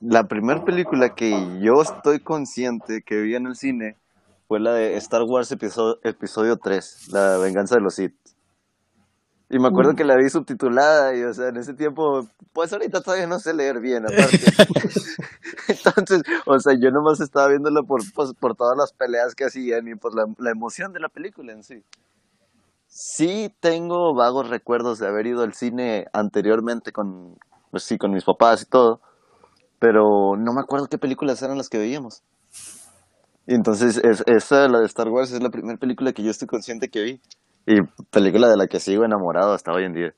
la 0.00 0.24
primera 0.28 0.64
película 0.64 1.14
que 1.14 1.30
yo 1.60 1.82
estoy 1.82 2.20
consciente 2.20 3.02
que 3.02 3.20
vi 3.20 3.34
en 3.36 3.46
el 3.46 3.54
cine 3.54 3.96
fue 4.48 4.58
la 4.60 4.72
de 4.72 4.96
Star 4.96 5.22
Wars 5.22 5.52
episodio, 5.52 5.98
episodio 6.02 6.56
3, 6.56 7.08
La 7.12 7.36
venganza 7.36 7.76
de 7.76 7.82
los 7.82 7.94
Sith. 7.94 8.14
Y 9.52 9.58
me 9.58 9.66
acuerdo 9.66 9.92
mm. 9.92 9.96
que 9.96 10.04
la 10.04 10.16
vi 10.16 10.30
subtitulada 10.30 11.16
y, 11.16 11.24
o 11.24 11.34
sea, 11.34 11.48
en 11.48 11.56
ese 11.56 11.74
tiempo, 11.74 12.24
pues 12.52 12.72
ahorita 12.72 13.00
todavía 13.00 13.26
no 13.26 13.40
sé 13.40 13.52
leer 13.52 13.80
bien, 13.80 14.04
aparte. 14.06 14.38
Entonces, 15.66 16.22
o 16.46 16.58
sea, 16.60 16.74
yo 16.80 16.90
nomás 16.92 17.20
estaba 17.20 17.48
viéndolo 17.48 17.82
por, 17.84 18.00
pues, 18.14 18.32
por 18.34 18.54
todas 18.54 18.76
las 18.78 18.92
peleas 18.92 19.34
que 19.34 19.44
hacían 19.44 19.88
y 19.88 19.96
por 19.96 20.14
la, 20.14 20.24
la 20.38 20.52
emoción 20.52 20.92
de 20.92 21.00
la 21.00 21.08
película 21.08 21.52
en 21.52 21.64
sí. 21.64 21.82
Sí 22.86 23.52
tengo 23.58 24.14
vagos 24.14 24.48
recuerdos 24.48 25.00
de 25.00 25.08
haber 25.08 25.26
ido 25.26 25.42
al 25.42 25.54
cine 25.54 26.06
anteriormente 26.12 26.92
con, 26.92 27.36
pues 27.72 27.82
sí, 27.82 27.98
con 27.98 28.12
mis 28.12 28.24
papás 28.24 28.62
y 28.62 28.66
todo, 28.66 29.00
pero 29.80 30.36
no 30.36 30.52
me 30.52 30.60
acuerdo 30.60 30.86
qué 30.86 30.98
películas 30.98 31.42
eran 31.42 31.58
las 31.58 31.68
que 31.68 31.78
veíamos. 31.78 32.22
Y 33.48 33.54
entonces, 33.54 33.96
es, 33.96 34.22
esa, 34.26 34.68
la 34.68 34.78
de 34.78 34.86
Star 34.86 35.08
Wars, 35.08 35.32
es 35.32 35.42
la 35.42 35.50
primera 35.50 35.76
película 35.76 36.12
que 36.12 36.22
yo 36.22 36.30
estoy 36.30 36.46
consciente 36.46 36.88
que 36.88 37.02
vi. 37.02 37.20
Y 37.66 37.82
película 38.10 38.48
de 38.48 38.56
la 38.56 38.66
que 38.66 38.80
sigo 38.80 39.04
enamorado 39.04 39.52
hasta 39.52 39.72
hoy 39.72 39.84
en 39.84 39.92
día. 39.92 40.14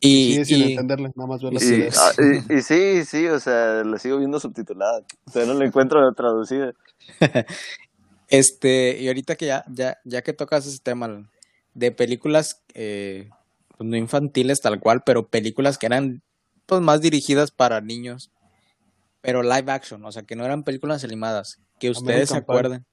Y, 0.00 0.34
sí, 0.34 0.44
sin 0.44 0.62
entenderle, 0.70 1.12
nada 1.14 1.26
más 1.26 1.42
verla. 1.42 1.60
Y, 1.62 1.88
ah, 1.96 2.12
y, 2.50 2.54
y, 2.58 2.62
sí, 2.62 3.04
sí, 3.04 3.26
o 3.26 3.40
sea, 3.40 3.82
la 3.84 3.98
sigo 3.98 4.18
viendo 4.18 4.38
subtitulada. 4.38 5.00
O 5.26 5.30
sea, 5.30 5.46
no 5.46 5.54
la 5.54 5.64
encuentro 5.64 6.00
traducida. 6.12 6.72
este, 8.28 9.00
y 9.00 9.08
ahorita 9.08 9.36
que 9.36 9.46
ya, 9.46 9.64
ya, 9.68 9.98
ya 10.04 10.22
que 10.22 10.34
tocas 10.34 10.66
ese 10.66 10.78
tema 10.78 11.26
de 11.72 11.90
películas, 11.90 12.62
eh, 12.74 13.30
pues 13.76 13.88
no 13.88 13.96
infantiles 13.96 14.60
tal 14.60 14.78
cual, 14.78 15.02
pero 15.04 15.28
películas 15.28 15.78
que 15.78 15.86
eran 15.86 16.22
pues 16.66 16.80
más 16.80 17.00
dirigidas 17.00 17.50
para 17.50 17.80
niños, 17.80 18.30
pero 19.20 19.42
live 19.42 19.72
action, 19.72 20.04
o 20.04 20.12
sea, 20.12 20.22
que 20.22 20.36
no 20.36 20.44
eran 20.44 20.64
películas 20.64 21.04
animadas, 21.04 21.60
que 21.78 21.90
ustedes 21.90 22.30
se 22.30 22.36
acuerden. 22.36 22.84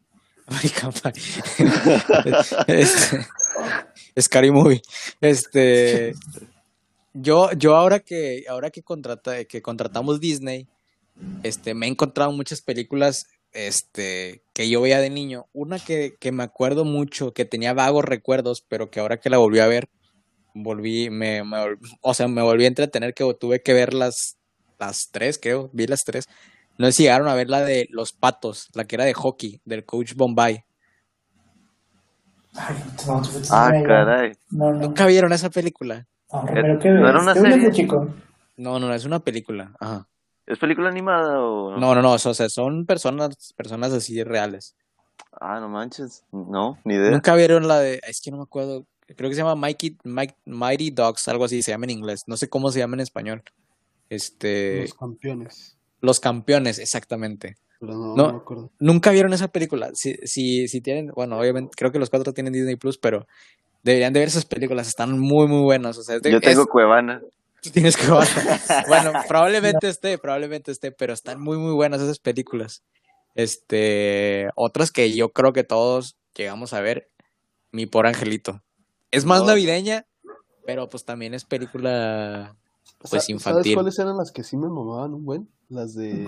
Este, 2.67 3.27
Scary 4.19 4.51
Movie. 4.51 4.81
Este, 5.19 6.13
yo, 7.13 7.51
yo 7.53 7.75
ahora 7.75 7.99
que, 7.99 8.45
ahora 8.49 8.69
que, 8.69 8.83
contrata, 8.83 9.43
que 9.45 9.61
contratamos 9.61 10.19
Disney, 10.19 10.67
este, 11.43 11.73
me 11.73 11.85
he 11.85 11.89
encontrado 11.89 12.31
muchas 12.31 12.61
películas 12.61 13.25
este, 13.53 14.43
que 14.53 14.69
yo 14.69 14.81
veía 14.81 14.99
de 14.99 15.09
niño. 15.09 15.47
Una 15.53 15.79
que, 15.79 16.15
que 16.19 16.31
me 16.31 16.43
acuerdo 16.43 16.85
mucho, 16.85 17.33
que 17.33 17.45
tenía 17.45 17.73
vagos 17.73 18.05
recuerdos, 18.05 18.63
pero 18.67 18.89
que 18.89 18.99
ahora 18.99 19.19
que 19.19 19.29
la 19.29 19.37
volví 19.37 19.59
a 19.59 19.67
ver, 19.67 19.89
volví, 20.53 21.09
me, 21.09 21.41
o 22.01 22.13
sea, 22.13 22.27
me 22.27 22.41
volví 22.41 22.65
a 22.65 22.67
entretener 22.67 23.13
que 23.13 23.33
tuve 23.39 23.61
que 23.61 23.73
ver 23.73 23.93
las, 23.93 24.37
las 24.79 25.09
tres, 25.11 25.39
creo, 25.41 25.69
vi 25.73 25.87
las 25.87 26.03
tres. 26.03 26.25
No 26.77 26.87
sé 26.87 26.91
si 26.93 27.03
llegaron 27.03 27.27
a 27.27 27.35
ver 27.35 27.49
la 27.49 27.61
de 27.61 27.87
Los 27.91 28.13
Patos, 28.13 28.69
la 28.73 28.85
que 28.85 28.95
era 28.95 29.05
de 29.05 29.13
hockey, 29.13 29.61
del 29.65 29.85
coach 29.85 30.13
Bombay. 30.15 30.63
ah, 32.55 33.71
caray. 33.85 34.33
¿Nunca 34.49 35.05
vieron 35.05 35.31
esa 35.33 35.49
película? 35.49 36.07
¿No 36.31 36.49
era 36.49 37.21
una 37.21 37.33
serie? 37.33 37.71
Chico? 37.71 38.07
No, 38.57 38.79
no, 38.79 38.93
es 38.93 39.05
una 39.05 39.19
película. 39.19 39.73
Ajá. 39.79 40.07
¿Es 40.45 40.57
película 40.57 40.89
animada 40.89 41.39
o...? 41.39 41.77
No, 41.77 41.95
no, 41.95 42.01
no, 42.01 42.13
o 42.13 42.17
sea, 42.17 42.49
son 42.49 42.85
personas, 42.85 43.53
personas 43.55 43.93
así 43.93 44.23
reales. 44.23 44.75
Ah, 45.39 45.59
no 45.59 45.69
manches. 45.69 46.25
No, 46.31 46.77
ni 46.83 46.95
idea. 46.95 47.11
Nunca 47.11 47.35
vieron 47.35 47.67
la 47.67 47.79
de... 47.79 48.01
Es 48.07 48.21
que 48.21 48.31
no 48.31 48.37
me 48.37 48.43
acuerdo. 48.43 48.85
Creo 49.15 49.29
que 49.29 49.35
se 49.35 49.41
llama 49.41 49.55
Mikey, 49.55 49.97
Mighty 50.45 50.91
Dogs, 50.91 51.27
algo 51.27 51.45
así 51.45 51.61
se 51.61 51.71
llama 51.71 51.85
en 51.85 51.91
inglés. 51.91 52.23
No 52.27 52.37
sé 52.37 52.49
cómo 52.49 52.71
se 52.71 52.79
llama 52.79 52.95
en 52.95 53.01
español. 53.01 53.43
Este... 54.09 54.81
Los 54.81 54.93
campeones. 54.93 55.77
Los 56.01 56.19
campeones, 56.19 56.79
exactamente. 56.79 57.57
no, 57.79 58.43
nunca 58.79 59.11
vieron 59.11 59.33
esa 59.33 59.47
película. 59.47 59.91
Si, 59.93 60.15
si, 60.23 60.67
si 60.67 60.81
tienen, 60.81 61.11
bueno, 61.15 61.39
obviamente 61.39 61.71
creo 61.77 61.91
que 61.91 61.99
los 61.99 62.09
cuatro 62.09 62.33
tienen 62.33 62.53
Disney 62.53 62.75
Plus, 62.75 62.97
pero 62.97 63.27
deberían 63.83 64.13
de 64.13 64.19
ver 64.19 64.27
esas 64.27 64.45
películas, 64.45 64.87
están 64.87 65.17
muy, 65.17 65.47
muy 65.47 65.63
buenas. 65.63 65.97
O 65.97 66.03
sea, 66.03 66.19
Yo 66.23 66.39
tengo 66.41 66.65
Cuevana. 66.65 67.21
Tienes 67.73 67.95
Cuevana. 67.97 68.27
bueno, 68.87 69.13
probablemente 69.27 69.87
esté, 69.87 70.17
probablemente 70.17 70.71
esté, 70.71 70.91
pero 70.91 71.13
están 71.13 71.39
muy, 71.39 71.57
muy 71.57 71.73
buenas 71.73 72.01
esas 72.01 72.19
películas. 72.19 72.83
Este, 73.35 74.49
otras 74.55 74.91
que 74.91 75.13
yo 75.13 75.29
creo 75.29 75.53
que 75.53 75.63
todos 75.63 76.17
llegamos 76.35 76.73
a 76.73 76.81
ver, 76.81 77.09
Mi 77.71 77.85
por 77.85 78.07
Angelito. 78.07 78.61
Es 79.11 79.25
más 79.25 79.43
navideña, 79.43 80.05
pero 80.65 80.89
pues 80.89 81.05
también 81.05 81.33
es 81.33 81.45
película 81.45 82.55
pues 83.09 83.29
infantil. 83.29 83.61
¿Sabes 83.63 83.75
cuáles 83.75 83.99
eran 83.99 84.17
las 84.17 84.31
que 84.31 84.43
sí 84.43 84.57
me 84.57 84.67
mamaban 84.67 85.13
un 85.13 85.25
buen? 85.25 85.49
Las 85.69 85.93
de 85.95 86.27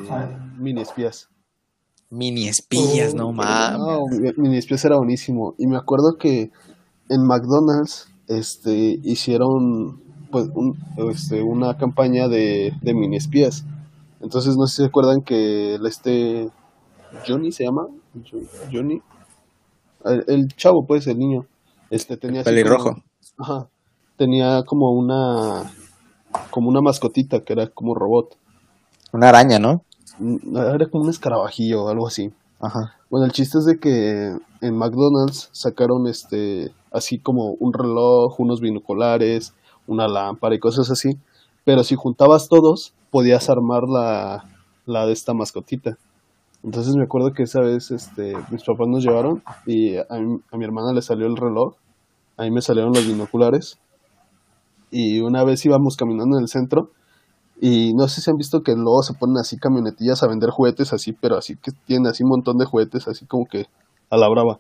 mini 0.58 0.82
espías. 0.82 1.30
Mini 2.10 2.48
espías, 2.48 3.14
no 3.14 3.32
mames. 3.32 3.80
No, 3.80 4.06
mini 4.38 4.58
espías 4.58 4.84
era 4.86 4.98
buenísimo. 4.98 5.56
Y 5.58 5.68
me 5.68 5.78
acuerdo 5.78 6.18
que 6.18 6.52
en 7.10 7.26
McDonald's 7.26 8.08
este, 8.28 9.00
hicieron 9.04 10.02
pues, 10.32 10.48
un, 10.54 10.78
este, 11.12 11.42
una 11.44 11.76
campaña 11.78 12.28
de, 12.28 12.74
de 12.82 12.94
mini 12.94 13.18
espías. 13.18 13.66
Entonces, 14.22 14.56
no 14.56 14.68
sé 14.68 14.76
si 14.78 14.82
se 14.84 14.88
acuerdan 14.88 15.22
que 15.22 15.76
este 15.76 16.50
Johnny 17.28 17.52
se 17.52 17.66
llama. 17.66 17.88
Johnny. 18.72 19.02
el, 20.06 20.24
el 20.28 20.48
chavo, 20.56 20.86
pues, 20.86 21.06
el 21.08 21.18
niño, 21.20 21.46
este 21.90 22.16
tenía 22.18 22.42
así 22.42 22.50
Pelirrojo. 22.50 22.92
como- 22.92 23.04
ajá, 23.38 23.68
tenía 24.18 24.64
como 24.64 24.92
una, 24.92 25.72
como 26.50 26.70
una 26.70 26.82
mascotita 26.82 27.42
que 27.42 27.54
era 27.54 27.68
como 27.68 27.96
robot. 27.96 28.36
Una 29.12 29.30
araña, 29.30 29.60
¿no? 29.60 29.84
Mm, 30.20 30.58
Era 30.58 30.88
como 30.88 31.04
un 31.04 31.10
escarabajillo 31.10 31.86
o 31.86 31.90
algo 31.90 32.08
así. 32.08 32.32
Ajá. 32.60 32.96
Bueno, 33.10 33.26
el 33.26 33.32
chiste 33.32 33.58
es 33.60 33.66
de 33.66 33.80
que 33.80 34.36
en 34.62 34.78
McDonald's 34.78 35.50
sacaron 35.52 36.08
este 36.08 36.72
así 36.92 37.20
como 37.20 37.52
un 37.60 37.74
reloj, 37.74 38.40
unos 38.40 38.62
binoculares, 38.62 39.54
una 39.88 40.08
lámpara 40.08 40.56
y 40.56 40.60
cosas 40.60 40.90
así. 40.90 41.18
Pero 41.66 41.84
si 41.84 41.96
juntabas 41.96 42.48
todos, 42.50 42.94
podías 43.12 43.50
armar 43.50 43.84
la, 43.88 44.46
la 44.86 45.06
de 45.06 45.14
esta 45.14 45.34
mascotita. 45.34 45.98
Entonces 46.64 46.96
me 46.96 47.04
acuerdo 47.04 47.34
que 47.34 47.44
esa 47.44 47.60
vez 47.60 47.92
este, 47.92 48.34
mis 48.50 48.64
papás 48.64 48.88
nos 48.88 49.04
llevaron 49.04 49.44
y 49.66 49.98
a 49.98 50.06
mi, 50.20 50.40
a 50.52 50.58
mi 50.58 50.64
hermana 50.64 50.94
le 50.94 51.02
salió 51.02 51.28
el 51.28 51.36
reloj, 51.36 51.76
a 52.38 52.44
mí 52.44 52.52
me 52.52 52.62
salieron 52.62 52.94
los 52.94 53.06
binoculares. 53.06 53.78
Y 54.96 55.22
una 55.22 55.44
vez 55.44 55.66
íbamos 55.66 55.98
caminando 55.98 56.38
en 56.38 56.44
el 56.44 56.48
centro 56.50 56.92
y 57.60 57.94
no 57.94 58.08
sé 58.08 58.22
si 58.22 58.30
han 58.30 58.38
visto 58.38 58.62
que 58.62 58.76
luego 58.76 59.02
se 59.04 59.14
ponen 59.14 59.38
así 59.38 59.58
camionetillas 59.58 60.22
a 60.22 60.28
vender 60.28 60.50
juguetes 60.52 60.94
así, 60.94 61.14
pero 61.14 61.38
así 61.38 61.56
que 61.56 61.72
tienen 61.88 62.08
así 62.08 62.22
un 62.24 62.30
montón 62.30 62.58
de 62.60 62.66
juguetes, 62.66 63.08
así 63.08 63.26
como 63.26 63.46
que 63.48 63.68
a 64.10 64.18
la 64.18 64.28
brava. 64.28 64.60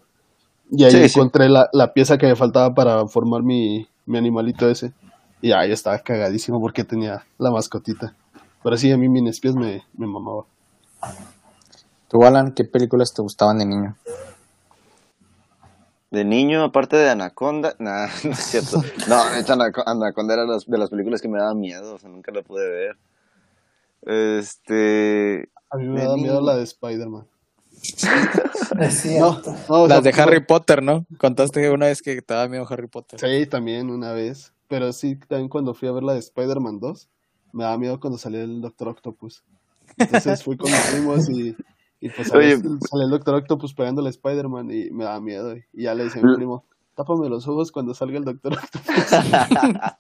Y 0.71 0.85
ahí 0.85 0.91
Sí, 0.91 1.09
sí. 1.09 1.19
encontré 1.19 1.49
La, 1.49 1.69
la 1.71 1.93
pieza 1.93 2.17
que 2.17 2.25
me 2.25 2.35
faltaba 2.35 2.73
para 2.73 3.05
formar 3.07 3.43
mi, 3.43 3.87
mi 4.05 4.17
animalito 4.17 4.67
ese. 4.69 4.93
Y 5.41 5.51
ahí 5.51 5.71
estaba 5.71 5.99
cagadísimo 5.99 6.59
porque 6.61 6.83
tenía 6.83 7.25
la 7.37 7.51
mascotita. 7.51 8.15
Pero 8.63 8.77
sí, 8.77 8.91
a 8.91 8.97
mí 8.97 9.09
mis 9.09 9.39
pies 9.39 9.55
me, 9.55 9.83
me 9.97 10.07
mamaba. 10.07 10.45
¿Tú, 12.07 12.23
Alan, 12.23 12.53
qué 12.53 12.63
películas 12.63 13.13
te 13.13 13.21
gustaban 13.21 13.57
de 13.59 13.65
niño? 13.65 13.97
De 16.13 16.23
niño, 16.23 16.63
aparte 16.63 16.95
de 16.95 17.10
Anaconda, 17.10 17.76
nah, 17.80 18.08
no 18.23 18.32
es 18.32 18.38
cierto. 18.39 18.82
No, 19.08 19.30
de 19.32 19.39
hecho, 19.39 19.54
Anaco- 19.54 19.84
Anaconda 19.86 20.36
era 20.36 20.45
las- 20.45 20.65
de 20.67 20.78
las 20.78 20.91
películas 20.91 21.21
que 21.21 21.28
me 21.28 21.39
daban 21.39 21.60
miedo, 21.60 21.95
o 21.95 21.97
sea, 21.97 22.08
nunca 22.10 22.32
la 22.32 22.43
pude 22.43 22.69
ver. 22.69 22.97
Este. 24.04 25.49
A 25.71 25.78
mí 25.78 25.88
me 25.88 26.02
De 26.02 26.08
da 26.08 26.15
miedo 26.15 26.41
la 26.41 26.56
de 26.56 26.63
Spider-Man. 26.63 27.26
Es 28.80 29.06
No, 29.19 29.34
cierto. 29.34 29.56
no, 29.69 29.76
o 29.84 29.88
Las 29.88 30.02
sea, 30.04 30.12
de 30.12 30.21
Harry 30.21 30.45
Potter, 30.45 30.82
¿no? 30.82 31.06
Contaste 31.19 31.69
una 31.69 31.88
vez 31.88 32.02
que 32.02 32.21
te 32.21 32.34
daba 32.34 32.47
miedo 32.47 32.65
Harry 32.69 32.88
Potter. 32.88 33.19
Sí, 33.19 33.45
también 33.47 33.89
una 33.91 34.13
vez. 34.13 34.52
Pero 34.67 34.91
sí, 34.93 35.15
también 35.15 35.49
cuando 35.49 35.73
fui 35.76 35.88
a 35.88 35.91
ver 35.91 36.02
la 36.04 36.13
de 36.13 36.19
Spider-Man 36.19 36.80
2, 36.80 37.08
me 37.52 37.63
daba 37.65 37.78
miedo 37.78 37.99
cuando 37.99 38.17
salía 38.17 38.41
el 38.43 38.62
Doctor 38.62 38.88
Octopus. 38.89 39.43
Entonces 39.97 40.43
fui 40.43 40.58
con 40.58 40.71
mis 40.71 40.80
primos 40.91 41.30
y, 41.30 41.56
y 42.05 42.09
pues 42.09 42.31
Oye. 42.33 42.57
sale, 42.57 42.69
sale 42.89 43.03
el 43.05 43.09
Doctor 43.11 43.35
Octopus 43.35 43.73
pegándole 43.73 44.07
a 44.07 44.11
Spider-Man 44.11 44.69
y 44.71 44.91
me 44.91 45.05
daba 45.05 45.19
miedo. 45.21 45.55
Y 45.71 45.83
ya 45.83 45.95
le 45.95 46.03
decía 46.05 46.21
a 46.21 46.25
mi 46.25 46.35
primo, 46.35 46.65
tápame 46.95 47.29
los 47.29 47.47
ojos 47.47 47.71
cuando 47.71 47.93
salga 47.93 48.17
el 48.17 48.25
Doctor 48.25 48.53
Octopus. 48.53 48.93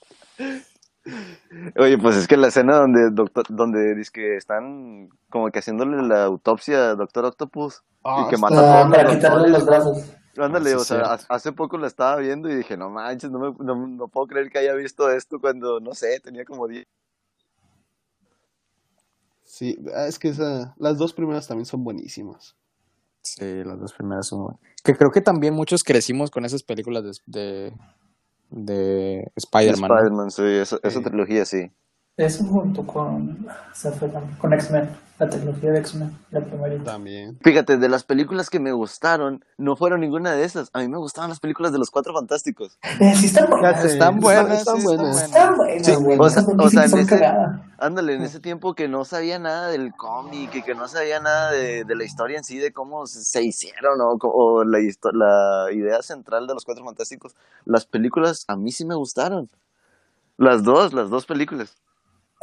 Oye, 1.77 1.97
pues 1.97 2.15
es 2.15 2.27
que 2.27 2.37
la 2.37 2.47
escena 2.47 2.77
donde 2.77 3.09
doctor, 3.11 3.45
donde 3.49 3.93
dice 3.95 4.11
que 4.13 4.37
están 4.37 5.09
como 5.29 5.49
que 5.51 5.59
haciéndole 5.59 6.01
la 6.07 6.23
autopsia 6.25 6.91
a 6.91 6.95
Doctor 6.95 7.25
Octopus 7.25 7.83
Ah, 8.05 8.23
y 8.25 8.29
que 8.29 8.35
está- 8.35 8.49
mata 8.49 8.61
a 8.61 8.85
Ah, 8.85 8.89
para 8.89 9.09
quitarle 9.15 9.49
los 9.49 9.65
brazos. 9.65 10.13
Ándale, 10.37 10.71
Sí, 10.71 10.75
o 10.75 10.79
sea, 10.79 11.17
hace 11.29 11.51
poco 11.51 11.77
la 11.77 11.87
estaba 11.87 12.15
viendo 12.17 12.49
y 12.49 12.55
dije, 12.55 12.75
no 12.75 12.89
manches, 12.89 13.29
no, 13.29 13.37
me, 13.39 13.53
no, 13.63 13.87
no 13.87 14.07
puedo 14.07 14.25
creer 14.27 14.49
que 14.49 14.57
haya 14.57 14.73
visto 14.73 15.09
esto 15.11 15.39
cuando, 15.39 15.79
no 15.79 15.93
sé, 15.93 16.19
tenía 16.21 16.43
como 16.43 16.67
10. 16.67 16.85
Sí, 19.53 19.77
ah, 19.95 20.07
es 20.07 20.17
que 20.17 20.29
esa, 20.29 20.73
las 20.79 20.97
dos 20.97 21.13
primeras 21.13 21.47
también 21.47 21.67
son 21.67 21.83
buenísimas. 21.83 22.55
Sí, 23.21 23.63
las 23.63 23.79
dos 23.79 23.93
primeras 23.93 24.25
son 24.25 24.45
buenas. 24.45 24.59
Que 24.83 24.95
creo 24.95 25.11
que 25.11 25.21
también 25.21 25.53
muchos 25.53 25.83
crecimos 25.83 26.31
con 26.31 26.43
esas 26.43 26.63
películas 26.63 27.03
de, 27.03 27.11
de, 27.27 27.73
de 28.49 29.31
Spider-Man. 29.35 29.89
¿no? 29.91 29.95
Spider-Man, 29.95 30.31
sí, 30.31 30.41
esa, 30.41 30.79
esa 30.81 30.97
Sí. 30.97 31.03
trilogía, 31.03 31.45
sí. 31.45 31.71
Eso 32.15 32.43
junto 32.43 32.85
con, 32.85 33.47
con 34.37 34.53
X-Men, 34.53 34.87
la 35.17 35.29
tecnología 35.29 35.71
de 35.71 35.79
X-Men, 35.79 36.15
la 36.29 36.41
primerita. 36.41 36.83
También. 36.91 37.39
Fíjate, 37.41 37.77
de 37.77 37.89
las 37.89 38.03
películas 38.03 38.51
que 38.51 38.59
me 38.59 38.71
gustaron, 38.71 39.43
no 39.57 39.75
fueron 39.75 40.01
ninguna 40.01 40.33
de 40.33 40.43
esas. 40.43 40.69
A 40.73 40.79
mí 40.81 40.87
me 40.87 40.99
gustaban 40.99 41.31
las 41.31 41.39
películas 41.39 41.71
de 41.71 41.79
los 41.79 41.89
Cuatro 41.89 42.13
Fantásticos. 42.13 42.77
Eh, 42.99 43.15
sí 43.15 43.25
están 43.25 43.49
buenas. 43.49 43.83
Están 43.83 44.19
buenas, 44.19 44.59
Están 44.59 44.77
sí, 44.79 44.83
buenas. 44.85 45.23
Están 45.23 45.57
buenas, 45.57 45.85
Sí, 45.87 45.91
o 45.91 46.29
sea- 46.29 46.41
Esas 46.43 46.47
o 46.55 46.69
sea, 46.69 46.83
en 46.83 46.89
son 46.91 46.99
ese- 46.99 47.09
cagadas. 47.09 47.61
Ándale, 47.79 48.13
en 48.13 48.21
ese 48.21 48.39
tiempo 48.39 48.75
que 48.75 48.87
no 48.87 49.05
sabía 49.05 49.39
nada 49.39 49.69
del 49.69 49.91
cómic 49.95 50.53
y 50.53 50.61
que 50.61 50.75
no 50.75 50.87
sabía 50.87 51.19
nada 51.19 51.51
de, 51.51 51.83
de 51.83 51.95
la 51.95 52.03
historia 52.03 52.37
en 52.37 52.43
sí, 52.43 52.59
de 52.59 52.71
cómo 52.71 53.07
se, 53.07 53.43
hicieron 53.43 53.99
o, 54.01 54.17
o 54.21 54.63
la, 54.63 54.77
la 55.13 55.71
idea 55.73 56.01
central 56.03 56.45
de 56.45 56.53
los 56.53 56.63
Cuatro 56.63 56.85
Fantásticos, 56.85 57.35
las 57.65 57.87
películas 57.87 58.45
a 58.47 58.55
mí 58.55 58.71
sí 58.71 58.85
me 58.85 58.93
gustaron. 58.95 59.49
Las 60.37 60.63
dos, 60.63 60.93
las 60.93 61.09
dos 61.09 61.25
películas. 61.25 61.73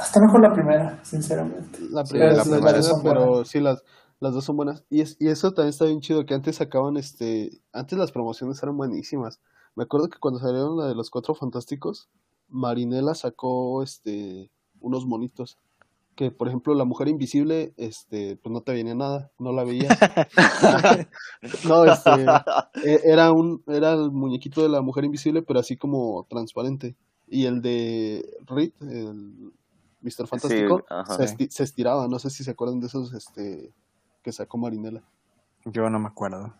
Está 0.01 0.21
mejor 0.21 0.41
la 0.43 0.53
primera, 0.53 0.99
sinceramente. 1.05 1.79
La 1.91 2.05
Sí, 2.05 2.13
primera 2.13 2.33
es 2.33 2.37
la 2.39 2.45
primera 2.45 2.83
son 2.83 3.03
pero 3.03 3.27
buenas. 3.27 3.49
sí, 3.49 3.61
las, 3.61 3.83
las 4.21 4.33
dos 4.35 4.45
son 4.45 4.57
buenas. 4.57 4.85
Y, 4.91 5.01
es, 5.03 5.17
y 5.21 5.29
eso 5.29 5.53
también 5.53 5.71
está 5.71 5.85
bien 5.85 6.01
chido, 6.01 6.25
que 6.25 6.35
antes 6.35 6.57
sacaban, 6.57 6.97
este, 6.97 7.51
antes 7.73 7.99
las 7.99 8.13
promociones 8.13 8.63
eran 8.63 8.77
buenísimas. 8.77 9.41
Me 9.77 9.85
acuerdo 9.85 10.09
que 10.09 10.19
cuando 10.19 10.41
salieron 10.41 10.77
la 10.77 10.87
de 10.87 10.95
los 10.95 11.11
Cuatro 11.11 11.35
Fantásticos, 11.35 12.09
Marinela 12.49 13.15
sacó, 13.15 13.83
este, 13.83 14.51
unos 14.81 15.07
monitos. 15.07 15.59
Que, 16.17 16.31
por 16.31 16.49
ejemplo, 16.49 16.75
la 16.75 16.85
Mujer 16.85 17.09
Invisible, 17.09 17.73
este, 17.79 18.37
pues 18.37 18.53
no 18.53 18.61
te 18.63 18.73
venía 18.73 18.95
nada, 18.95 19.31
no 19.39 19.53
la 19.53 19.65
veías. 19.65 19.97
no, 21.69 21.85
este, 21.85 22.27
e- 22.85 23.01
era 23.05 23.33
un, 23.33 23.63
era 23.69 23.93
el 23.93 24.11
muñequito 24.11 24.63
de 24.63 24.69
la 24.69 24.83
Mujer 24.83 25.05
Invisible, 25.05 25.43
pero 25.43 25.61
así 25.61 25.77
como 25.77 26.27
transparente. 26.29 26.97
Y 27.29 27.47
el 27.47 27.63
de 27.63 28.29
Reed, 28.47 28.73
el 28.81 29.53
Mr. 30.03 30.27
Fantástico, 30.27 30.85
se, 31.17 31.25
esti- 31.25 31.51
se 31.51 31.63
estiraba. 31.65 32.09
No 32.09 32.19
sé 32.19 32.31
si 32.31 32.43
se 32.45 32.51
acuerdan 32.53 32.81
de 32.81 32.87
esos 32.87 33.13
este, 33.13 33.73
que 34.23 34.33
sacó 34.33 34.57
Marinela. 34.59 35.03
Yo 35.67 35.89
no 35.91 35.99
me 35.99 36.07
acuerdo. 36.09 36.55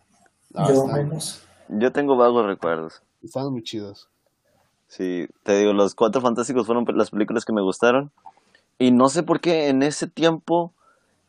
Ah, 0.53 0.65
Yo 0.67 0.73
estaban, 0.83 1.07
menos. 1.07 1.43
Yo 1.69 1.91
tengo 1.91 2.15
vagos 2.17 2.45
recuerdos. 2.45 3.01
estaban 3.23 3.51
muy 3.51 3.63
chidos. 3.63 4.09
Sí, 4.87 5.27
te 5.43 5.57
digo, 5.57 5.73
los 5.73 5.95
Cuatro 5.95 6.21
Fantásticos 6.21 6.65
fueron 6.67 6.85
las 6.95 7.11
películas 7.11 7.45
que 7.45 7.53
me 7.53 7.61
gustaron. 7.61 8.11
Y 8.77 8.91
no 8.91 9.09
sé 9.09 9.23
por 9.23 9.39
qué 9.39 9.69
en 9.69 9.83
ese 9.83 10.07
tiempo 10.07 10.73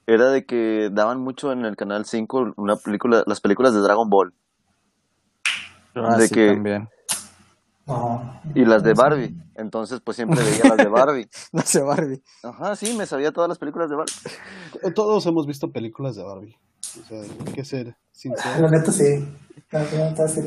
era 0.07 0.31
de 0.31 0.44
que 0.44 0.90
daban 0.92 1.20
mucho 1.20 1.53
en 1.53 1.64
el 1.64 1.77
Canal 1.77 2.05
5 2.07 2.53
una 2.57 2.77
película, 2.77 3.22
las 3.27 3.40
películas 3.40 3.72
de 3.72 3.81
Dragon 3.81 4.11
Ball 4.11 4.35
Ah, 5.94 6.16
De 6.16 6.27
sí, 6.29 6.35
que- 6.35 6.46
también. 6.48 6.88
No. 7.87 8.40
y 8.55 8.64
las 8.64 8.83
de 8.83 8.95
Barbie. 8.95 9.37
Entonces, 9.57 10.01
pues 10.05 10.16
siempre 10.16 10.40
veía 10.42 10.64
las 10.68 10.77
de 10.77 10.88
Barbie. 10.88 11.29
No 11.53 11.62
sé, 11.62 11.81
Barbie. 11.83 12.23
Ajá, 12.42 12.77
sí, 12.77 12.95
me 12.97 13.07
sabía 13.07 13.33
todas 13.33 13.49
las 13.49 13.59
películas 13.59 13.90
de 13.90 13.97
Barbie. 13.97 14.12
Eh, 14.83 14.90
Todos 14.92 15.27
hemos 15.27 15.47
visto 15.47 15.71
películas 15.73 16.14
de 16.16 16.23
Barbie. 16.23 16.57
O 17.01 17.05
sea, 17.09 17.21
hay 17.21 17.53
que 17.53 17.64
ser 17.64 17.87
La 17.87 17.97
sincero. 18.12 18.71
neta 18.71 18.92
sí. 18.92 19.27
La 19.71 19.81
neta 19.83 20.29
sí. 20.29 20.40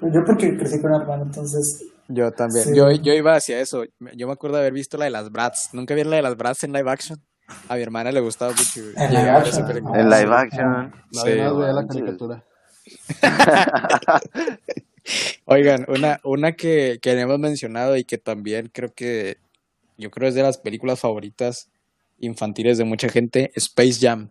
Yo 0.00 0.24
porque 0.24 0.56
crecí 0.56 0.80
con 0.80 0.92
un 0.92 1.00
hermano, 1.02 1.22
entonces. 1.24 1.84
Yo 2.08 2.30
también. 2.32 2.64
Sí. 2.64 2.74
Yo, 2.76 2.90
yo 2.90 3.12
iba 3.12 3.34
hacia 3.34 3.60
eso. 3.60 3.84
Yo 4.16 4.26
me 4.26 4.32
acuerdo 4.32 4.56
de 4.56 4.62
haber 4.62 4.72
visto 4.72 4.96
la 4.96 5.04
de 5.06 5.10
las 5.10 5.30
Bratz. 5.30 5.70
¿Nunca 5.72 5.94
vieron 5.94 6.10
la 6.10 6.16
de 6.16 6.22
las 6.22 6.36
Bratz 6.36 6.64
en 6.64 6.72
live 6.72 6.90
action? 6.90 7.22
A 7.68 7.76
mi 7.76 7.82
hermana 7.82 8.10
le 8.12 8.20
gustaba 8.20 8.52
mucho. 8.52 8.80
En 8.96 9.10
live 9.14 9.30
a 9.30 9.38
ver 9.38 9.48
esa 9.48 9.60
action. 9.60 9.66
película. 9.68 10.00
En 10.00 10.10
live 10.10 10.26
sí. 10.26 10.32
action. 10.34 10.94
No, 11.12 11.20
Sí, 11.22 11.28
veía 11.28 11.50
la 11.72 11.86
caricatura. 11.86 12.44
Oigan, 15.44 15.86
una, 15.88 16.20
una 16.24 16.52
que, 16.52 16.98
que 17.00 17.12
hemos 17.12 17.38
mencionado 17.38 17.96
y 17.96 18.04
que 18.04 18.18
también 18.18 18.70
creo 18.72 18.92
que 18.94 19.36
yo 19.96 20.10
creo 20.10 20.28
es 20.28 20.34
de 20.34 20.42
las 20.42 20.58
películas 20.58 21.00
favoritas 21.00 21.68
infantiles 22.18 22.78
de 22.78 22.84
mucha 22.84 23.08
gente, 23.08 23.50
Space 23.54 23.98
Jam. 24.00 24.30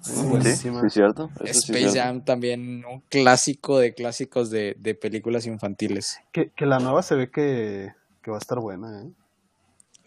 Sí, 0.00 0.12
sí, 0.14 0.26
Buenísima. 0.28 0.80
sí, 0.82 0.90
cierto. 0.90 1.30
Eso 1.34 1.44
sí 1.44 1.50
es 1.50 1.56
Space 1.64 1.80
cierto. 1.80 1.98
Jam 1.98 2.24
también 2.24 2.84
un 2.84 3.00
clásico 3.08 3.78
de 3.78 3.94
clásicos 3.94 4.50
de, 4.50 4.76
de 4.78 4.94
películas 4.94 5.46
infantiles. 5.46 6.18
Que, 6.32 6.50
que 6.56 6.66
la 6.66 6.78
nueva 6.78 7.02
se 7.02 7.14
ve 7.14 7.30
que, 7.30 7.92
que 8.22 8.30
va 8.30 8.36
a 8.36 8.40
estar 8.40 8.58
buena, 8.60 9.02
¿eh? 9.02 9.10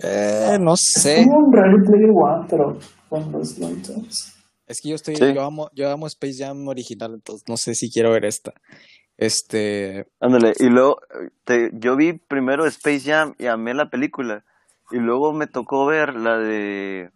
Eh, 0.04 0.58
no 0.60 0.74
Es 0.74 0.80
sé. 1.04 1.24
como 1.24 1.38
un 1.38 1.54
Ready 1.54 1.86
Player 1.86 2.10
One, 2.10 2.48
pero 2.50 2.80
con 3.10 3.32
los 3.32 3.56
Es 4.66 4.82
que 4.82 4.90
yo 4.90 4.96
estoy, 4.96 5.16
Sí. 5.16 5.34
yo 5.34 5.44
amo, 5.44 5.70
yo 5.76 5.92
amo 5.92 6.08
Space 6.08 6.38
Jam 6.44 6.68
original, 6.68 7.14
entonces 7.14 7.44
no 7.48 7.58
sé 7.58 7.76
si 7.76 7.92
quiero 7.92 8.12
ver 8.12 8.26
esta. 8.26 8.54
Este, 9.22 10.08
Ándale, 10.20 10.54
y 10.60 10.66
luego 10.70 11.00
te- 11.44 11.70
yo 11.74 11.96
vi 11.96 12.14
primero 12.14 12.66
Space 12.66 13.02
Jam 13.02 13.36
y 13.38 13.46
amé 13.46 13.76
la 13.76 13.88
película. 13.92 14.44
Y 14.90 14.98
luego 14.98 15.32
me 15.32 15.46
tocó 15.46 15.86
ver 15.86 16.16
la 16.16 16.40
de 16.40 17.12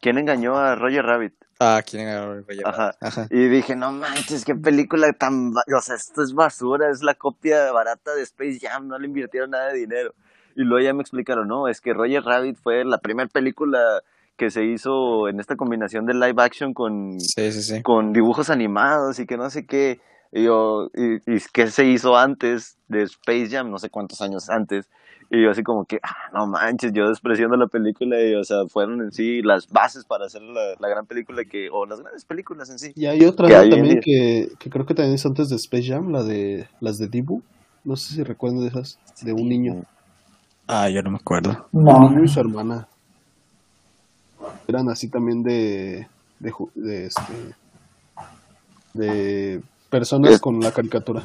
¿Quién 0.00 0.16
engañó 0.16 0.56
a 0.56 0.74
Roger 0.74 1.04
Rabbit? 1.04 1.34
ah, 1.60 1.82
¿quién 1.86 2.08
agarró 2.08 2.32
el 2.32 2.46
relleno? 2.46 2.66
Ajá. 2.66 2.94
Ajá. 3.02 3.26
Y 3.30 3.48
dije, 3.48 3.76
no 3.76 3.92
manches, 3.92 4.46
qué 4.46 4.54
película 4.54 5.12
tan... 5.12 5.52
O 5.76 5.80
sea, 5.82 5.96
esto 5.96 6.22
es 6.22 6.32
basura, 6.32 6.90
es 6.90 7.02
la 7.02 7.12
copia 7.12 7.70
barata 7.72 8.14
de 8.14 8.22
Space 8.22 8.58
Jam, 8.62 8.88
no 8.88 8.98
le 8.98 9.06
invirtieron 9.06 9.50
nada 9.50 9.70
de 9.70 9.80
dinero. 9.80 10.14
Y 10.56 10.62
luego 10.62 10.82
ya 10.82 10.94
me 10.94 11.02
explicaron, 11.02 11.46
no, 11.46 11.68
es 11.68 11.82
que 11.82 11.92
Roger 11.92 12.22
Rabbit 12.22 12.56
fue 12.56 12.86
la 12.86 12.96
primera 12.96 13.28
película 13.28 13.78
que 14.38 14.50
se 14.50 14.64
hizo 14.64 15.28
en 15.28 15.38
esta 15.38 15.56
combinación 15.56 16.06
de 16.06 16.14
live 16.14 16.42
action 16.42 16.72
con, 16.72 17.20
Sí, 17.20 17.52
sí, 17.52 17.62
sí. 17.62 17.82
con 17.82 18.14
dibujos 18.14 18.48
animados 18.48 19.18
y 19.18 19.26
que 19.26 19.36
no 19.36 19.50
sé 19.50 19.66
qué. 19.66 20.00
Y 20.32 20.44
yo, 20.44 20.90
y, 20.94 21.16
y 21.16 21.40
qué 21.52 21.66
se 21.68 21.86
hizo 21.86 22.16
antes 22.16 22.76
de 22.88 23.02
Space 23.02 23.48
Jam, 23.50 23.70
no 23.70 23.78
sé 23.78 23.90
cuántos 23.90 24.20
años 24.20 24.48
antes. 24.48 24.88
Y 25.32 25.42
yo 25.42 25.50
así 25.50 25.62
como 25.62 25.84
que, 25.84 26.00
ah, 26.02 26.30
no 26.32 26.46
manches, 26.48 26.92
yo 26.92 27.08
despreciando 27.08 27.56
la 27.56 27.68
película 27.68 28.20
y, 28.20 28.34
o 28.34 28.42
sea, 28.42 28.66
fueron 28.68 29.00
en 29.00 29.12
sí 29.12 29.42
las 29.42 29.68
bases 29.68 30.04
para 30.04 30.26
hacer 30.26 30.42
la, 30.42 30.74
la 30.78 30.88
gran 30.88 31.06
película 31.06 31.44
que, 31.44 31.70
o 31.70 31.86
las 31.86 32.00
grandes 32.00 32.24
películas 32.24 32.68
en 32.70 32.80
sí. 32.80 32.92
Y 32.96 33.06
hay 33.06 33.24
otra 33.24 33.48
también 33.48 34.00
que, 34.00 34.50
que 34.58 34.70
creo 34.70 34.86
que 34.86 34.94
también 34.94 35.14
es 35.14 35.24
antes 35.26 35.48
de 35.48 35.56
Space 35.56 35.86
Jam, 35.88 36.10
la 36.10 36.24
de 36.24 36.68
las 36.80 36.98
de 36.98 37.06
Dibu. 37.06 37.42
No 37.84 37.96
sé 37.96 38.14
si 38.14 38.22
recuerdan 38.24 38.60
de 38.60 38.68
esas, 38.68 38.98
de 39.22 39.32
un 39.32 39.48
niño. 39.48 39.84
Ah, 40.66 40.88
yo 40.88 41.02
no 41.02 41.10
me 41.10 41.16
acuerdo. 41.16 41.68
Un 41.72 41.84
No, 41.84 41.98
niño 41.98 42.24
y 42.24 42.28
su 42.28 42.40
hermana. 42.40 42.88
Eran 44.66 44.88
así 44.88 45.08
también 45.08 45.42
de, 45.42 46.08
de, 46.38 46.52
de 46.74 47.06
este, 47.06 47.54
de 48.94 49.62
personas 49.90 50.32
Es- 50.34 50.40
con 50.40 50.60
la 50.60 50.72
caricatura. 50.72 51.22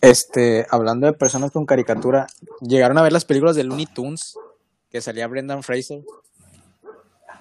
Este, 0.00 0.66
hablando 0.70 1.06
de 1.06 1.14
personas 1.14 1.50
con 1.50 1.64
caricatura, 1.64 2.26
¿llegaron 2.60 2.98
a 2.98 3.02
ver 3.02 3.12
las 3.12 3.24
películas 3.24 3.56
de 3.56 3.64
Looney 3.64 3.86
Tunes? 3.86 4.36
Que 4.90 5.00
salía 5.00 5.26
Brendan 5.26 5.62
Fraser. 5.62 6.02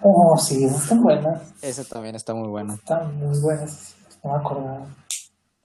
oh, 0.01 0.37
sí, 0.37 0.63
esas 0.65 0.83
están 0.83 1.03
buenas. 1.03 1.41
Esa 1.61 1.83
también 1.83 2.15
está 2.15 2.33
muy 2.33 2.47
buena. 2.47 2.75
Están 2.75 3.17
muy 3.17 3.37
buenas. 3.39 3.95
No 4.23 4.31
me 4.31 4.37
acordaba. 4.37 4.87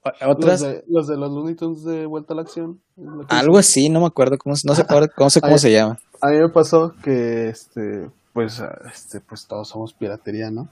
O- 0.03 0.11
Los 0.25 0.35
Otras, 0.35 0.59
de, 0.61 0.83
los 0.87 1.07
de 1.07 1.17
los 1.17 1.31
Looney 1.31 1.55
Tunes 1.55 1.83
de 1.83 2.05
Vuelta 2.05 2.33
a 2.33 2.35
la 2.35 2.41
Acción. 2.43 2.81
algo 3.29 3.57
así, 3.57 3.89
no 3.89 4.01
me 4.01 4.05
acuerdo 4.07 4.37
cómo, 4.37 4.55
se- 4.55 4.67
no 4.67 4.75
sé, 4.75 4.81
acuerdo- 4.81 5.09
cómo 5.15 5.29
se 5.29 5.71
llama. 5.71 5.97
A 6.21 6.27
mí 6.27 6.37
me 6.39 6.49
pasó 6.49 6.93
que, 7.01 7.47
este, 7.49 8.09
pues, 8.33 8.61
este, 8.93 9.19
pues 9.21 9.45
todos 9.47 9.67
somos 9.69 9.93
piratería, 9.93 10.51
¿no? 10.51 10.67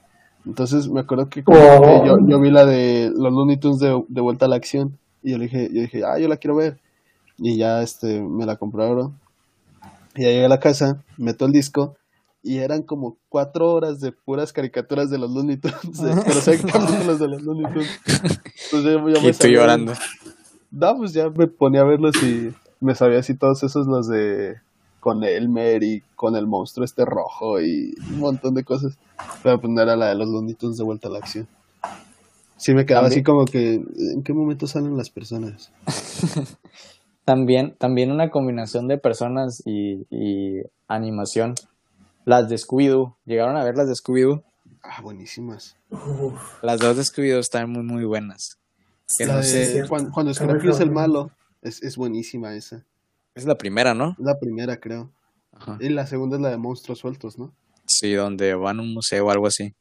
Entonces 0.46 0.88
me 0.88 1.00
acuerdo 1.00 1.28
que, 1.28 1.42
como 1.44 1.58
Oh. 1.58 2.06
yo, 2.06 2.16
yo 2.26 2.40
vi 2.40 2.50
la 2.50 2.64
de 2.64 3.10
los 3.14 3.32
Looney 3.32 3.56
Tunes 3.58 3.78
de, 3.80 4.02
de 4.08 4.20
Vuelta 4.20 4.46
a 4.46 4.48
la 4.48 4.56
Acción 4.56 4.98
y 5.22 5.32
yo 5.32 5.38
le 5.38 5.44
dije, 5.44 5.68
yo 5.72 5.82
dije, 5.82 6.02
ah, 6.04 6.18
yo 6.18 6.28
la 6.28 6.36
quiero 6.36 6.56
ver. 6.56 6.78
Y 7.38 7.56
ya, 7.56 7.82
este, 7.82 8.20
me 8.20 8.46
la 8.46 8.56
compraron. 8.56 9.18
Y 10.16 10.22
ya 10.22 10.28
llegué 10.28 10.44
a 10.46 10.48
la 10.48 10.60
casa, 10.60 11.02
meto 11.16 11.44
el 11.46 11.52
disco 11.52 11.96
y 12.42 12.58
eran 12.58 12.82
como 12.82 13.18
cuatro 13.28 13.72
horas 13.72 14.00
de 14.00 14.12
puras 14.12 14.52
caricaturas 14.52 15.10
de 15.10 15.18
los 15.18 15.30
Looney 15.32 15.56
Tunes, 15.58 15.98
de- 16.00 16.14
pero 16.24 16.38
exactamente 16.38 17.04
los 17.04 17.18
de 17.18 17.28
los 17.28 17.42
Looney 17.42 17.72
Tunes. 17.72 18.00
Entonces 18.06 18.84
yo, 18.84 19.08
yo 19.08 19.18
Y 19.18 19.22
me 19.22 19.28
estoy 19.30 19.52
llorando. 19.52 19.92
no, 20.70 20.96
pues 20.96 21.12
ya 21.12 21.28
me 21.30 21.46
ponía 21.48 21.82
a 21.82 21.84
verlos 21.84 22.14
y 22.22 22.52
me 22.80 22.94
sabía 22.94 23.18
así 23.18 23.34
todos 23.34 23.62
esos 23.64 23.86
los 23.86 24.08
de 24.08 24.56
con 25.00 25.22
Elmer 25.24 25.82
y 25.82 26.02
con 26.16 26.36
el 26.36 26.46
monstruo 26.46 26.84
este 26.84 27.04
rojo 27.04 27.60
y 27.60 27.94
un 28.10 28.20
montón 28.20 28.54
de 28.54 28.64
cosas. 28.64 28.98
Pero 29.42 29.60
pues 29.60 29.72
no 29.72 29.80
era 29.82 29.96
la 29.96 30.08
de 30.08 30.14
los 30.14 30.28
Looney 30.28 30.54
Tunes 30.54 30.76
de 30.76 30.84
vuelta 30.84 31.08
a 31.08 31.10
la 31.10 31.18
acción. 31.18 31.46
Sí 32.56 32.74
me 32.74 32.84
quedaba 32.84 33.06
así 33.06 33.22
como 33.22 33.44
que 33.44 33.74
¿en 33.74 34.22
qué 34.24 34.32
momento 34.32 34.66
salen 34.66 34.96
las 34.96 35.10
personas? 35.10 35.70
También, 37.28 37.76
también 37.76 38.10
una 38.10 38.30
combinación 38.30 38.88
de 38.88 38.96
personas 38.96 39.62
y, 39.66 40.06
y 40.08 40.62
animación. 40.86 41.56
Las 42.24 42.48
de 42.48 42.56
Scooby-Doo. 42.56 43.16
¿Llegaron 43.26 43.54
a 43.58 43.64
ver 43.64 43.76
las 43.76 43.86
de 43.86 43.92
Scooby-Doo? 43.92 44.42
Ah, 44.82 45.02
buenísimas. 45.02 45.76
Uf, 45.90 46.62
Las 46.62 46.80
dos 46.80 46.96
de 46.96 47.02
Scooby-Doo 47.02 47.40
están 47.40 47.70
muy, 47.70 47.82
muy 47.82 48.06
buenas. 48.06 48.58
Que 49.18 49.26
no 49.26 49.42
sé. 49.42 49.84
cuando, 49.86 50.10
cuando 50.10 50.32
Scrappy 50.32 50.70
es 50.70 50.80
el 50.80 50.90
malo. 50.90 51.30
Es, 51.60 51.82
es 51.82 51.96
buenísima 51.98 52.54
esa. 52.54 52.86
Es 53.38 53.44
la 53.46 53.56
primera, 53.56 53.94
¿no? 53.94 54.10
Es 54.18 54.24
la 54.24 54.38
primera, 54.38 54.78
creo. 54.80 55.12
Ajá. 55.52 55.78
Y 55.80 55.88
la 55.90 56.06
segunda 56.06 56.36
es 56.36 56.42
la 56.42 56.50
de 56.50 56.58
monstruos 56.58 56.98
sueltos, 56.98 57.38
¿no? 57.38 57.54
Sí, 57.86 58.12
donde 58.12 58.54
van 58.54 58.80
a 58.80 58.82
un 58.82 58.92
museo 58.92 59.26
o 59.26 59.30
algo 59.30 59.46
así. 59.46 59.74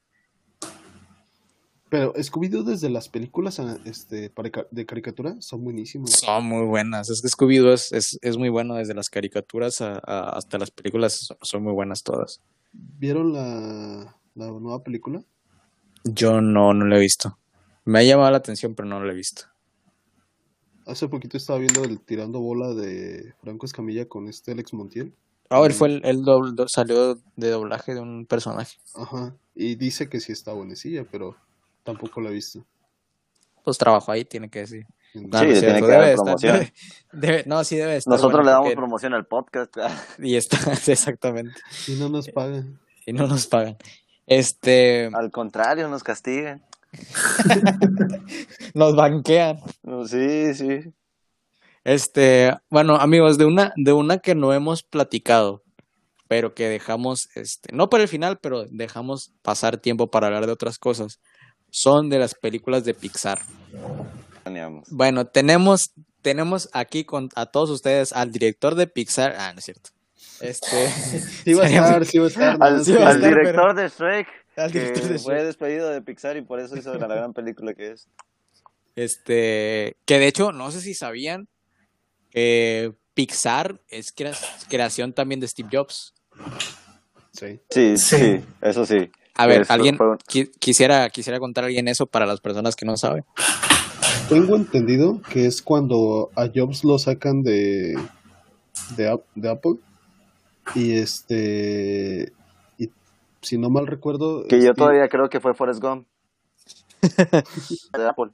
Pero 1.90 2.14
Scooby-Doo 2.16 2.64
desde 2.64 2.90
las 2.90 3.08
películas 3.08 3.60
ah, 3.62 3.78
este, 3.86 4.32
de 4.72 4.86
caricatura 4.86 5.36
son 5.40 5.64
buenísimas. 5.64 6.12
Son 6.12 6.46
muy 6.46 6.66
buenas. 6.66 7.10
Es 7.10 7.22
que 7.22 7.30
Scooby-Doo 7.30 7.74
es, 7.74 7.92
es, 7.94 8.20
es 8.22 8.38
muy 8.38 8.50
bueno 8.50 8.76
desde 8.76 8.94
las 8.94 9.10
caricaturas 9.10 9.80
a- 9.82 10.02
a- 10.06 10.30
hasta 10.38 10.58
las 10.58 10.70
películas. 10.70 11.30
Son, 11.42 11.64
muy 11.64 11.74
buenas 11.74 12.04
todas. 12.04 12.42
¿Vieron 12.74 13.32
la, 13.34 14.18
la 14.36 14.48
nueva 14.48 14.84
película? 14.84 15.24
Yo 16.04 16.42
no, 16.42 16.74
no 16.74 16.86
lo 16.86 16.96
he 16.98 17.00
visto. 17.00 17.38
Me 17.86 18.00
ha 18.00 18.04
llamado 18.04 18.32
la 18.32 18.38
atención, 18.38 18.76
pero 18.76 18.88
no 18.88 19.00
lo 19.00 19.10
he 19.10 19.16
visto. 19.16 19.44
Hace 20.88 21.08
poquito 21.10 21.38
estaba 21.38 21.60
viendo 21.60 21.84
el 21.84 22.00
tirando 22.00 22.40
bola 22.40 22.74
de 22.74 23.34
Franco 23.42 23.66
Escamilla 23.66 24.08
con 24.08 24.28
este 24.28 24.52
Alex 24.54 24.74
Montiel. 24.74 25.14
Ah, 25.50 25.62
él 25.66 25.74
fue 25.74 25.90
el, 25.90 26.02
él 26.06 26.24
dobl- 26.24 26.56
do- 26.56 26.68
salió 26.68 27.16
de 27.36 27.50
doblaje 27.50 27.94
de 27.94 28.02
un 28.02 28.26
personaje. 28.26 28.78
Ajá. 28.96 29.34
Y 29.56 29.76
dice 29.76 30.10
que 30.10 30.20
sí 30.20 30.32
está 30.32 30.54
buenecilla, 30.54 31.06
pero 31.10 31.36
tampoco 31.84 32.22
la 32.22 32.30
he 32.30 32.34
visto. 32.34 32.66
Pues 33.64 33.78
trabajó 33.78 34.12
ahí, 34.14 34.24
tiene 34.26 34.50
que 34.50 34.60
decir. 34.60 34.86
No, 35.14 35.22
Sí, 35.22 35.28
no 35.28 35.40
tiene 35.40 35.56
cierto, 35.60 35.86
que 35.86 35.92
dar 35.92 36.02
debe 36.02 36.14
estar- 36.14 36.24
promoción. 36.26 36.56
debe- 36.58 36.74
debe- 37.14 37.44
no, 37.48 37.64
sí 37.64 37.76
debe 37.78 37.96
estar. 37.98 38.12
Nosotros 38.12 38.32
bueno 38.34 38.46
le 38.46 38.52
damos 38.52 38.66
porque- 38.68 38.76
promoción 38.78 39.14
al 39.14 39.26
podcast. 39.26 39.76
Y 40.20 40.36
está, 40.36 40.58
exactamente. 40.88 41.60
Y 41.88 41.94
no 41.96 42.10
nos 42.10 42.30
pagan. 42.30 42.80
Y 43.06 43.14
no 43.14 43.28
nos 43.28 43.48
pagan. 43.48 43.78
Este, 44.26 45.10
Al 45.14 45.32
contrario, 45.32 45.88
nos 45.90 46.04
castigan. 46.04 46.62
nos 48.74 48.96
banquean. 48.96 49.60
No, 49.84 50.06
Sí, 50.06 50.54
sí. 50.54 50.80
Este, 51.84 52.54
bueno, 52.70 52.96
amigos, 52.98 53.38
de 53.38 53.46
una, 53.46 53.72
de 53.78 53.94
una 53.94 54.18
que 54.18 54.36
no 54.36 54.52
hemos 54.54 54.84
platicado, 54.84 55.64
pero 56.28 56.54
que 56.54 56.68
dejamos, 56.68 57.30
este, 57.36 57.74
no 57.74 57.90
para 57.90 58.04
el 58.04 58.10
final, 58.10 58.40
pero 58.42 58.66
dejamos 58.70 59.32
pasar 59.42 59.78
tiempo 59.78 60.12
para 60.12 60.28
hablar 60.28 60.48
de 60.48 60.52
otras 60.52 60.80
cosas, 60.80 61.22
son 61.70 62.10
de 62.10 62.20
las 62.20 62.36
películas 62.36 62.84
de 62.84 62.94
Pixar. 62.94 63.40
Planeamos. 64.44 64.90
Bueno, 64.92 65.28
tenemos, 65.28 65.94
tenemos 66.22 66.70
aquí 66.74 67.06
con 67.06 67.30
a 67.36 67.46
todos 67.46 67.70
ustedes 67.70 68.12
al 68.12 68.32
director 68.32 68.76
de 68.76 68.88
Pixar. 68.88 69.36
Ah, 69.38 69.54
no 69.54 69.60
es 69.60 69.66
cierto. 69.66 69.92
Este, 70.42 70.90
Sí 71.44 71.54
va 71.54 71.64
a 71.64 71.68
estar, 71.68 72.06
sí 72.06 72.18
va 72.20 72.26
a 72.26 72.28
estar. 72.28 72.58
Al, 72.62 72.78
no, 72.78 72.84
sí 72.84 72.92
va 72.94 73.06
a 73.06 73.10
al 73.12 73.16
estar, 73.16 73.30
director 73.30 73.76
de 73.76 73.90
Shrek, 73.90 74.28
al 74.58 74.72
que 74.72 74.80
director 74.80 75.04
de 75.10 75.20
fue 75.20 75.34
Shrek. 75.36 75.46
despedido 75.46 75.90
de 75.90 76.02
Pixar 76.02 76.38
y 76.38 76.42
por 76.42 76.60
eso 76.60 76.76
hizo 76.78 76.94
la 76.96 77.08
gran 77.08 77.34
película 77.34 77.74
que 77.74 77.92
es. 77.92 78.08
Este, 78.96 79.96
que 80.06 80.20
de 80.20 80.28
hecho, 80.28 80.52
no 80.52 80.72
sé 80.72 80.82
si 80.82 80.94
sabían, 80.94 81.48
que 82.32 82.94
Pixar 83.14 83.80
es 83.90 84.12
crea- 84.12 84.34
creación 84.70 85.14
también 85.14 85.40
de 85.40 85.48
Steve 85.48 85.70
Jobs. 85.72 86.14
Sí. 87.34 87.60
Sí, 87.70 87.98
Sí. 87.98 88.18
sí, 88.18 88.46
eso 88.62 88.86
sí. 88.86 89.10
A 89.36 89.46
ver, 89.46 89.62
Eso 89.62 89.74
alguien 89.74 89.98
fue 89.98 90.10
un- 90.10 90.18
qui- 90.18 90.52
quisiera, 90.60 91.10
quisiera 91.12 91.40
contar 91.40 91.64
a 91.64 91.68
alguien 91.68 91.88
eso 91.88 92.08
para 92.08 92.26
las 92.26 92.42
personas 92.42 92.76
que 92.76 92.86
no 92.86 92.98
saben. 92.98 93.24
Tengo 94.30 94.56
entendido 94.56 95.22
que 95.32 95.46
es 95.46 95.62
cuando 95.62 96.32
a 96.36 96.50
Jobs 96.54 96.84
lo 96.84 96.98
sacan 96.98 97.44
de, 97.44 97.96
de 98.98 99.50
Apple. 99.50 99.76
Y 100.76 100.98
este. 100.98 102.34
Si 103.48 103.58
no 103.58 103.70
mal 103.70 103.88
recuerdo. 103.88 104.44
Que 104.48 104.58
yo 104.58 104.72
Steve- 104.72 104.76
todavía 104.76 105.08
creo 105.08 105.30
que 105.30 105.40
fue 105.40 105.54
Forrest 105.54 105.82
Gump. 105.82 106.06
de 107.02 108.08
Apple. 108.08 108.32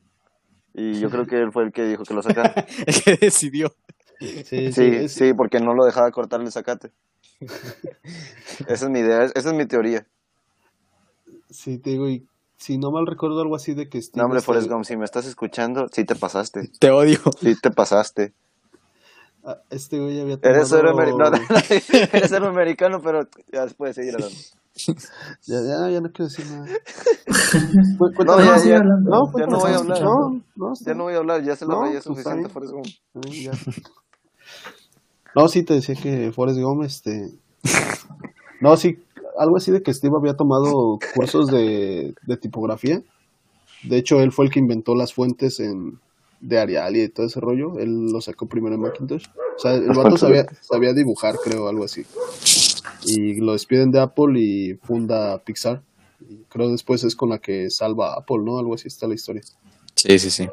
Y 0.73 0.99
yo 0.99 1.09
creo 1.11 1.25
que 1.27 1.37
él 1.37 1.51
fue 1.51 1.63
el 1.65 1.71
que 1.71 1.83
dijo 1.85 2.03
que 2.03 2.13
lo 2.15 2.23
sacaran. 2.23 2.53
El 2.87 3.03
que 3.03 3.15
decidió. 3.17 3.75
Sí, 4.19 4.71
sí, 4.73 5.07
Sí, 5.09 5.33
porque 5.33 5.59
no 5.59 5.73
lo 5.75 5.85
dejaba 5.85 6.09
cortarle 6.11 6.45
el 6.47 6.51
zacate. 6.51 6.91
Esa 8.67 8.85
es 8.85 8.89
mi 8.89 8.99
idea, 8.99 9.23
esa 9.25 9.49
es 9.49 9.53
mi 9.55 9.65
teoría. 9.65 10.07
sí, 11.49 11.77
te 11.77 11.91
digo, 11.91 12.07
y 12.09 12.25
si 12.57 12.77
no 12.77 12.89
mal 12.91 13.05
recuerdo 13.05 13.41
algo 13.41 13.55
así 13.55 13.73
de 13.73 13.89
que 13.89 14.01
Steve 14.01 14.19
No, 14.19 14.25
hombre, 14.25 14.39
este, 14.39 14.45
Forrest 14.45 14.69
Gump, 14.69 14.85
si 14.85 14.95
me 14.95 15.03
estás 15.05 15.25
escuchando, 15.27 15.87
sí 15.91 16.05
te 16.05 16.15
pasaste. 16.15 16.69
Te 16.79 16.89
odio. 16.91 17.19
Sí 17.41 17.53
te 17.61 17.69
pasaste. 17.71 18.33
ah, 19.43 19.57
este 19.69 19.99
güey 19.99 20.19
había 20.21 20.37
tomado... 20.39 20.55
Eres 20.59 20.71
héroe 20.71 20.91
americano, 20.91 21.37
eres 22.13 22.31
héroe 22.31 22.49
americano, 22.49 23.01
pero 23.01 23.27
ya 23.51 23.65
puedes 23.77 23.95
seguir 23.97 24.13
hablando. 24.15 24.35
Ya, 25.45 25.61
ya, 25.61 25.89
ya 25.89 26.01
no 26.01 26.11
quiero 26.11 26.29
decir 26.29 26.45
nada. 26.47 26.65
No, 28.25 28.39
ya, 28.63 28.79
no, 28.79 29.31
ya 29.37 29.45
no 29.47 29.59
voy 29.59 29.71
a 29.71 29.77
hablar. 29.77 30.01
No, 30.01 30.73
Ya 30.85 30.93
no 30.93 31.03
voy 31.03 31.13
a 31.13 31.17
hablar, 31.17 31.43
ya 31.43 31.55
se 31.55 31.65
lo 31.65 31.73
No, 31.73 31.83
reí, 31.83 31.95
es 31.95 32.03
pues, 32.03 32.23
suficiente. 32.23 32.49
Forrest 32.49 32.73
Gump. 32.73 32.87
No, 35.35 35.47
sí, 35.47 35.63
te 35.63 35.73
decía 35.73 35.95
que 35.95 36.31
Forrest 36.31 36.59
Gump, 36.59 36.83
este... 36.83 37.31
No, 38.61 38.77
sí, 38.77 39.03
algo 39.37 39.57
así 39.57 39.71
de 39.71 39.81
que 39.81 39.91
Steve 39.91 40.15
había 40.15 40.35
tomado 40.35 40.99
cursos 41.15 41.47
de, 41.47 42.13
de 42.27 42.37
tipografía. 42.37 43.01
De 43.83 43.97
hecho, 43.97 44.19
él 44.19 44.31
fue 44.31 44.45
el 44.45 44.51
que 44.51 44.59
inventó 44.59 44.93
las 44.95 45.13
fuentes 45.13 45.59
en, 45.59 45.99
de 46.39 46.59
Arial 46.59 46.95
y 46.95 47.09
todo 47.09 47.25
ese 47.25 47.39
rollo. 47.39 47.79
Él 47.79 48.11
lo 48.11 48.21
sacó 48.21 48.47
primero 48.47 48.75
en 48.75 48.81
Macintosh. 48.81 49.27
O 49.55 49.59
sea, 49.59 49.73
el 49.73 49.87
vato 49.87 50.17
sabía, 50.17 50.45
sabía 50.61 50.93
dibujar, 50.93 51.35
creo, 51.43 51.67
algo 51.67 51.85
así. 51.85 52.05
Y 53.05 53.39
lo 53.41 53.53
despiden 53.53 53.91
de 53.91 54.01
Apple 54.01 54.39
y 54.39 54.73
funda 54.75 55.43
Pixar. 55.43 55.81
Y 56.21 56.43
creo 56.45 56.69
después 56.69 57.03
es 57.03 57.15
con 57.15 57.29
la 57.29 57.39
que 57.39 57.69
salva 57.69 58.13
a 58.13 58.19
Apple, 58.19 58.37
¿no? 58.43 58.59
Algo 58.59 58.75
así 58.75 58.87
está 58.87 59.07
la 59.07 59.15
historia. 59.15 59.41
Sí, 59.95 60.19
sí, 60.19 60.29
sí. 60.29 60.47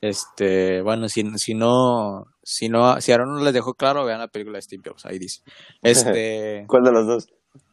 Este, 0.00 0.82
bueno, 0.82 1.08
si, 1.08 1.22
si 1.36 1.54
no, 1.54 2.24
si 2.42 2.68
no, 2.68 3.00
si 3.00 3.12
Aaron 3.12 3.34
no 3.34 3.44
les 3.44 3.54
dejó 3.54 3.74
claro, 3.74 4.04
vean 4.04 4.18
la 4.18 4.26
película 4.26 4.58
de 4.58 4.62
Steve 4.62 4.82
Jobs, 4.84 5.06
ahí 5.06 5.18
dice. 5.18 5.42
Este, 5.82 6.64
¿Cuál 6.66 6.82
de 6.82 6.92
los 6.92 7.06
dos? 7.06 7.28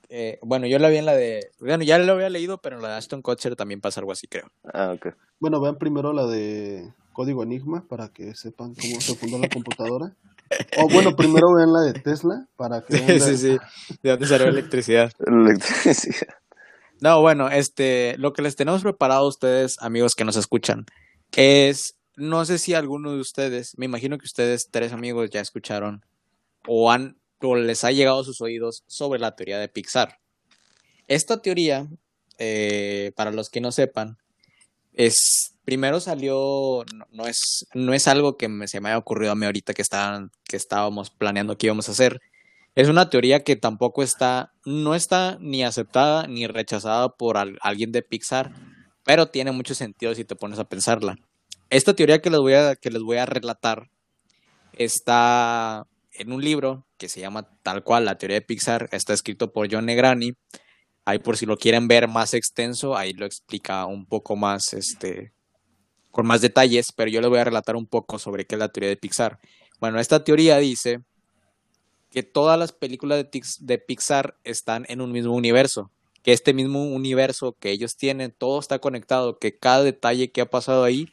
Eh, 0.10 0.39
bueno, 0.41 0.66
yo 0.68 0.80
la 0.80 0.89
vi 0.89 0.97
en 0.97 1.05
la 1.05 1.16
de. 1.16 1.51
Bueno, 1.60 1.84
ya 1.84 1.97
lo 1.99 2.14
había 2.14 2.30
leído, 2.30 2.57
pero 2.60 2.78
en 2.78 2.82
la 2.82 2.89
de 2.89 2.95
Ashton 2.95 3.22
Kutcher 3.22 3.55
también 3.55 3.80
pasa 3.82 3.99
algo 3.99 4.12
así, 4.12 4.28
creo. 4.28 4.49
Ah, 4.74 4.91
ok. 4.95 5.14
Bueno, 5.39 5.62
vean 5.62 5.78
primero 5.78 6.14
la 6.14 6.26
de 6.26 6.91
Código 7.14 7.43
Enigma 7.43 7.86
para 7.88 8.10
que 8.10 8.34
sepan 8.36 8.74
cómo 8.76 8.99
se 9.01 9.16
fundó 9.16 9.38
la 9.38 9.47
computadora. 9.49 10.16
O 10.78 10.89
bueno, 10.89 11.16
primero 11.16 11.53
vean 11.53 11.72
la 11.72 11.82
de 11.82 11.93
Tesla 11.93 12.47
para 12.55 12.82
que 12.82 12.93
vean 12.97 13.07
Sí, 13.07 13.20
la- 13.20 13.26
sí, 13.26 13.38
sí. 13.38 13.57
¿De 14.01 14.10
dónde 14.10 14.26
salió 14.28 14.45
la 14.47 14.51
electricidad? 14.53 15.12
Electricidad. 15.26 16.28
No, 17.01 17.22
bueno, 17.22 17.49
este, 17.49 18.16
lo 18.18 18.34
que 18.34 18.41
les 18.41 18.55
tenemos 18.55 18.82
preparado 18.82 19.22
a 19.26 19.28
ustedes, 19.28 19.78
amigos 19.82 20.16
que 20.16 20.26
nos 20.26 20.36
escuchan, 20.36 20.86
es, 21.36 21.95
no 22.18 22.43
sé 22.45 22.57
si 22.57 22.74
alguno 22.74 23.12
de 23.14 23.20
ustedes, 23.20 23.78
me 23.78 23.86
imagino 23.86 24.18
que 24.18 24.26
ustedes, 24.26 24.70
tres 24.70 24.91
amigos, 24.91 25.30
ya 25.30 25.39
escucharon 25.39 26.03
o 26.68 26.91
han, 26.91 27.16
les 27.42 27.84
ha 27.84 27.92
llegado 27.92 28.20
a 28.20 28.24
sus 28.24 28.42
oídos 28.42 28.84
sobre 28.88 29.20
la 29.20 29.36
teoría 29.36 29.60
de 29.60 29.70
Pixar. 29.70 30.20
Esta 31.08 31.42
teoría, 31.42 31.88
eh, 32.38 33.12
para 33.16 33.32
los 33.32 33.50
que 33.50 33.62
no 33.62 33.72
sepan, 33.72 34.18
es, 34.94 35.56
primero 35.64 36.00
salió, 36.00 36.84
no, 37.12 37.26
es, 37.28 37.66
no 37.74 37.94
es 37.94 38.08
algo 38.08 38.38
que 38.38 38.50
se 38.68 38.82
me 38.82 38.90
haya 38.90 38.98
ocurrido 38.98 39.32
a 39.32 39.36
mí 39.36 39.46
ahorita 39.46 39.74
que 39.74 39.84
que 40.48 40.58
estábamos 40.58 41.10
planeando 41.10 41.58
que 41.58 41.68
íbamos 41.68 41.88
a 41.90 41.94
hacer. 41.94 42.20
Es 42.76 42.88
una 42.88 43.10
teoría 43.10 43.44
que 43.44 43.56
tampoco 43.56 44.04
está, 44.04 44.54
no 44.66 44.94
está 44.94 45.38
ni 45.40 45.64
aceptada 45.64 46.28
ni 46.28 46.48
rechazada 46.48 47.10
por 47.10 47.38
al- 47.38 47.58
alguien 47.62 47.92
de 47.92 48.04
Pixar, 48.04 48.52
pero 49.04 49.30
tiene 49.30 49.52
mucho 49.52 49.74
sentido 49.74 50.14
si 50.14 50.24
te 50.26 50.36
pones 50.36 50.60
a 50.60 50.70
pensarla. 50.70 51.16
Esta 51.70 51.96
teoría 51.96 52.22
que 52.22 52.30
les 52.30 52.40
voy 52.40 52.54
a, 52.54 52.76
que 52.76 52.92
les 52.92 53.02
voy 53.02 53.18
a 53.18 53.26
relatar 53.26 53.90
está 54.74 55.88
en 56.20 56.32
un 56.32 56.43
libro 56.43 56.86
que 56.97 57.09
se 57.09 57.20
llama 57.20 57.49
tal 57.63 57.84
cual 57.84 58.05
La 58.05 58.17
teoría 58.17 58.36
de 58.36 58.41
Pixar, 58.41 58.89
está 58.91 59.13
escrito 59.13 59.51
por 59.51 59.67
John 59.72 59.86
Negrani. 59.86 60.34
Ahí 61.05 61.20
por 61.20 61.38
si 61.38 61.45
lo 61.45 61.57
quieren 61.57 61.88
ver 61.88 62.07
más 62.07 62.34
extenso, 62.34 62.95
ahí 62.95 63.13
lo 63.13 63.26
explica 63.26 63.86
un 63.86 64.05
poco 64.05 64.36
más, 64.36 64.74
este, 64.74 65.34
con 66.11 66.28
más 66.28 66.41
detalles, 66.41 66.91
pero 66.91 67.09
yo 67.09 67.22
les 67.22 67.30
voy 67.30 67.39
a 67.39 67.45
relatar 67.45 67.76
un 67.76 67.88
poco 67.88 68.20
sobre 68.20 68.45
qué 68.45 68.55
es 68.55 68.59
la 68.59 68.70
teoría 68.70 68.89
de 68.89 68.97
Pixar. 68.97 69.39
Bueno, 69.80 69.99
esta 69.99 70.24
teoría 70.24 70.57
dice 70.57 70.99
que 72.11 72.22
todas 72.22 72.59
las 72.59 72.74
películas 72.74 73.20
de, 73.20 73.41
de 73.59 73.78
Pixar 73.78 74.36
están 74.43 74.86
en 74.89 75.01
un 75.01 75.11
mismo 75.11 75.34
universo, 75.34 75.89
que 76.22 76.34
este 76.34 76.53
mismo 76.53 76.84
universo 76.84 77.55
que 77.59 77.72
ellos 77.72 77.95
tienen, 77.95 78.36
todo 78.38 78.59
está 78.59 78.80
conectado, 78.80 79.39
que 79.39 79.57
cada 79.57 79.84
detalle 79.84 80.32
que 80.32 80.41
ha 80.41 80.49
pasado 80.49 80.84
ahí 80.84 81.07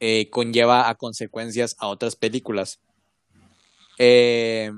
eh, 0.00 0.28
conlleva 0.30 0.88
a 0.88 0.94
consecuencias 0.94 1.74
a 1.78 1.88
otras 1.88 2.14
películas. 2.14 2.78
Eh, 3.98 4.72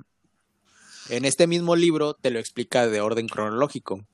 en 1.10 1.24
este 1.24 1.46
mismo 1.46 1.76
libro 1.76 2.14
te 2.14 2.30
lo 2.30 2.38
explica 2.38 2.86
de 2.86 3.00
orden 3.00 3.28
cronológico. 3.28 4.06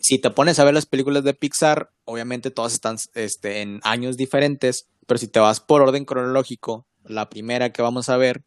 Si 0.00 0.18
te 0.18 0.30
pones 0.30 0.58
a 0.58 0.64
ver 0.64 0.74
las 0.74 0.86
películas 0.86 1.24
de 1.24 1.34
Pixar, 1.34 1.90
obviamente 2.04 2.50
todas 2.50 2.72
están 2.72 2.96
este, 3.14 3.60
en 3.62 3.80
años 3.82 4.16
diferentes, 4.16 4.88
pero 5.06 5.18
si 5.18 5.28
te 5.28 5.40
vas 5.40 5.60
por 5.60 5.82
orden 5.82 6.04
cronológico, 6.04 6.86
la 7.04 7.28
primera 7.28 7.72
que 7.72 7.82
vamos 7.82 8.08
a 8.08 8.16
ver 8.16 8.42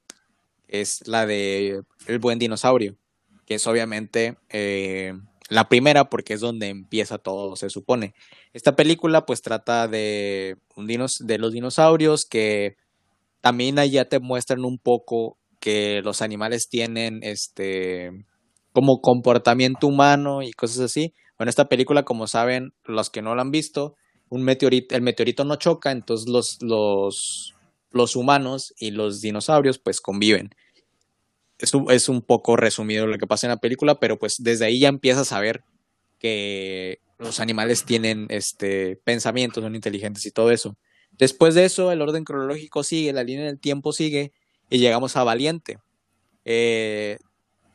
es 0.67 1.05
la 1.07 1.25
de 1.25 1.81
El 2.07 2.19
buen 2.19 2.39
dinosaurio, 2.39 2.95
que 3.45 3.55
es 3.55 3.67
obviamente 3.67 4.37
eh, 4.49 5.13
la 5.49 5.67
primera 5.67 6.09
porque 6.09 6.33
es 6.33 6.39
donde 6.39 6.69
empieza 6.69 7.17
todo, 7.17 7.55
se 7.57 7.69
supone. 7.69 8.13
Esta 8.53 8.75
película 8.75 9.25
pues 9.25 9.41
trata 9.41 9.87
de, 9.87 10.57
de 10.75 11.37
los 11.37 11.51
dinosaurios 11.51 12.25
que 12.25 12.77
también 13.41 13.75
ya 13.91 14.05
te 14.05 14.19
muestran 14.19 14.63
un 14.63 14.77
poco 14.77 15.37
que 15.61 16.01
los 16.03 16.21
animales 16.21 16.67
tienen 16.69 17.19
este 17.23 18.11
como 18.73 18.99
comportamiento 18.99 19.87
humano 19.87 20.41
y 20.41 20.51
cosas 20.51 20.79
así. 20.79 21.13
Bueno, 21.37 21.49
esta 21.49 21.69
película, 21.69 22.03
como 22.03 22.27
saben, 22.27 22.73
los 22.83 23.09
que 23.09 23.21
no 23.21 23.35
la 23.35 23.43
han 23.43 23.51
visto, 23.51 23.95
un 24.29 24.43
meteorito, 24.43 24.95
el 24.95 25.01
meteorito 25.01 25.45
no 25.45 25.55
choca, 25.55 25.91
entonces 25.91 26.27
los, 26.27 26.57
los, 26.61 27.53
los 27.91 28.15
humanos 28.15 28.73
y 28.77 28.91
los 28.91 29.21
dinosaurios 29.21 29.77
pues 29.77 30.01
conviven. 30.01 30.49
Es 31.57 31.73
un, 31.73 31.91
es 31.91 32.09
un 32.09 32.21
poco 32.21 32.55
resumido 32.55 33.05
lo 33.05 33.17
que 33.17 33.27
pasa 33.27 33.47
en 33.47 33.51
la 33.51 33.57
película, 33.57 33.99
pero 33.99 34.17
pues 34.17 34.35
desde 34.39 34.65
ahí 34.65 34.79
ya 34.79 34.87
empiezas 34.87 35.31
a 35.31 35.39
ver 35.39 35.63
que 36.17 36.99
los 37.19 37.39
animales 37.39 37.85
tienen 37.85 38.25
este 38.29 38.95
pensamientos, 39.03 39.63
son 39.63 39.75
inteligentes 39.75 40.25
y 40.25 40.31
todo 40.31 40.49
eso. 40.49 40.75
Después 41.11 41.53
de 41.53 41.65
eso, 41.65 41.91
el 41.91 42.01
orden 42.01 42.23
cronológico 42.23 42.83
sigue, 42.83 43.13
la 43.13 43.23
línea 43.23 43.45
del 43.45 43.59
tiempo 43.59 43.91
sigue 43.91 44.31
y 44.71 44.79
llegamos 44.79 45.15
a 45.17 45.23
Valiente. 45.23 45.77
Eh, 46.45 47.19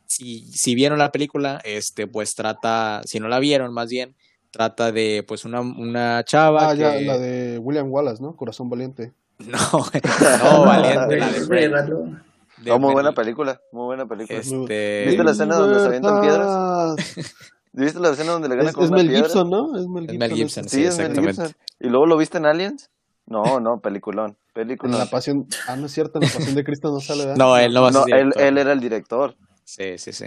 si, 0.05 0.51
si 0.51 0.75
vieron 0.75 0.99
la 0.99 1.11
película, 1.11 1.61
este, 1.63 2.07
pues 2.07 2.35
trata, 2.35 3.01
si 3.05 3.19
no 3.21 3.27
la 3.29 3.39
vieron, 3.39 3.73
más 3.73 3.89
bien, 3.89 4.15
trata 4.51 4.91
de 4.91 5.23
pues 5.27 5.45
una, 5.45 5.61
una 5.61 6.23
chava 6.25 6.69
Ah, 6.69 6.73
ya, 6.73 6.93
la 6.99 7.17
de 7.17 7.57
William 7.59 7.89
Wallace, 7.91 8.21
¿no? 8.21 8.35
Corazón 8.35 8.69
Valiente. 8.69 9.13
No, 9.47 9.57
no, 9.71 10.65
Valiente, 10.65 11.17
la 11.69 11.81
de. 11.83 12.27
De 12.63 12.71
Oh, 12.71 12.79
muy 12.79 12.91
buena 12.91 13.09
Mel- 13.11 13.15
película, 13.15 13.61
muy 13.71 13.85
buena 13.85 14.07
película. 14.07 14.39
Este, 14.39 15.03
¿Viste 15.05 15.23
la 15.23 15.31
escena 15.31 15.55
donde 15.57 15.79
se 15.79 15.85
avientan 15.85 16.21
¡Libertad! 16.21 16.95
¿Viste 17.71 17.99
la 17.99 18.09
escena 18.09 18.31
donde 18.31 18.49
le 18.49 18.55
gana 18.55 18.69
Es, 18.69 18.75
con 18.75 18.85
es 18.85 18.89
una 18.89 18.97
Mel 18.97 19.07
piedra? 19.09 19.23
Gibson, 19.25 19.49
¿no? 19.51 19.77
Es 19.79 19.87
Mel 19.87 20.05
Es 20.05 20.09
Gibson. 20.11 20.17
Mel 20.19 20.31
ese. 20.31 20.35
Gibson, 20.35 20.63
Sí, 20.69 20.69
Sí, 20.77 20.83
es 20.85 20.97
Mel 20.97 21.05
exactamente. 21.11 21.41
Gibson. 21.43 21.55
¿Y 21.79 21.87
luego 21.89 22.05
lo 22.07 22.17
viste 22.17 22.39
en 22.39 22.45
Aliens? 22.47 22.89
No, 23.27 23.59
no, 23.59 23.79
peliculón. 23.81 24.31
En 24.31 24.53
Película. 24.53 24.97
la 24.97 25.05
pasión. 25.05 25.47
Ah, 25.67 25.75
no 25.75 25.85
es 25.85 25.91
cierto, 25.91 26.19
en 26.19 26.27
la 26.27 26.33
pasión 26.33 26.55
de 26.55 26.63
Cristo 26.63 26.89
no 26.91 26.99
sale, 26.99 27.25
¿verdad? 27.25 27.35
No, 27.37 27.57
él 27.57 27.73
no 27.73 27.81
va 27.83 27.89
a 27.89 27.93
ser 27.93 28.01
No, 28.09 28.15
él, 28.15 28.33
él 28.37 28.57
era 28.57 28.71
el 28.71 28.79
director. 28.79 29.35
Sí, 29.63 29.97
sí, 29.97 30.13
sí. 30.13 30.25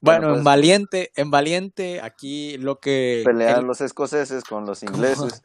Bueno, 0.00 0.20
Bueno, 0.20 0.28
pues- 0.28 0.38
en 0.38 0.44
Valiente, 0.44 1.10
en 1.16 1.30
Valiente, 1.30 2.00
aquí 2.02 2.58
lo 2.58 2.80
que 2.80 3.22
Pelean 3.24 3.60
el, 3.60 3.66
los 3.66 3.80
escoceses 3.80 4.42
con 4.44 4.66
los 4.66 4.82
ingleses 4.82 5.42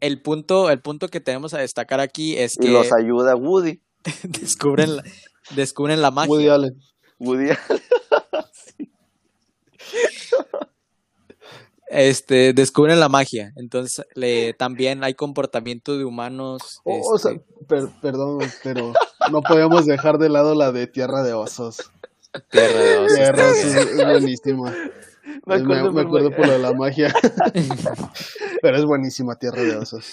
el 0.00 0.20
punto, 0.20 0.68
el 0.70 0.80
punto 0.80 1.08
que 1.08 1.20
tenemos 1.20 1.54
a 1.54 1.58
destacar 1.58 2.00
aquí 2.00 2.36
es 2.36 2.56
y 2.56 2.60
que 2.60 2.68
los 2.68 2.92
ayuda 2.92 3.34
Woody. 3.36 3.80
descubren, 4.24 4.96
la- 4.96 5.04
descubren 5.54 6.02
la 6.02 6.10
magia. 6.10 6.30
Woody 6.30 6.48
Allen. 6.48 6.74
Woody 7.18 7.50
Este, 11.88 12.52
descubren 12.52 12.98
la 13.00 13.08
magia. 13.08 13.52
Entonces, 13.56 14.04
le, 14.14 14.52
también 14.54 15.04
hay 15.04 15.14
comportamiento 15.14 15.96
de 15.96 16.04
humanos. 16.04 16.80
Oh, 16.84 17.14
o 17.14 17.18
sea, 17.18 17.32
este, 17.32 17.44
per- 17.68 17.88
perdón, 18.02 18.38
pero 18.62 18.92
no 19.30 19.40
podemos 19.42 19.86
dejar 19.86 20.18
de 20.18 20.28
lado 20.28 20.54
la 20.54 20.72
de 20.72 20.86
Tierra 20.86 21.22
de 21.22 21.32
Osos. 21.32 21.90
tierra 22.50 22.78
de 22.78 22.96
osos 22.98 23.14
Tierra 23.16 23.42
de 23.44 23.50
Osos 23.52 23.74
también. 23.74 24.00
es 24.00 24.06
buenísima. 24.20 24.74
Me 25.46 25.54
acuerdo 25.56 25.92
me 25.92 26.02
por- 26.02 26.06
acuerdo 26.06 26.30
por 26.36 26.46
lo 26.46 26.52
de 26.54 26.58
la 26.58 26.72
magia. 26.74 27.14
pero 28.62 28.76
es 28.76 28.84
buenísima 28.84 29.36
Tierra 29.38 29.62
de 29.62 29.76
Osos. 29.76 30.06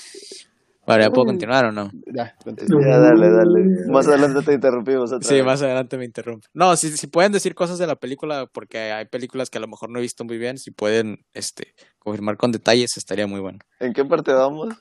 ¿Ya 0.87 1.09
puedo 1.09 1.25
continuar 1.25 1.65
o 1.65 1.71
no? 1.71 1.89
Ya, 2.13 2.35
continúa. 2.43 2.81
Ya, 2.81 2.99
dale, 2.99 3.29
dale. 3.29 3.65
Más 3.89 4.07
adelante 4.07 4.41
te 4.43 4.53
interrumpimos 4.53 5.11
otra 5.11 5.27
Sí, 5.27 5.35
vez. 5.35 5.45
más 5.45 5.61
adelante 5.61 5.97
me 5.97 6.05
interrumpe. 6.05 6.47
No, 6.53 6.75
si, 6.75 6.95
si 6.97 7.07
pueden 7.07 7.31
decir 7.31 7.55
cosas 7.55 7.77
de 7.79 7.87
la 7.87 7.95
película, 7.95 8.47
porque 8.51 8.91
hay 8.91 9.05
películas 9.05 9.49
que 9.49 9.57
a 9.59 9.61
lo 9.61 9.67
mejor 9.67 9.89
no 9.89 9.99
he 9.99 10.01
visto 10.01 10.25
muy 10.25 10.37
bien, 10.37 10.57
si 10.57 10.71
pueden 10.71 11.25
este, 11.33 11.73
confirmar 11.99 12.37
con 12.37 12.51
detalles, 12.51 12.97
estaría 12.97 13.27
muy 13.27 13.39
bueno. 13.39 13.59
¿En 13.79 13.93
qué 13.93 14.03
parte 14.03 14.33
vamos? 14.33 14.73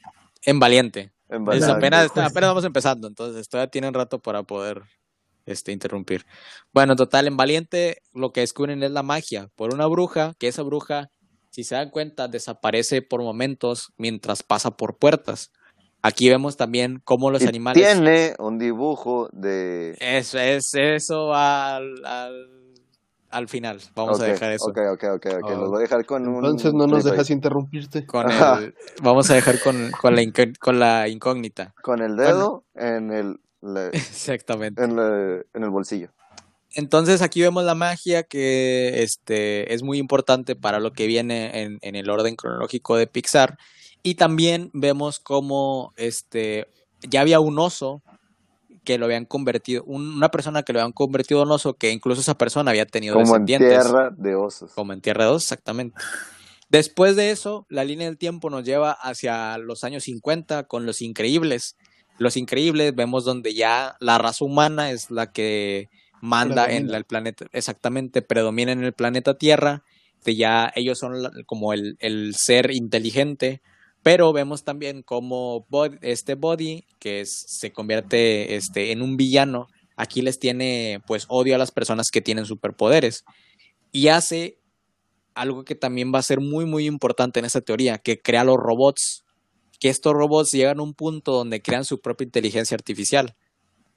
En 0.44 0.58
Valiente. 0.58 1.12
En 1.28 1.42
Es 1.42 1.46
Valiente. 1.46 1.72
apenas, 1.72 2.04
apenas 2.16 2.50
vamos 2.50 2.64
empezando, 2.64 3.06
entonces 3.08 3.48
todavía 3.48 3.70
tienen 3.70 3.94
rato 3.94 4.18
para 4.18 4.42
poder 4.42 4.82
este, 5.46 5.72
interrumpir. 5.72 6.24
Bueno, 6.72 6.92
en 6.94 6.96
total, 6.96 7.26
en 7.28 7.36
Valiente 7.36 7.98
lo 8.12 8.32
que 8.32 8.40
descubren 8.40 8.82
es 8.82 8.90
la 8.90 9.02
magia 9.04 9.48
por 9.56 9.72
una 9.72 9.86
bruja, 9.86 10.34
que 10.38 10.48
esa 10.48 10.62
bruja, 10.62 11.10
si 11.50 11.62
se 11.64 11.74
dan 11.76 11.90
cuenta, 11.90 12.26
desaparece 12.28 13.02
por 13.02 13.22
momentos 13.22 13.92
mientras 13.96 14.42
pasa 14.42 14.72
por 14.76 14.98
puertas. 14.98 15.52
Aquí 16.02 16.28
vemos 16.28 16.56
también 16.56 17.00
cómo 17.04 17.30
los 17.30 17.42
Y 17.42 17.46
animales... 17.46 17.80
Tiene 17.94 18.34
un 18.40 18.58
dibujo 18.58 19.28
de. 19.32 19.96
Eso, 20.00 20.38
es, 20.38 20.74
eso 20.74 21.26
va 21.26 21.76
al, 21.76 22.04
al, 22.04 22.48
al 23.30 23.48
final. 23.48 23.80
Vamos 23.94 24.20
a 24.20 24.24
dejar 24.24 24.50
eso. 24.50 24.66
Ok, 24.66 24.78
ok, 24.94 25.04
ok, 25.14 25.26
ok. 25.42 25.50
Los 25.50 25.70
voy 25.70 25.78
a 25.78 25.82
dejar 25.82 26.04
con 26.04 26.26
un. 26.26 26.36
Entonces 26.44 26.74
no 26.74 26.88
nos 26.88 27.04
dejas 27.04 27.30
interrumpirte. 27.30 28.04
Con 28.04 28.28
el, 28.30 28.74
vamos 29.00 29.30
a 29.30 29.34
dejar 29.34 29.60
con, 29.60 29.92
con, 30.00 30.16
la, 30.16 30.22
inc- 30.22 30.58
con 30.58 30.80
la 30.80 31.08
incógnita. 31.08 31.72
Con 31.82 32.02
el 32.02 32.16
dedo 32.16 32.64
en, 32.74 33.12
el, 33.12 33.40
la- 33.60 33.88
Exactamente. 33.92 34.82
en, 34.82 34.96
la- 34.96 35.42
en 35.54 35.62
el 35.62 35.70
bolsillo. 35.70 36.10
Entonces 36.74 37.22
aquí 37.22 37.40
vemos 37.42 37.62
la 37.64 37.74
magia 37.76 38.22
que 38.24 39.02
este, 39.04 39.72
es 39.74 39.82
muy 39.82 39.98
importante 39.98 40.56
para 40.56 40.80
lo 40.80 40.92
que 40.92 41.06
viene 41.06 41.62
en, 41.62 41.78
en 41.82 41.94
el 41.94 42.10
orden 42.10 42.34
cronológico 42.34 42.96
de 42.96 43.06
Pixar. 43.06 43.56
Y 44.02 44.14
también 44.16 44.70
vemos 44.72 45.20
cómo 45.20 45.92
este, 45.96 46.66
ya 47.08 47.20
había 47.20 47.40
un 47.40 47.58
oso 47.58 48.02
que 48.84 48.98
lo 48.98 49.04
habían 49.06 49.26
convertido, 49.26 49.84
un- 49.84 50.14
una 50.16 50.30
persona 50.30 50.62
que 50.64 50.72
lo 50.72 50.80
habían 50.80 50.92
convertido 50.92 51.42
en 51.44 51.50
oso, 51.50 51.74
que 51.74 51.92
incluso 51.92 52.20
esa 52.20 52.36
persona 52.36 52.70
había 52.72 52.86
tenido 52.86 53.14
Como 53.14 53.36
en 53.36 53.44
descendientes. 53.46 53.84
tierra 53.84 54.10
de 54.10 54.34
osos. 54.34 54.72
Como 54.72 54.92
en 54.92 55.00
Tierra 55.00 55.26
2, 55.26 55.42
exactamente. 55.44 55.96
Después 56.68 57.16
de 57.16 57.30
eso, 57.30 57.66
la 57.68 57.84
línea 57.84 58.06
del 58.06 58.18
tiempo 58.18 58.48
nos 58.50 58.64
lleva 58.64 58.92
hacia 58.92 59.56
los 59.58 59.84
años 59.84 60.04
50 60.04 60.64
con 60.64 60.86
Los 60.86 61.02
Increíbles. 61.02 61.76
Los 62.18 62.36
Increíbles 62.36 62.94
vemos 62.94 63.24
donde 63.24 63.54
ya 63.54 63.94
la 64.00 64.18
raza 64.18 64.44
humana 64.44 64.90
es 64.90 65.10
la 65.10 65.30
que 65.32 65.88
manda 66.20 66.64
en 66.64 66.68
Predomina. 66.70 66.96
el 66.96 67.04
planeta, 67.04 67.46
exactamente, 67.52 68.22
predomina 68.22 68.72
en 68.72 68.82
el 68.84 68.92
planeta 68.94 69.34
Tierra, 69.36 69.82
que 70.24 70.34
ya 70.34 70.72
ellos 70.74 70.98
son 70.98 71.22
la- 71.22 71.30
como 71.46 71.72
el, 71.72 71.96
el 72.00 72.34
ser 72.36 72.70
inteligente, 72.70 73.60
pero 74.02 74.32
vemos 74.32 74.64
también 74.64 75.04
Bod- 75.06 75.98
este 76.02 76.34
Body, 76.34 76.84
que 76.98 77.24
se 77.26 77.72
convierte 77.72 78.56
este, 78.56 78.92
en 78.92 79.02
un 79.02 79.16
villano, 79.16 79.68
aquí 79.96 80.22
les 80.22 80.38
tiene 80.38 81.00
pues 81.06 81.26
odio 81.28 81.54
a 81.54 81.58
las 81.58 81.70
personas 81.70 82.10
que 82.10 82.20
tienen 82.20 82.46
superpoderes 82.46 83.24
y 83.92 84.08
hace 84.08 84.58
algo 85.34 85.64
que 85.64 85.74
también 85.74 86.12
va 86.14 86.18
a 86.18 86.22
ser 86.22 86.40
muy 86.40 86.66
muy 86.66 86.86
importante 86.86 87.38
en 87.38 87.46
esta 87.46 87.60
teoría, 87.60 87.98
que 87.98 88.20
crea 88.20 88.44
los 88.44 88.56
robots, 88.56 89.24
que 89.78 89.88
estos 89.88 90.12
robots 90.12 90.52
llegan 90.52 90.80
a 90.80 90.82
un 90.82 90.94
punto 90.94 91.32
donde 91.32 91.62
crean 91.62 91.84
su 91.84 92.00
propia 92.00 92.24
inteligencia 92.24 92.74
artificial. 92.74 93.34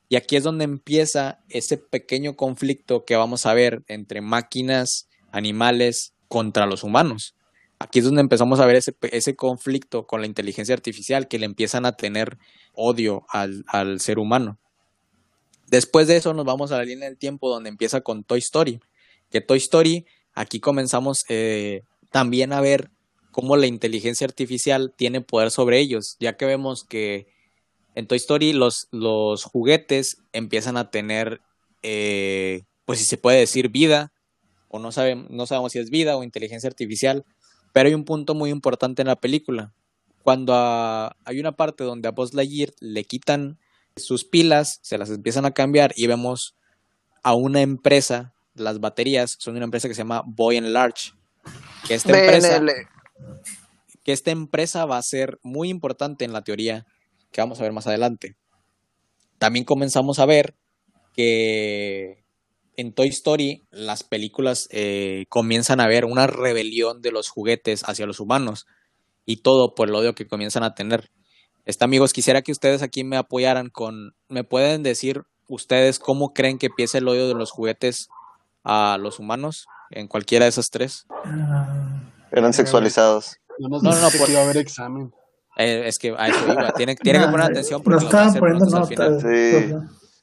Y 0.08 0.18
aquí 0.18 0.36
es 0.36 0.44
donde 0.44 0.64
empieza 0.66 1.40
ese 1.50 1.78
pequeño 1.78 2.36
conflicto 2.36 3.06
que 3.06 3.16
vamos 3.16 3.46
a 3.46 3.54
ver 3.54 3.84
entre 3.88 4.22
máquinas, 4.22 5.08
animales 5.32 6.14
contra 6.28 6.68
los 6.68 6.84
humanos. 6.84 7.35
Aquí 7.86 8.00
es 8.00 8.06
donde 8.06 8.22
empezamos 8.22 8.60
a 8.60 8.66
ver 8.66 8.78
ese, 8.78 9.36
conflicto 9.36 10.08
con 10.08 10.20
la 10.20 10.26
inteligencia 10.26 10.74
artificial, 10.74 11.28
que 11.28 11.38
le 11.38 11.46
empiezan 11.46 11.86
a 11.86 11.96
tener 11.96 12.40
odio 12.74 13.28
al, 13.30 14.00
ser 14.00 14.18
humano. 14.18 14.58
Después 15.68 16.08
de 16.08 16.18
eso 16.18 16.34
nos 16.34 16.46
vamos 16.46 16.72
a 16.72 16.78
la 16.78 16.84
línea 16.84 17.08
del 17.08 17.20
tiempo 17.20 17.48
donde 17.48 17.70
empieza 17.70 18.02
con 18.02 18.24
Toy 18.24 18.40
Story. 18.40 18.80
Que 19.30 19.40
Toy 19.40 19.60
Story, 19.60 20.08
aquí 20.34 20.60
comenzamos 20.60 21.26
eh, 21.30 21.84
también 22.10 22.54
a 22.54 22.62
ver 22.62 22.90
cómo 23.32 23.56
la 23.56 23.68
inteligencia 23.68 24.26
artificial 24.26 24.92
tiene 24.98 25.22
poder 25.22 25.52
sobre 25.52 25.80
ellos, 25.80 26.18
ya 26.20 26.38
que 26.38 26.46
vemos 26.46 26.86
que 26.86 27.28
en 27.94 28.08
Toy 28.08 28.18
Story 28.18 28.52
los, 28.52 28.88
juguetes 29.44 30.18
empiezan 30.34 30.78
a 30.78 30.90
tener, 30.90 31.40
eh, 31.84 32.64
pues 32.86 32.98
si 32.98 33.06
se 33.06 33.18
puede 33.18 33.38
decir, 33.38 33.70
vida, 33.70 34.12
o 34.70 34.80
no, 34.80 34.90
no 35.30 35.46
sabemos 35.46 35.72
si 35.72 35.78
es 35.78 35.92
vida 35.92 36.18
o 36.18 36.24
inteligencia 36.24 36.68
artificial, 36.68 37.26
pero 37.76 37.90
hay 37.90 37.94
un 37.94 38.06
punto 38.06 38.36
muy 38.36 38.52
importante 38.52 39.02
en 39.02 39.10
la 39.10 39.18
película. 39.18 39.74
Cuando 40.24 40.54
a- 40.56 41.14
hay 41.26 41.42
una 41.42 41.52
parte 41.52 41.84
donde 41.84 42.08
a 42.08 42.12
Buzz 42.12 42.34
Lightyear 42.34 42.70
le 42.80 43.04
quitan 43.04 43.60
sus 43.98 44.24
pilas, 44.24 44.80
se 44.82 44.98
las 44.98 45.10
empiezan 45.10 45.44
a 45.44 45.52
cambiar 45.52 45.92
y 45.98 46.08
vemos 46.08 46.56
a 47.22 47.34
una 47.36 47.60
empresa, 47.62 48.34
las 48.54 48.80
baterías 48.80 49.36
son 49.40 49.58
una 49.58 49.66
empresa 49.66 49.90
que 49.90 49.94
se 49.94 50.04
llama 50.04 50.24
Boy 50.26 50.56
and 50.56 50.68
Large, 50.68 51.12
que 51.86 51.96
esta 51.96 52.14
empresa 52.22 52.48
que 54.06 54.14
esta 54.14 54.32
empresa 54.32 54.86
va 54.86 54.98
a 54.98 55.02
ser 55.02 55.38
muy 55.44 55.68
importante 55.68 56.24
en 56.24 56.32
la 56.32 56.44
teoría 56.44 56.86
que 57.34 57.42
vamos 57.42 57.60
a 57.60 57.64
ver 57.64 57.74
más 57.74 57.88
adelante. 57.88 58.38
También 59.38 59.66
comenzamos 59.66 60.20
a 60.20 60.26
ver 60.26 60.56
que 61.14 62.24
en 62.78 62.94
Toy 62.94 63.08
Story 63.10 63.64
las 63.72 64.04
películas 64.04 64.68
eh, 64.72 65.26
comienzan 65.30 65.80
a 65.80 65.88
ver 65.88 66.06
una 66.06 66.28
rebelión 66.28 67.02
de 67.02 67.12
los 67.12 67.30
juguetes 67.30 67.84
hacia 67.88 68.06
los 68.06 68.20
humanos 68.20 68.66
y 69.26 69.38
todo 69.38 69.74
por 69.76 69.90
el 69.90 69.96
odio 69.96 70.14
que 70.16 70.28
comienzan 70.28 70.64
a 70.64 70.74
tener. 70.76 71.10
Este, 71.66 71.84
amigos, 71.84 72.14
quisiera 72.14 72.42
que 72.42 72.52
ustedes 72.52 72.82
aquí 72.84 73.04
me 73.04 73.18
apoyaran 73.18 73.70
con, 73.70 74.14
¿me 74.30 74.44
pueden 74.44 74.84
decir 74.84 75.24
ustedes 75.48 76.00
cómo 76.00 76.34
creen 76.34 76.58
que 76.60 76.68
empieza 76.68 76.98
el 77.00 77.08
odio 77.08 77.28
de 77.28 77.34
los 77.34 77.52
juguetes 77.52 78.08
a 78.64 78.98
los 79.00 79.20
humanos 79.20 79.66
en 79.90 80.08
cualquiera 80.08 80.46
de 80.46 80.50
esas 80.50 80.70
tres? 80.70 81.06
Ah, 81.26 82.04
Eran 82.32 82.54
sexualizados. 82.54 83.38
No, 83.58 83.70
No, 83.70 83.80
no, 83.82 84.02
no, 84.02 84.10
por- 84.12 84.30
iba 84.30 84.42
a 84.42 84.44
haber 84.44 84.58
examen. 84.58 85.12
Eh, 85.58 85.84
es 85.88 85.98
que 85.98 86.14
a 86.18 86.28
eso 86.28 86.52
iba. 86.52 86.72
Tienen, 86.74 86.98
tienen 86.98 87.22
que 87.24 87.28
poner 87.30 87.46
atención 87.50 87.82
porque 87.82 88.04
a 88.04 88.08
estaban 88.08 88.34
poniendo 88.34 88.66
notas. 88.66 89.22
Sí. 89.22 89.74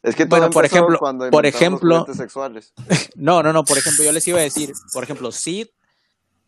Es 0.02 0.16
que 0.16 0.24
Bueno, 0.24 0.50
por 0.50 0.64
ejemplo- 0.64 0.98
cuando 0.98 1.30
por 1.30 1.44
los 1.44 1.54
ejemplo- 1.54 2.00
juguetes 2.00 2.16
sexuales. 2.16 2.72
No, 3.16 3.42
no, 3.42 3.52
no. 3.52 3.64
Por 3.64 3.78
ejemplo, 3.78 4.02
yo 4.04 4.12
les 4.12 4.26
iba 4.26 4.38
a 4.38 4.42
decir, 4.42 4.72
por 4.92 5.04
ejemplo, 5.04 5.30
Sid, 5.32 5.66
no? 5.66 5.72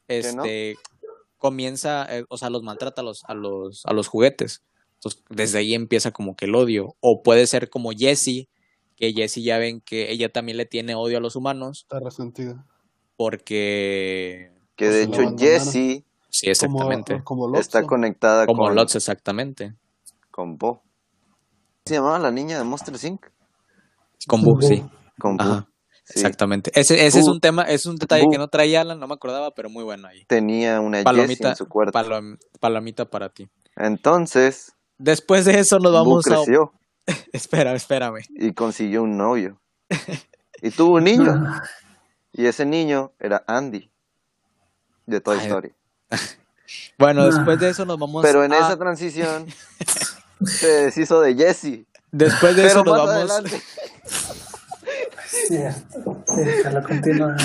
este, 0.09 0.77
comienza, 1.39 2.07
eh, 2.17 2.25
o 2.29 2.37
sea, 2.39 2.51
los 2.51 2.63
maltrata 2.63 3.01
a 3.03 3.05
los, 3.05 3.23
a 3.27 3.35
los, 3.35 3.85
a 3.87 3.93
los 3.93 4.09
juguetes. 4.09 4.63
Entonces, 4.95 5.23
desde 5.29 5.59
ahí 5.59 5.75
empieza 5.75 6.11
como 6.11 6.35
que 6.37 6.47
el 6.47 6.55
odio. 6.55 6.97
O 7.01 7.23
puede 7.23 7.47
ser 7.47 7.69
como 7.71 7.91
Jessie, 7.93 8.49
que 8.97 9.13
Jessie 9.13 9.43
ya 9.45 9.59
ven 9.59 9.81
que 9.83 10.11
ella 10.11 10.33
también 10.33 10.57
le 10.57 10.65
tiene 10.67 10.95
odio 10.95 11.19
a 11.19 11.21
los 11.21 11.37
humanos 11.37 11.81
Está 11.83 12.01
resentida. 12.01 12.65
porque, 13.17 14.51
Que 14.77 14.89
de 14.89 15.03
hecho. 15.05 15.37
Jessie 15.39 16.05
sí, 16.31 16.49
exactamente. 16.51 17.15
Como, 17.23 17.25
como 17.25 17.49
Lotso. 17.49 17.61
está 17.61 17.83
conectada 17.87 18.47
Como 18.47 18.65
con, 18.65 18.75
Lotz, 18.75 18.95
exactamente. 18.97 19.75
con 20.31 20.57
Bo. 20.59 20.83
¿Se 21.85 21.95
llamaba 21.95 22.19
la 22.19 22.31
niña 22.31 22.57
de 22.59 22.65
Monster 22.65 22.95
Inc? 23.05 23.27
Con 24.27 24.43
Boo, 24.43 24.61
sí. 24.61 24.85
Con. 25.19 25.41
Ajá. 25.41 25.69
Sí. 26.07 26.15
Exactamente. 26.21 26.71
Ese, 26.75 27.07
ese 27.07 27.21
es 27.21 27.25
Boo. 27.27 27.33
un 27.35 27.41
tema, 27.41 27.63
es 27.63 27.87
un 27.87 27.97
detalle 27.97 28.25
Boo. 28.25 28.33
que 28.33 28.39
no 28.39 28.49
traía 28.49 28.83
Alan, 28.83 28.99
no 29.01 29.07
me 29.07 29.15
acordaba, 29.15 29.53
pero 29.53 29.71
muy 29.71 29.85
bueno 29.85 30.07
ahí. 30.09 30.25
Tenía 30.27 30.81
una 30.81 30.99
Jessie 30.99 31.05
Palomita, 31.05 31.49
en 31.51 31.57
su 31.57 31.67
cuarto. 31.67 31.99
palom- 31.99 32.39
palomita 32.61 33.05
para 33.07 33.29
ti. 33.31 33.49
Entonces, 33.77 34.73
Después 34.99 35.45
de 35.45 35.59
eso 35.59 35.79
nos 35.79 35.93
Boo 35.93 36.05
vamos 36.05 36.27
a... 36.31 36.35
creció 36.37 36.73
Espera, 37.33 37.73
espérame. 37.75 38.21
y 38.31 38.53
consiguió 38.53 39.03
un 39.03 39.17
novio. 39.17 39.61
Y 40.63 40.71
tuvo 40.71 40.97
un 40.97 41.05
niño. 41.05 41.33
ah, 41.37 41.63
Y 42.33 42.47
ese 42.47 42.67
niño 42.67 43.13
era 43.21 43.45
Andy. 43.47 43.91
De 45.07 45.21
Toy 45.21 45.39
Ay, 45.41 45.47
Story. 45.47 45.73
Bueno, 46.99 47.23
Ah. 47.23 47.27
después 47.27 47.59
de 47.61 47.69
eso 47.71 47.85
nos 47.85 47.99
vamos 47.99 48.23
Pero 48.23 48.43
en 48.45 48.53
a... 48.53 48.57
esa 48.59 48.77
transición 48.79 49.47
se 50.45 50.67
deshizo 50.85 51.21
de 51.21 51.35
Jessie. 51.35 51.87
Después 52.15 52.55
de 52.55 52.63
Pero 52.63 52.69
eso 52.69 52.85
nos 52.85 52.97
vamos... 52.97 53.11
adelante. 53.11 53.63
sí, 55.27 55.59
continuar. 56.87 57.37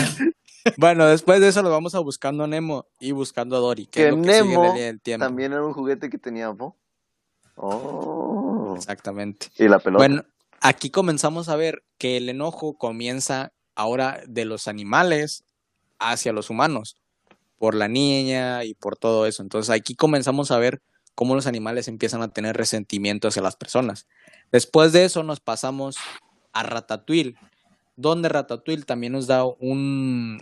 Bueno, 0.77 1.07
después 1.07 1.41
de 1.41 1.47
eso 1.47 1.63
nos 1.63 1.71
vamos 1.71 1.95
a 1.95 1.99
buscando 1.99 2.43
a 2.43 2.47
Nemo 2.47 2.85
y 2.99 3.11
buscando 3.11 3.55
a 3.55 3.59
Dory. 3.59 3.87
Que, 3.87 4.01
Que 4.01 4.07
es 4.09 4.11
lo 4.15 4.21
que 4.21 4.31
sigue 4.31 4.37
en 4.37 4.47
Nemo 4.49 4.73
del 4.75 5.01
tiempo. 5.01 5.25
también 5.25 5.53
era 5.53 5.65
un 5.65 5.73
juguete 5.73 6.11
que 6.11 6.19
tenía 6.19 6.49
Bo. 6.49 6.77
Oh. 7.55 8.75
Exactamente. 8.77 9.47
Y 9.57 9.67
la 9.67 9.79
pelota. 9.79 10.05
Bueno, 10.05 10.23
aquí 10.61 10.91
comenzamos 10.91 11.49
a 11.49 11.55
ver 11.55 11.81
que 11.97 12.17
el 12.17 12.29
enojo 12.29 12.77
comienza 12.77 13.51
ahora 13.73 14.21
de 14.27 14.45
los 14.45 14.67
animales 14.67 15.45
hacia 15.97 16.31
los 16.31 16.51
humanos, 16.51 16.95
por 17.57 17.73
la 17.73 17.87
niña 17.87 18.65
y 18.65 18.75
por 18.75 18.97
todo 18.97 19.25
eso. 19.25 19.41
Entonces 19.41 19.71
aquí 19.71 19.95
comenzamos 19.95 20.51
a 20.51 20.59
ver 20.59 20.79
cómo 21.15 21.33
los 21.33 21.47
animales 21.47 21.87
empiezan 21.87 22.21
a 22.21 22.27
tener 22.27 22.55
resentimiento 22.55 23.29
hacia 23.29 23.41
las 23.41 23.55
personas. 23.55 24.05
Después 24.51 24.91
de 24.91 25.05
eso 25.05 25.23
nos 25.23 25.39
pasamos 25.39 25.95
a 26.53 26.63
Ratatouille, 26.63 27.35
donde 27.95 28.29
Ratatouille 28.29 28.83
también 28.83 29.13
nos 29.13 29.27
da 29.27 29.45
un, 29.45 30.41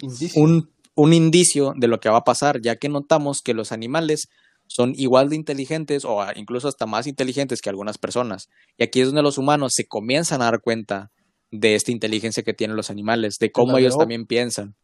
Indicio. 0.00 0.42
un, 0.42 0.70
un 0.94 1.12
indicio 1.12 1.72
de 1.76 1.88
lo 1.88 2.00
que 2.00 2.08
va 2.08 2.18
a 2.18 2.24
pasar, 2.24 2.60
ya 2.60 2.76
que 2.76 2.88
notamos 2.88 3.42
que 3.42 3.54
los 3.54 3.72
animales 3.72 4.28
son 4.66 4.94
igual 4.96 5.28
de 5.28 5.36
inteligentes 5.36 6.04
o 6.04 6.24
incluso 6.34 6.68
hasta 6.68 6.86
más 6.86 7.06
inteligentes 7.06 7.60
que 7.60 7.70
algunas 7.70 7.98
personas. 7.98 8.48
Y 8.76 8.84
aquí 8.84 9.00
es 9.00 9.06
donde 9.06 9.22
los 9.22 9.38
humanos 9.38 9.74
se 9.74 9.86
comienzan 9.86 10.42
a 10.42 10.46
dar 10.46 10.60
cuenta 10.60 11.10
de 11.50 11.74
esta 11.74 11.92
inteligencia 11.92 12.42
que 12.42 12.54
tienen 12.54 12.76
los 12.76 12.90
animales, 12.90 13.38
de 13.38 13.52
cómo 13.52 13.74
la 13.74 13.80
ellos 13.80 13.96
también 13.96 14.26
piensan. 14.26 14.74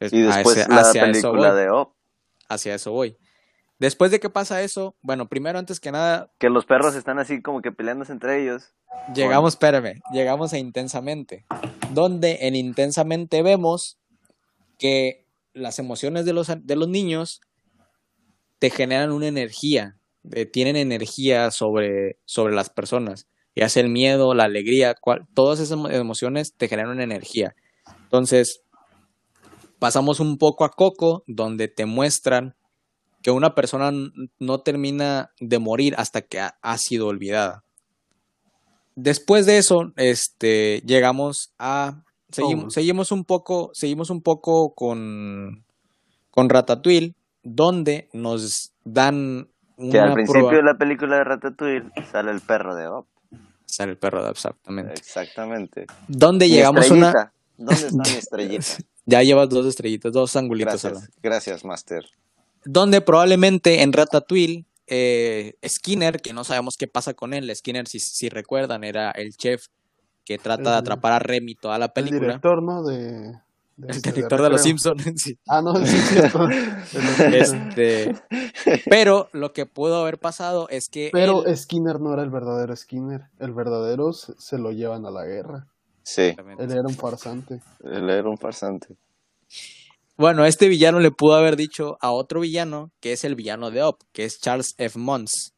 Y 0.00 0.22
después 0.22 0.68
la 0.68 0.80
hacia 0.80 1.10
eso 1.10 1.30
película 1.30 1.52
voy, 1.52 1.60
de 1.60 1.70
Up. 1.70 1.88
hacia 2.48 2.74
eso 2.74 2.92
voy. 2.92 3.16
Después 3.80 4.10
de 4.12 4.20
que 4.20 4.30
pasa 4.30 4.62
eso, 4.62 4.94
bueno, 5.02 5.26
primero 5.28 5.58
antes 5.58 5.80
que 5.80 5.90
nada, 5.90 6.30
Que 6.38 6.50
los 6.50 6.66
perros 6.66 6.94
están 6.94 7.18
así 7.18 7.40
como 7.42 7.62
que 7.62 7.72
peleándose 7.72 8.12
entre 8.12 8.42
ellos. 8.42 8.72
llegamos, 9.14 9.54
espérame, 9.54 10.00
llegamos 10.12 10.52
a 10.52 10.58
Intensamente, 10.58 11.46
donde 11.92 12.38
en 12.42 12.54
Intensamente 12.54 13.42
vemos 13.42 13.98
que 14.78 15.26
las 15.54 15.78
emociones 15.78 16.24
de 16.26 16.32
los, 16.34 16.48
de 16.48 16.76
los 16.76 16.88
niños 16.88 17.40
te 18.58 18.68
generan 18.70 19.10
una 19.12 19.26
energía, 19.28 19.96
eh, 20.32 20.44
tienen 20.44 20.76
energía 20.76 21.50
sobre, 21.50 22.18
sobre 22.26 22.54
las 22.54 22.68
personas, 22.68 23.26
ya 23.56 23.68
sea 23.70 23.82
el 23.82 23.88
miedo, 23.88 24.34
la 24.34 24.44
alegría, 24.44 24.94
cual- 24.94 25.26
todas 25.34 25.58
esas 25.58 25.78
emo- 25.78 25.90
emociones 25.90 26.54
te 26.54 26.68
generan 26.68 26.92
una 26.92 27.04
energía. 27.04 27.54
Entonces, 28.04 28.62
pasamos 29.78 30.20
un 30.20 30.36
poco 30.36 30.64
a 30.64 30.70
Coco, 30.70 31.24
donde 31.26 31.68
te 31.68 31.86
muestran 31.86 32.54
que 33.22 33.30
una 33.30 33.54
persona 33.54 33.90
no 34.38 34.58
termina 34.60 35.30
de 35.40 35.58
morir 35.58 35.94
hasta 35.98 36.22
que 36.22 36.40
ha, 36.40 36.56
ha 36.62 36.78
sido 36.78 37.06
olvidada. 37.08 37.64
Después 38.96 39.46
de 39.46 39.58
eso, 39.58 39.92
este, 39.96 40.82
llegamos 40.84 41.52
a 41.58 42.02
seguimos, 42.30 42.64
Oh. 42.66 42.70
seguimos 42.70 43.12
un 43.12 43.24
poco, 43.24 43.70
seguimos 43.72 44.10
un 44.10 44.22
poco 44.22 44.74
con 44.74 45.64
con 46.30 46.48
Ratatouille, 46.48 47.14
donde 47.42 48.08
nos 48.12 48.72
dan 48.84 49.48
Que 49.90 49.98
al 49.98 50.12
principio 50.14 50.42
prueba- 50.48 50.56
de 50.58 50.62
la 50.62 50.78
película 50.78 51.16
de 51.16 51.24
Ratatouille 51.24 51.84
sale 52.12 52.30
el 52.30 52.40
perro 52.40 52.74
de 52.76 52.88
Up. 52.88 53.06
Sale 53.66 53.92
el 53.92 53.98
perro, 53.98 54.28
exactamente. 54.28 54.92
Exactamente. 54.94 55.86
Donde 56.08 56.46
Mi 56.46 56.52
llegamos 56.52 56.90
a 56.90 56.94
una 56.94 57.06
estrellita. 57.08 57.32
¿Dónde 57.56 57.74
está 57.74 58.10
mi 58.10 58.18
estrellita? 58.18 58.66
ya 59.06 59.22
llevas 59.22 59.48
dos 59.48 59.66
estrellitas, 59.66 60.12
dos 60.12 60.36
angulitos. 60.36 60.82
Gracias, 60.82 61.10
gracias, 61.22 61.64
Master. 61.64 62.04
Donde 62.64 63.00
probablemente 63.00 63.82
en 63.82 63.92
Ratatouille 63.92 64.64
eh, 64.86 65.54
Skinner, 65.66 66.20
que 66.20 66.32
no 66.32 66.44
sabemos 66.44 66.76
qué 66.76 66.86
pasa 66.88 67.14
con 67.14 67.32
él, 67.34 67.54
Skinner 67.54 67.86
si, 67.86 68.00
si 68.00 68.28
recuerdan 68.28 68.82
era 68.84 69.10
el 69.12 69.36
chef 69.36 69.66
que 70.24 70.36
trata 70.38 70.62
de 70.62 70.68
El- 70.70 70.74
atrapar 70.82 71.12
a 71.12 71.18
Remy 71.20 71.54
toda 71.54 71.78
la 71.78 71.86
El 71.86 71.92
película. 71.92 72.20
director, 72.20 72.62
¿no? 72.62 72.82
De, 72.84 72.98
de 72.98 73.88
el 73.88 73.90
este, 73.90 74.12
director 74.12 74.42
de 74.42 74.50
Los. 74.50 74.62
Simpsons. 74.62 75.02
sí. 75.16 75.38
Ah, 75.48 75.62
no, 75.62 75.74
sí. 75.86 75.96
Este, 77.32 78.14
pero 78.88 79.28
lo 79.32 79.52
que 79.52 79.66
pudo 79.66 80.00
haber 80.02 80.18
pasado 80.18 80.68
es 80.68 80.88
que 80.88 81.10
Pero 81.12 81.44
él- 81.46 81.56
Skinner 81.56 82.00
no 82.00 82.12
era 82.12 82.22
el 82.22 82.30
verdadero 82.30 82.74
Skinner. 82.76 83.22
El 83.38 83.52
verdadero 83.52 84.12
se, 84.12 84.34
se 84.38 84.58
lo 84.58 84.72
llevan 84.72 85.06
a 85.06 85.10
la 85.10 85.24
guerra. 85.24 85.66
Sí, 86.02 86.34
Él 86.58 86.70
era 86.72 86.82
un 86.82 86.94
farsante. 86.96 87.60
él 87.84 88.10
era 88.10 88.28
un 88.28 88.38
farsante. 88.38 88.96
Bueno, 90.20 90.44
este 90.44 90.68
villano 90.68 91.00
le 91.00 91.12
pudo 91.12 91.32
haber 91.32 91.56
dicho 91.56 91.96
a 92.02 92.10
otro 92.10 92.40
villano, 92.40 92.92
que 93.00 93.12
es 93.12 93.24
el 93.24 93.36
villano 93.36 93.70
de 93.70 93.82
Up, 93.82 93.96
que 94.12 94.26
es 94.26 94.38
Charles 94.38 94.74
F. 94.76 94.98
Mons, 94.98 95.54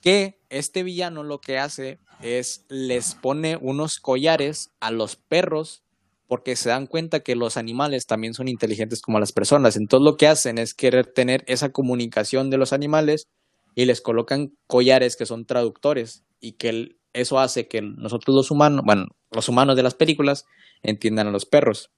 que 0.00 0.40
este 0.48 0.82
villano 0.82 1.22
lo 1.22 1.38
que 1.38 1.58
hace 1.58 2.00
es 2.20 2.64
les 2.68 3.14
pone 3.14 3.56
unos 3.56 4.00
collares 4.00 4.72
a 4.80 4.90
los 4.90 5.14
perros 5.14 5.84
porque 6.26 6.56
se 6.56 6.70
dan 6.70 6.88
cuenta 6.88 7.20
que 7.20 7.36
los 7.36 7.56
animales 7.56 8.06
también 8.06 8.34
son 8.34 8.48
inteligentes 8.48 9.00
como 9.00 9.20
las 9.20 9.30
personas. 9.30 9.76
Entonces 9.76 10.04
lo 10.04 10.16
que 10.16 10.26
hacen 10.26 10.58
es 10.58 10.74
querer 10.74 11.06
tener 11.06 11.44
esa 11.46 11.70
comunicación 11.70 12.50
de 12.50 12.58
los 12.58 12.72
animales 12.72 13.28
y 13.76 13.84
les 13.84 14.00
colocan 14.00 14.56
collares 14.66 15.14
que 15.14 15.24
son 15.24 15.46
traductores 15.46 16.24
y 16.40 16.54
que 16.54 16.96
eso 17.12 17.38
hace 17.38 17.68
que 17.68 17.80
nosotros 17.80 18.34
los 18.34 18.50
humanos, 18.50 18.82
bueno, 18.84 19.06
los 19.30 19.48
humanos 19.48 19.76
de 19.76 19.84
las 19.84 19.94
películas 19.94 20.46
entiendan 20.82 21.28
a 21.28 21.30
los 21.30 21.46
perros. 21.46 21.92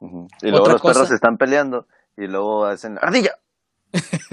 Y 0.00 0.50
luego 0.50 0.68
los 0.68 0.82
perros 0.82 1.08
se 1.08 1.14
están 1.14 1.38
peleando 1.38 1.86
y 2.16 2.26
luego 2.26 2.64
hacen 2.66 2.98
ardilla. 3.00 3.38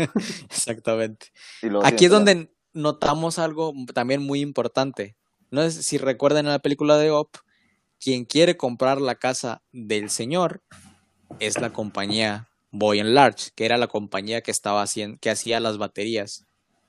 Exactamente. 0.50 1.28
Aquí 1.84 2.06
es 2.06 2.12
donde 2.12 2.52
notamos 2.74 3.40
algo 3.40 3.74
también 3.94 4.22
muy 4.22 4.42
importante. 4.42 5.16
No 5.50 5.62
sé 5.64 5.84
si 5.84 5.98
recuerdan 5.98 6.46
en 6.46 6.52
la 6.52 6.60
película 6.60 6.98
de 6.98 7.12
Op, 7.12 7.36
quien 8.00 8.26
quiere 8.26 8.58
comprar 8.58 9.00
la 9.00 9.16
casa 9.16 9.62
del 9.72 10.10
señor 10.10 10.62
es 11.40 11.60
la 11.60 11.72
compañía 11.72 12.50
Boy 12.72 13.00
and 13.00 13.12
Large, 13.12 13.52
que 13.56 13.66
era 13.66 13.78
la 13.78 13.88
compañía 13.88 14.42
que 14.42 14.52
estaba 14.52 14.82
haciendo, 14.82 15.18
que 15.20 15.30
hacía 15.30 15.60
las 15.60 15.78
baterías 15.78 16.46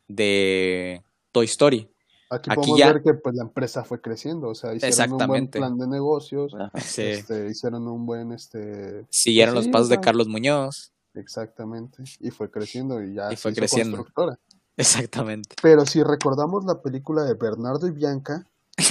de 0.09 1.03
Toy 1.33 1.47
Story. 1.47 1.89
Aquí, 2.29 2.51
Aquí 2.51 2.57
podemos 2.57 2.79
ya- 2.79 2.93
ver 2.93 3.03
que 3.03 3.15
pues, 3.15 3.35
la 3.37 3.43
empresa 3.45 3.85
fue 3.85 4.01
creciendo. 4.01 4.49
O 4.49 4.55
sea, 4.55 4.75
hicieron 4.75 5.13
un 5.21 5.27
buen 5.29 5.49
plan 5.49 5.79
de 5.79 5.87
negocios. 5.87 6.53
Sí, 6.83 7.03
este, 7.03 7.49
hicieron 7.49 7.87
un 7.87 8.05
buen 8.05 8.33
este 8.33 9.07
siguieron 9.11 9.55
pues 9.55 9.61
los 9.61 9.65
sí, 9.67 9.71
pasos 9.73 9.89
de 9.91 10.01
Carlos 10.01 10.27
Muñoz. 10.29 10.93
Exactamente. 11.15 12.03
Y 12.21 12.31
fue 12.31 12.51
creciendo 12.51 13.01
y 13.03 13.15
ya 13.15 13.33
Y 13.33 13.37
se 13.37 13.43
fue 13.43 13.53
hizo 13.53 13.61
creciendo. 13.61 13.97
constructora. 13.99 14.39
Exactamente. 14.77 15.55
Pero 15.63 15.87
si 15.87 16.03
recordamos 16.03 16.65
la 16.65 16.83
película 16.83 17.23
de 17.25 17.35
Bernardo 17.35 17.87
y 17.87 17.93
Bianca, 17.93 18.45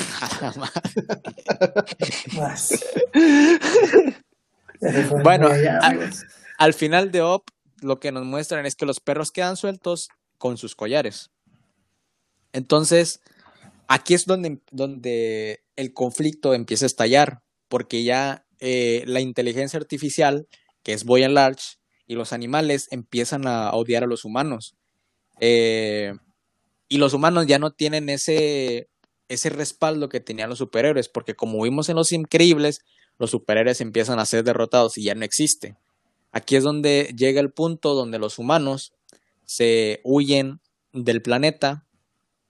Bueno. 5.23 5.49
Al 6.57 6.73
final 6.73 7.11
de 7.11 7.21
Op, 7.21 7.43
lo 7.81 7.99
que 7.99 8.11
nos 8.11 8.25
muestran 8.25 8.65
es 8.65 8.75
que 8.75 8.85
los 8.85 8.99
perros 8.99 9.31
quedan 9.31 9.57
sueltos 9.57 10.09
con 10.37 10.57
sus 10.57 10.75
collares. 10.75 11.31
Entonces, 12.55 13.19
aquí 13.89 14.13
es 14.13 14.25
donde, 14.25 14.61
donde 14.71 15.59
el 15.75 15.91
conflicto 15.91 16.53
empieza 16.53 16.85
a 16.85 16.87
estallar, 16.87 17.41
porque 17.67 18.05
ya 18.05 18.45
eh, 18.61 19.03
la 19.07 19.19
inteligencia 19.19 19.77
artificial, 19.77 20.47
que 20.81 20.93
es 20.93 21.03
Boy 21.03 21.23
and 21.23 21.33
Large, 21.33 21.75
y 22.07 22.15
los 22.15 22.31
animales 22.31 22.87
empiezan 22.91 23.45
a 23.45 23.71
odiar 23.73 24.05
a 24.05 24.07
los 24.07 24.23
humanos. 24.23 24.77
Eh, 25.41 26.13
y 26.87 26.97
los 26.97 27.13
humanos 27.13 27.45
ya 27.45 27.59
no 27.59 27.71
tienen 27.71 28.07
ese, 28.07 28.87
ese 29.27 29.49
respaldo 29.49 30.07
que 30.07 30.21
tenían 30.21 30.47
los 30.47 30.59
superhéroes, 30.59 31.09
porque 31.09 31.35
como 31.35 31.61
vimos 31.61 31.89
en 31.89 31.97
Los 31.97 32.13
Increíbles, 32.13 32.79
los 33.19 33.31
superhéroes 33.31 33.81
empiezan 33.81 34.17
a 34.19 34.25
ser 34.25 34.45
derrotados 34.45 34.97
y 34.97 35.03
ya 35.03 35.13
no 35.13 35.25
existe. 35.25 35.75
Aquí 36.31 36.55
es 36.55 36.63
donde 36.63 37.13
llega 37.17 37.41
el 37.41 37.51
punto 37.51 37.95
donde 37.95 38.17
los 38.17 38.39
humanos 38.39 38.93
se 39.43 39.99
huyen 40.05 40.61
del 40.93 41.21
planeta 41.21 41.85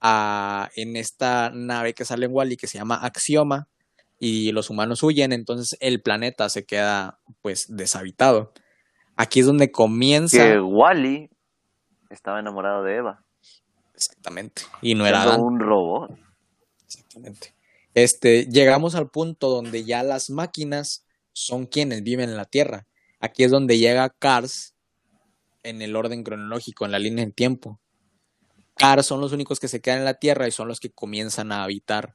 a- 0.00 0.70
en 0.76 0.96
esta 0.96 1.50
nave 1.50 1.94
que 1.94 2.04
sale 2.04 2.26
en 2.26 2.32
Wally 2.34 2.56
que 2.56 2.66
se 2.66 2.78
llama 2.78 2.96
Axioma 2.96 3.68
y 4.18 4.52
los 4.52 4.70
humanos 4.70 5.02
huyen, 5.02 5.32
entonces 5.32 5.76
el 5.80 6.00
planeta 6.02 6.48
se 6.48 6.64
queda 6.64 7.18
pues 7.42 7.66
deshabitado. 7.68 8.52
Aquí 9.16 9.40
es 9.40 9.46
donde 9.46 9.70
comienza 9.70 10.38
Que 10.38 10.60
Wally 10.60 11.30
estaba 12.10 12.38
enamorado 12.40 12.82
de 12.82 12.96
Eva. 12.96 13.24
exactamente 13.94 14.62
y 14.82 14.94
no 14.94 15.06
era 15.06 15.36
un 15.36 15.58
robot. 15.60 16.10
Exactamente. 16.84 17.54
Este, 17.94 18.46
llegamos 18.46 18.94
al 18.94 19.08
punto 19.08 19.48
donde 19.48 19.84
ya 19.84 20.02
las 20.02 20.28
máquinas 20.30 21.04
son 21.32 21.66
quienes 21.66 22.02
viven 22.02 22.28
en 22.28 22.36
la 22.36 22.44
Tierra. 22.44 22.86
Aquí 23.20 23.42
es 23.44 23.50
donde 23.50 23.78
llega 23.78 24.10
Cars 24.10 24.74
en 25.62 25.80
el 25.82 25.96
orden 25.96 26.22
cronológico, 26.22 26.84
en 26.84 26.92
la 26.92 26.98
línea 26.98 27.24
del 27.24 27.34
tiempo. 27.34 27.80
Cars 28.76 29.06
son 29.06 29.20
los 29.20 29.32
únicos 29.32 29.60
que 29.60 29.68
se 29.68 29.80
quedan 29.80 30.00
en 30.00 30.04
la 30.04 30.14
Tierra 30.14 30.48
y 30.48 30.52
son 30.52 30.68
los 30.68 30.80
que 30.80 30.90
comienzan 30.90 31.52
a 31.52 31.64
habitar 31.64 32.14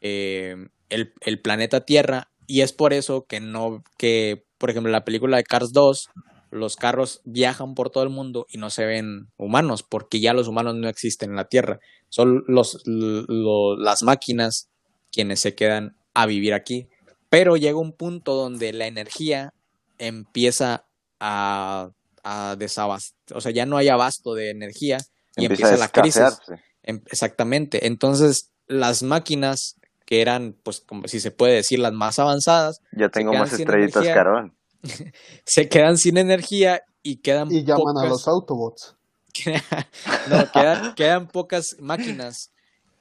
eh, 0.00 0.56
el, 0.88 1.40
planeta 1.42 1.84
Tierra. 1.84 2.30
Y 2.46 2.60
es 2.62 2.72
por 2.72 2.92
eso 2.92 3.26
que 3.26 3.40
no, 3.40 3.82
que, 3.98 4.44
por 4.58 4.70
ejemplo, 4.70 4.88
en 4.88 4.92
la 4.92 5.04
película 5.04 5.36
de 5.36 5.44
Cars 5.44 5.72
2, 5.72 6.10
los 6.50 6.76
carros 6.76 7.20
viajan 7.24 7.74
por 7.74 7.90
todo 7.90 8.04
el 8.04 8.10
mundo 8.10 8.46
y 8.50 8.58
no 8.58 8.68
se 8.70 8.84
ven 8.84 9.28
humanos, 9.36 9.82
porque 9.82 10.20
ya 10.20 10.34
los 10.34 10.48
humanos 10.48 10.74
no 10.74 10.88
existen 10.88 11.30
en 11.30 11.36
la 11.36 11.48
Tierra. 11.48 11.80
Son 12.08 12.44
los, 12.48 12.82
lo- 12.86 13.76
las 13.76 14.02
máquinas 14.02 14.68
quienes 15.12 15.40
se 15.40 15.54
quedan 15.54 15.96
a 16.14 16.26
vivir 16.26 16.52
aquí. 16.54 16.88
Pero 17.30 17.56
llega 17.56 17.78
un 17.78 17.92
punto 17.92 18.34
donde 18.34 18.72
la 18.72 18.86
energía 18.86 19.54
empieza 19.98 20.84
a, 21.20 21.90
a 22.24 22.56
desabastecer, 22.58 23.36
o 23.36 23.40
sea, 23.40 23.52
ya 23.52 23.66
no 23.66 23.76
hay 23.76 23.88
abasto 23.88 24.34
de 24.34 24.50
energía 24.50 24.98
y 25.36 25.44
Empieza, 25.46 25.72
empieza, 25.72 25.74
a 25.74 25.78
la 25.78 25.88
crisis. 25.88 26.58
Em- 26.82 27.02
Exactamente. 27.06 27.86
Entonces, 27.86 28.50
las 28.66 29.02
máquinas 29.02 29.76
que 30.04 30.20
eran, 30.20 30.56
pues, 30.62 30.80
como 30.80 31.06
si 31.08 31.20
se 31.20 31.30
puede 31.30 31.54
decir, 31.54 31.78
las 31.78 31.92
más 31.92 32.18
avanzadas, 32.18 32.80
Ya 32.92 33.08
tengo 33.08 33.32
más 33.32 33.52
estrellitas 33.52 34.04
carbón. 34.08 34.56
se 35.44 35.68
quedan 35.68 35.96
sin 35.96 36.18
energía 36.18 36.82
y 37.02 37.16
quedan 37.16 37.50
y 37.50 37.64
llaman 37.64 37.96
a 37.98 38.06
los 38.06 38.26
Autobots. 38.28 38.96
no, 40.28 40.50
quedan, 40.52 40.94
quedan 40.94 41.28
pocas 41.28 41.76
máquinas 41.80 42.52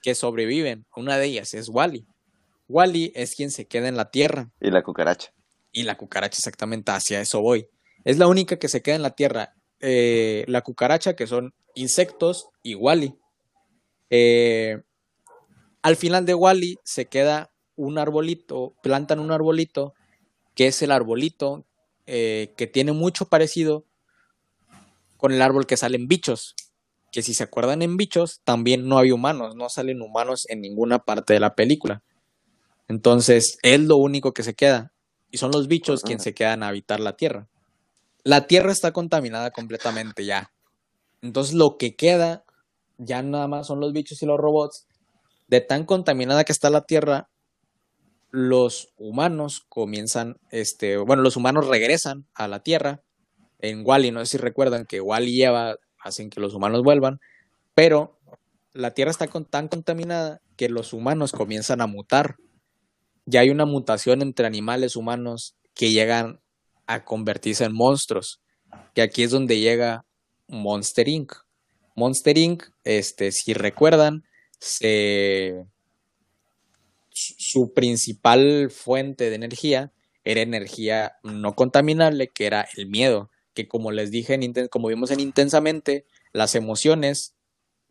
que 0.01 0.15
sobreviven. 0.15 0.86
Una 0.95 1.17
de 1.17 1.25
ellas 1.25 1.53
es 1.53 1.67
Wally. 1.69 2.05
Wally 2.69 3.11
es 3.15 3.36
quien 3.36 3.51
se 3.51 3.67
queda 3.67 3.89
en 3.89 3.97
la 3.97 4.09
Tierra 4.11 4.49
Y 4.61 4.71
la 4.71 4.82
cucaracha. 4.82 5.34
y 5.73 5.84
la 5.84 5.97
cucaracha 5.97 6.38
exactamente 6.38 6.91
hacia 6.91 7.19
eso 7.19 7.41
voy. 7.41 7.67
Es 8.05 8.17
la 8.17 8.27
única 8.27 8.57
que 8.57 8.69
se 8.69 8.82
queda 8.82 8.95
en 8.95 9.01
la 9.03 9.11
Tierra. 9.11 9.53
Eh, 9.82 10.45
la 10.47 10.61
cucaracha 10.61 11.15
que 11.15 11.27
son 11.27 11.53
insectos 11.76 12.49
y 12.63 12.76
Wally. 12.76 13.15
Eh, 14.09 14.82
al 15.82 15.95
final 15.95 16.26
de 16.26 16.34
Wally 16.34 16.78
se 16.84 17.07
queda 17.07 17.51
un 17.76 17.97
arbolito, 17.97 18.76
plantan 18.84 19.19
un 19.19 19.32
arbolito 19.32 19.93
que 20.55 20.67
es 20.67 20.82
el 20.82 20.91
arbolito 20.91 21.65
eh, 22.05 22.53
que 22.57 22.67
tiene 22.67 22.91
mucho 22.91 23.26
parecido 23.26 23.86
con 25.17 25.32
el 25.32 25.41
árbol 25.41 25.65
que 25.65 25.78
salen 25.78 26.07
bichos. 26.07 26.55
Que 27.11 27.22
si 27.22 27.34
se 27.34 27.43
acuerdan 27.43 27.82
en 27.82 27.97
bichos, 27.97 28.41
también 28.43 28.88
no 28.88 28.97
hay 28.97 29.11
humanos, 29.11 29.55
no 29.55 29.69
salen 29.69 30.01
humanos 30.01 30.45
en 30.49 30.61
ninguna 30.61 30.99
parte 30.99 31.34
de 31.34 31.39
la 31.39 31.55
película. 31.55 32.03
Entonces, 32.88 33.57
es 33.63 33.80
lo 33.80 33.97
único 33.97 34.34
que 34.34 34.43
se 34.43 34.53
queda. 34.53 34.91
Y 35.30 35.38
son 35.38 35.51
los 35.51 35.67
bichos 35.67 36.03
quienes 36.03 36.24
se 36.24 36.34
quedan 36.34 36.63
a 36.63 36.69
habitar 36.69 36.99
la 36.99 37.15
Tierra. 37.15 37.47
La 38.24 38.47
Tierra 38.47 38.72
está 38.72 38.91
contaminada 38.91 39.51
completamente 39.51 40.26
ya. 40.26 40.51
Entonces, 41.22 41.53
lo 41.53 41.78
que 41.78 41.95
queda 41.95 42.43
ya 42.97 43.22
nada 43.22 43.47
más 43.47 43.67
son 43.67 43.80
los 43.80 43.93
bichos 43.93 44.22
y 44.22 44.26
los 44.26 44.39
robots. 44.39 44.88
De 45.47 45.61
tan 45.61 45.86
contaminada 45.86 46.43
que 46.43 46.51
está 46.51 46.69
la 46.69 46.82
Tierra, 46.86 47.30
los 48.32 48.93
humanos 48.97 49.65
comienzan, 49.67 50.38
este, 50.49 50.97
bueno, 50.97 51.22
los 51.22 51.36
humanos 51.36 51.67
regresan 51.67 52.26
a 52.34 52.47
la 52.47 52.61
Tierra. 52.61 53.01
En 53.59 53.84
Wally, 53.86 54.11
no 54.11 54.22
sé 54.22 54.32
si 54.34 54.38
recuerdan 54.38 54.86
que 54.86 55.01
Wally 55.01 55.34
lleva, 55.36 55.76
hacen 55.99 56.30
que 56.30 56.39
los 56.39 56.53
humanos 56.53 56.84
vuelvan, 56.84 57.19
pero 57.76 58.17
la 58.74 58.93
Tierra 58.93 59.11
está 59.11 59.28
con- 59.28 59.45
tan 59.45 59.67
contaminada 59.67 60.41
que 60.55 60.69
los 60.69 60.93
humanos 60.93 61.32
comienzan 61.34 61.82
a 61.82 61.88
mutar. 61.88 62.38
Ya 63.26 63.41
hay 63.41 63.49
una 63.49 63.65
mutación 63.65 64.22
entre 64.22 64.47
animales 64.47 64.95
humanos 64.95 65.55
que 65.74 65.91
llegan 65.91 66.39
a 66.88 67.03
convertirse 67.03 67.65
en 67.65 67.74
monstruos. 67.74 68.41
Que 68.95 69.01
aquí 69.01 69.24
es 69.24 69.32
donde 69.32 69.59
llega 69.59 70.05
Monster 70.52 71.08
Inc. 71.08 71.34
Monster 71.95 72.38
Inc., 72.38 72.64
este, 72.84 73.32
si 73.32 73.54
recuerdan, 73.54 74.24
se, 74.60 75.66
su 77.10 77.74
principal 77.74 78.70
fuente 78.70 79.30
de 79.30 79.36
energía 79.36 79.91
era 80.24 80.41
energía 80.41 81.14
no 81.24 81.54
contaminable, 81.54 82.28
que 82.28 82.45
era 82.45 82.68
el 82.78 82.88
miedo, 82.88 83.32
que 83.54 83.68
como 83.68 83.91
les 83.91 84.12
dije, 84.12 84.36
en 84.36 84.68
como 84.68 84.89
vimos 84.89 85.10
en 85.12 85.20
Intensamente, 85.20 86.06
las 86.32 86.56
emociones 86.56 87.36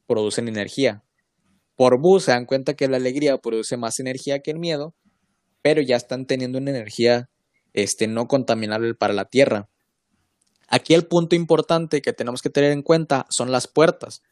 producen 0.06 0.48
energía. 0.48 1.02
Por 1.76 1.98
bus 1.98 2.24
se 2.24 2.32
dan 2.32 2.46
cuenta 2.46 2.74
que 2.74 2.88
la 2.88 2.98
alegría 2.98 3.38
produce 3.38 3.76
más 3.76 4.00
energía 4.00 4.40
que 4.40 4.50
el 4.50 4.58
miedo, 4.58 4.94
pero 5.62 5.80
ya 5.80 5.96
están 5.96 6.26
teniendo 6.26 6.58
una 6.58 6.70
energía 6.70 7.30
este, 7.72 8.06
no 8.06 8.26
contaminable 8.26 8.94
para 8.94 9.14
la 9.14 9.24
Tierra. 9.24 9.69
Aquí 10.70 10.94
el 10.94 11.06
punto 11.06 11.34
importante 11.34 12.00
que 12.00 12.12
tenemos 12.12 12.42
que 12.42 12.48
tener 12.48 12.70
en 12.70 12.82
cuenta 12.82 13.26
son 13.28 13.50
las 13.50 13.66
puertas, 13.66 14.22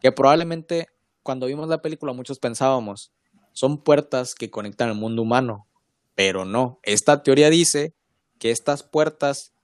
que 0.00 0.10
probablemente 0.10 0.88
cuando 1.22 1.46
vimos 1.46 1.68
la 1.68 1.80
película 1.80 2.12
muchos 2.12 2.40
pensábamos, 2.40 3.12
son 3.52 3.82
puertas 3.82 4.34
que 4.34 4.50
conectan 4.50 4.88
al 4.88 4.96
mundo 4.96 5.22
humano, 5.22 5.68
pero 6.16 6.44
no. 6.44 6.80
Esta 6.82 7.22
teoría 7.22 7.48
dice 7.48 7.94
que 8.40 8.50
estas 8.50 8.82
puertas 8.82 9.54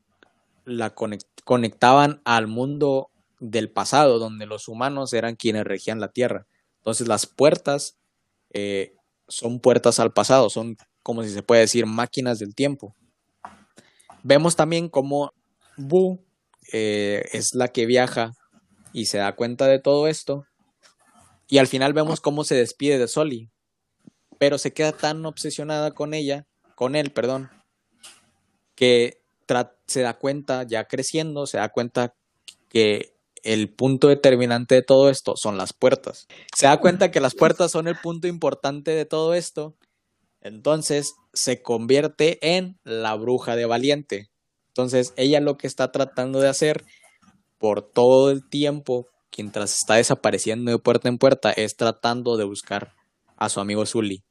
la 0.64 0.94
conectaban 1.44 2.22
al 2.24 2.46
mundo 2.46 3.10
del 3.40 3.70
pasado, 3.70 4.20
donde 4.20 4.46
los 4.46 4.68
humanos 4.68 5.12
eran 5.12 5.34
quienes 5.34 5.64
regían 5.64 5.98
la 5.98 6.12
Tierra. 6.12 6.46
Entonces 6.76 7.08
las 7.08 7.26
puertas 7.26 7.98
eh, 8.52 8.94
son 9.26 9.58
puertas 9.58 9.98
al 9.98 10.12
pasado, 10.12 10.48
son 10.48 10.76
como 11.02 11.24
si 11.24 11.30
se 11.30 11.42
puede 11.42 11.62
decir 11.62 11.86
máquinas 11.86 12.38
del 12.38 12.54
tiempo. 12.54 12.94
Vemos 14.22 14.54
también 14.54 14.88
cómo 14.88 15.32
Bu 15.80 16.24
eh, 16.72 17.22
es 17.32 17.54
la 17.54 17.68
que 17.68 17.86
viaja 17.86 18.32
y 18.92 19.06
se 19.06 19.18
da 19.18 19.34
cuenta 19.34 19.66
de 19.66 19.78
todo 19.78 20.08
esto. 20.08 20.44
Y 21.48 21.58
al 21.58 21.66
final 21.66 21.92
vemos 21.92 22.20
cómo 22.20 22.44
se 22.44 22.54
despide 22.54 22.98
de 22.98 23.08
Soli. 23.08 23.50
Pero 24.38 24.58
se 24.58 24.72
queda 24.72 24.92
tan 24.92 25.26
obsesionada 25.26 25.90
con 25.92 26.14
ella, 26.14 26.46
con 26.74 26.96
él, 26.96 27.12
perdón, 27.12 27.50
que 28.74 29.20
se 29.86 30.00
da 30.00 30.16
cuenta, 30.16 30.62
ya 30.62 30.84
creciendo, 30.84 31.46
se 31.46 31.58
da 31.58 31.68
cuenta 31.68 32.14
que 32.68 33.16
el 33.42 33.74
punto 33.74 34.08
determinante 34.08 34.76
de 34.76 34.82
todo 34.82 35.10
esto 35.10 35.34
son 35.36 35.56
las 35.56 35.72
puertas. 35.72 36.26
Se 36.56 36.66
da 36.66 36.78
cuenta 36.78 37.10
que 37.10 37.20
las 37.20 37.34
puertas 37.34 37.72
son 37.72 37.88
el 37.88 37.96
punto 37.96 38.28
importante 38.28 38.92
de 38.92 39.04
todo 39.04 39.34
esto. 39.34 39.76
Entonces 40.40 41.14
se 41.34 41.62
convierte 41.62 42.38
en 42.56 42.78
la 42.84 43.14
bruja 43.14 43.56
de 43.56 43.66
valiente. 43.66 44.29
Entonces 44.70 45.12
ella 45.16 45.40
lo 45.40 45.56
que 45.56 45.66
está 45.66 45.90
tratando 45.90 46.40
de 46.40 46.48
hacer 46.48 46.84
por 47.58 47.82
todo 47.82 48.30
el 48.30 48.48
tiempo, 48.48 49.06
mientras 49.36 49.74
está 49.74 49.96
desapareciendo 49.96 50.70
de 50.70 50.78
puerta 50.78 51.08
en 51.08 51.18
puerta, 51.18 51.50
es 51.50 51.76
tratando 51.76 52.36
de 52.36 52.44
buscar 52.44 52.92
a 53.36 53.48
su 53.48 53.60
amigo 53.60 53.84
Zully. 53.84 54.22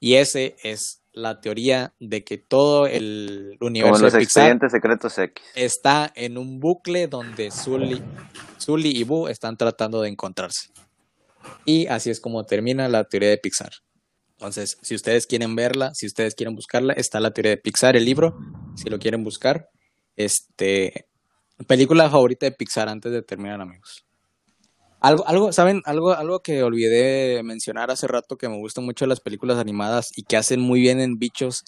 Y 0.00 0.14
ese 0.14 0.56
es 0.62 1.02
la 1.12 1.40
teoría 1.40 1.94
de 1.98 2.24
que 2.24 2.38
todo 2.38 2.86
el 2.86 3.56
universo 3.60 4.04
los 4.04 4.12
de 4.12 4.20
Pixar 4.20 4.58
secretos 4.70 5.18
X. 5.18 5.44
está 5.54 6.12
en 6.14 6.38
un 6.38 6.60
bucle 6.60 7.08
donde 7.08 7.50
Sully, 7.50 8.02
Sully 8.58 8.90
y 8.96 9.04
Boo 9.04 9.28
están 9.28 9.56
tratando 9.56 10.00
de 10.00 10.08
encontrarse. 10.08 10.68
Y 11.64 11.86
así 11.88 12.10
es 12.10 12.20
como 12.20 12.44
termina 12.44 12.88
la 12.88 13.04
teoría 13.04 13.30
de 13.30 13.38
Pixar. 13.38 13.72
Entonces, 14.38 14.78
si 14.82 14.94
ustedes 14.94 15.26
quieren 15.26 15.56
verla, 15.56 15.92
si 15.94 16.06
ustedes 16.06 16.36
quieren 16.36 16.54
buscarla, 16.54 16.92
está 16.92 17.18
la 17.18 17.32
teoría 17.32 17.50
de 17.50 17.56
Pixar, 17.56 17.96
el 17.96 18.04
libro, 18.04 18.38
si 18.76 18.88
lo 18.88 19.00
quieren 19.00 19.24
buscar. 19.24 19.68
Este, 20.14 21.08
película 21.66 22.08
favorita 22.08 22.46
de 22.46 22.52
Pixar 22.52 22.88
antes 22.88 23.10
de 23.10 23.22
terminar, 23.22 23.60
amigos. 23.60 24.06
Algo, 25.00 25.26
algo, 25.26 25.52
¿saben? 25.52 25.82
Algo, 25.86 26.12
algo 26.12 26.38
que 26.38 26.62
olvidé 26.62 27.42
mencionar 27.42 27.90
hace 27.90 28.06
rato 28.06 28.36
que 28.36 28.48
me 28.48 28.58
gustan 28.58 28.84
mucho 28.84 29.06
las 29.06 29.18
películas 29.18 29.58
animadas 29.58 30.10
y 30.16 30.22
que 30.22 30.36
hacen 30.36 30.60
muy 30.60 30.80
bien 30.80 31.00
en 31.00 31.18
bichos 31.18 31.64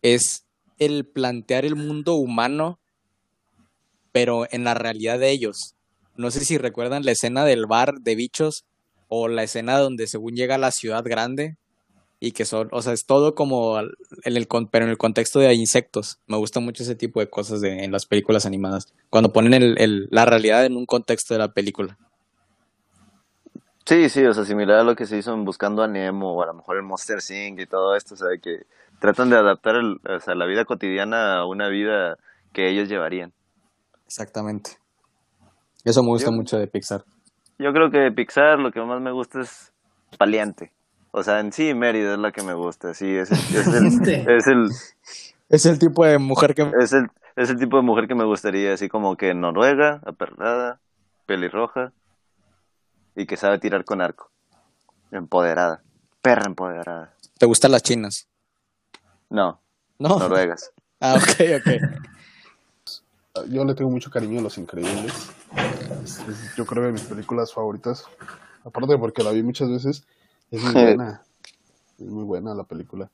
es 0.00 0.46
el 0.78 1.08
plantear 1.08 1.64
el 1.64 1.74
mundo 1.74 2.14
humano, 2.14 2.78
pero 4.12 4.46
en 4.52 4.62
la 4.62 4.74
realidad 4.74 5.18
de 5.18 5.30
ellos. 5.30 5.74
No 6.14 6.30
sé 6.30 6.44
si 6.44 6.58
recuerdan 6.58 7.04
la 7.04 7.10
escena 7.10 7.44
del 7.44 7.66
bar 7.66 7.94
de 8.02 8.14
bichos 8.14 8.66
o 9.08 9.26
la 9.26 9.42
escena 9.42 9.78
donde 9.78 10.06
según 10.06 10.36
llega 10.36 10.54
a 10.54 10.58
la 10.58 10.70
ciudad 10.70 11.02
grande 11.04 11.56
y 12.24 12.32
que 12.32 12.46
son, 12.46 12.68
o 12.72 12.80
sea, 12.80 12.94
es 12.94 13.04
todo 13.04 13.34
como 13.34 13.78
en 13.78 13.86
el, 14.24 14.48
pero 14.70 14.86
en 14.86 14.90
el 14.90 14.96
contexto 14.96 15.40
de 15.40 15.52
insectos. 15.54 16.20
Me 16.26 16.38
gusta 16.38 16.58
mucho 16.58 16.82
ese 16.82 16.94
tipo 16.94 17.20
de 17.20 17.28
cosas 17.28 17.60
de, 17.60 17.84
en 17.84 17.92
las 17.92 18.06
películas 18.06 18.46
animadas, 18.46 18.94
cuando 19.10 19.32
ponen 19.32 19.52
el, 19.52 20.08
la 20.10 20.24
realidad 20.24 20.64
en 20.64 20.76
un 20.76 20.86
contexto 20.86 21.34
de 21.34 21.40
la 21.40 21.52
película. 21.52 21.98
Sí, 23.84 24.08
sí, 24.08 24.24
o 24.24 24.32
sea, 24.32 24.46
similar 24.46 24.78
a 24.78 24.84
lo 24.84 24.96
que 24.96 25.04
se 25.04 25.18
hizo 25.18 25.34
en 25.34 25.44
Buscando 25.44 25.82
a 25.82 25.88
Nemo 25.88 26.32
o 26.32 26.42
a 26.42 26.46
lo 26.46 26.54
mejor 26.54 26.78
el 26.78 26.84
Monster 26.84 27.18
Inc. 27.18 27.60
y 27.60 27.66
todo 27.66 27.94
esto, 27.94 28.14
o 28.14 28.16
sea, 28.16 28.28
que 28.42 28.62
tratan 28.98 29.28
de 29.28 29.36
adaptar 29.36 29.76
o 29.76 30.20
sea, 30.20 30.34
la 30.34 30.46
vida 30.46 30.64
cotidiana 30.64 31.36
a 31.36 31.46
una 31.46 31.68
vida 31.68 32.16
que 32.54 32.70
ellos 32.70 32.88
llevarían. 32.88 33.34
Exactamente. 34.06 34.78
Eso 35.84 36.02
me 36.02 36.08
gusta 36.08 36.30
mucho 36.30 36.56
de 36.56 36.66
Pixar. 36.66 37.04
Yo 37.58 37.72
creo 37.74 37.90
que 37.90 37.98
de 37.98 38.12
Pixar 38.12 38.58
lo 38.58 38.70
que 38.70 38.80
más 38.80 39.02
me 39.02 39.12
gusta 39.12 39.42
es 39.42 39.74
Valiente. 40.18 40.72
O 41.16 41.22
sea, 41.22 41.38
en 41.38 41.52
sí 41.52 41.74
Mérida 41.74 42.14
es 42.14 42.18
la 42.18 42.32
que 42.32 42.42
me 42.42 42.54
gusta, 42.54 42.92
sí, 42.92 43.08
es 43.16 43.30
el, 43.30 43.38
es 43.38 43.66
el, 44.08 44.28
es 44.28 44.46
el, 44.48 44.68
es 45.48 45.64
el 45.64 45.78
tipo 45.78 46.04
de 46.04 46.18
mujer 46.18 46.56
que... 46.56 46.68
Es 46.80 46.92
el, 46.92 47.08
es 47.36 47.50
el 47.50 47.56
tipo 47.60 47.76
de 47.76 47.84
mujer 47.84 48.08
que 48.08 48.16
me 48.16 48.24
gustaría, 48.24 48.74
así 48.74 48.88
como 48.88 49.16
que 49.16 49.32
noruega, 49.32 50.00
aperrada, 50.04 50.80
pelirroja, 51.24 51.92
y 53.14 53.26
que 53.26 53.36
sabe 53.36 53.60
tirar 53.60 53.84
con 53.84 54.00
arco. 54.00 54.28
Empoderada. 55.12 55.84
Perra 56.20 56.46
empoderada. 56.46 57.14
¿Te 57.38 57.46
gustan 57.46 57.70
las 57.70 57.84
chinas? 57.84 58.26
No. 59.30 59.60
No. 60.00 60.18
Noruegas. 60.18 60.72
Ah, 61.00 61.16
ok, 61.16 61.40
ok. 61.58 61.68
Yo 63.50 63.64
le 63.64 63.74
tengo 63.74 63.90
mucho 63.90 64.10
cariño 64.10 64.40
a 64.40 64.42
Los 64.42 64.56
Increíbles. 64.56 65.12
Yo 66.56 66.64
creo 66.64 66.84
que 66.84 66.92
mis 66.92 67.02
películas 67.02 67.52
favoritas, 67.52 68.06
aparte 68.64 68.96
porque 68.96 69.22
la 69.22 69.32
vi 69.32 69.42
muchas 69.42 69.68
veces, 69.68 70.06
es 70.54 70.62
muy 70.62 70.72
buena. 70.72 71.20
Es 71.96 72.06
muy 72.06 72.24
buena 72.24 72.54
la 72.56 72.64
película. 72.64 73.08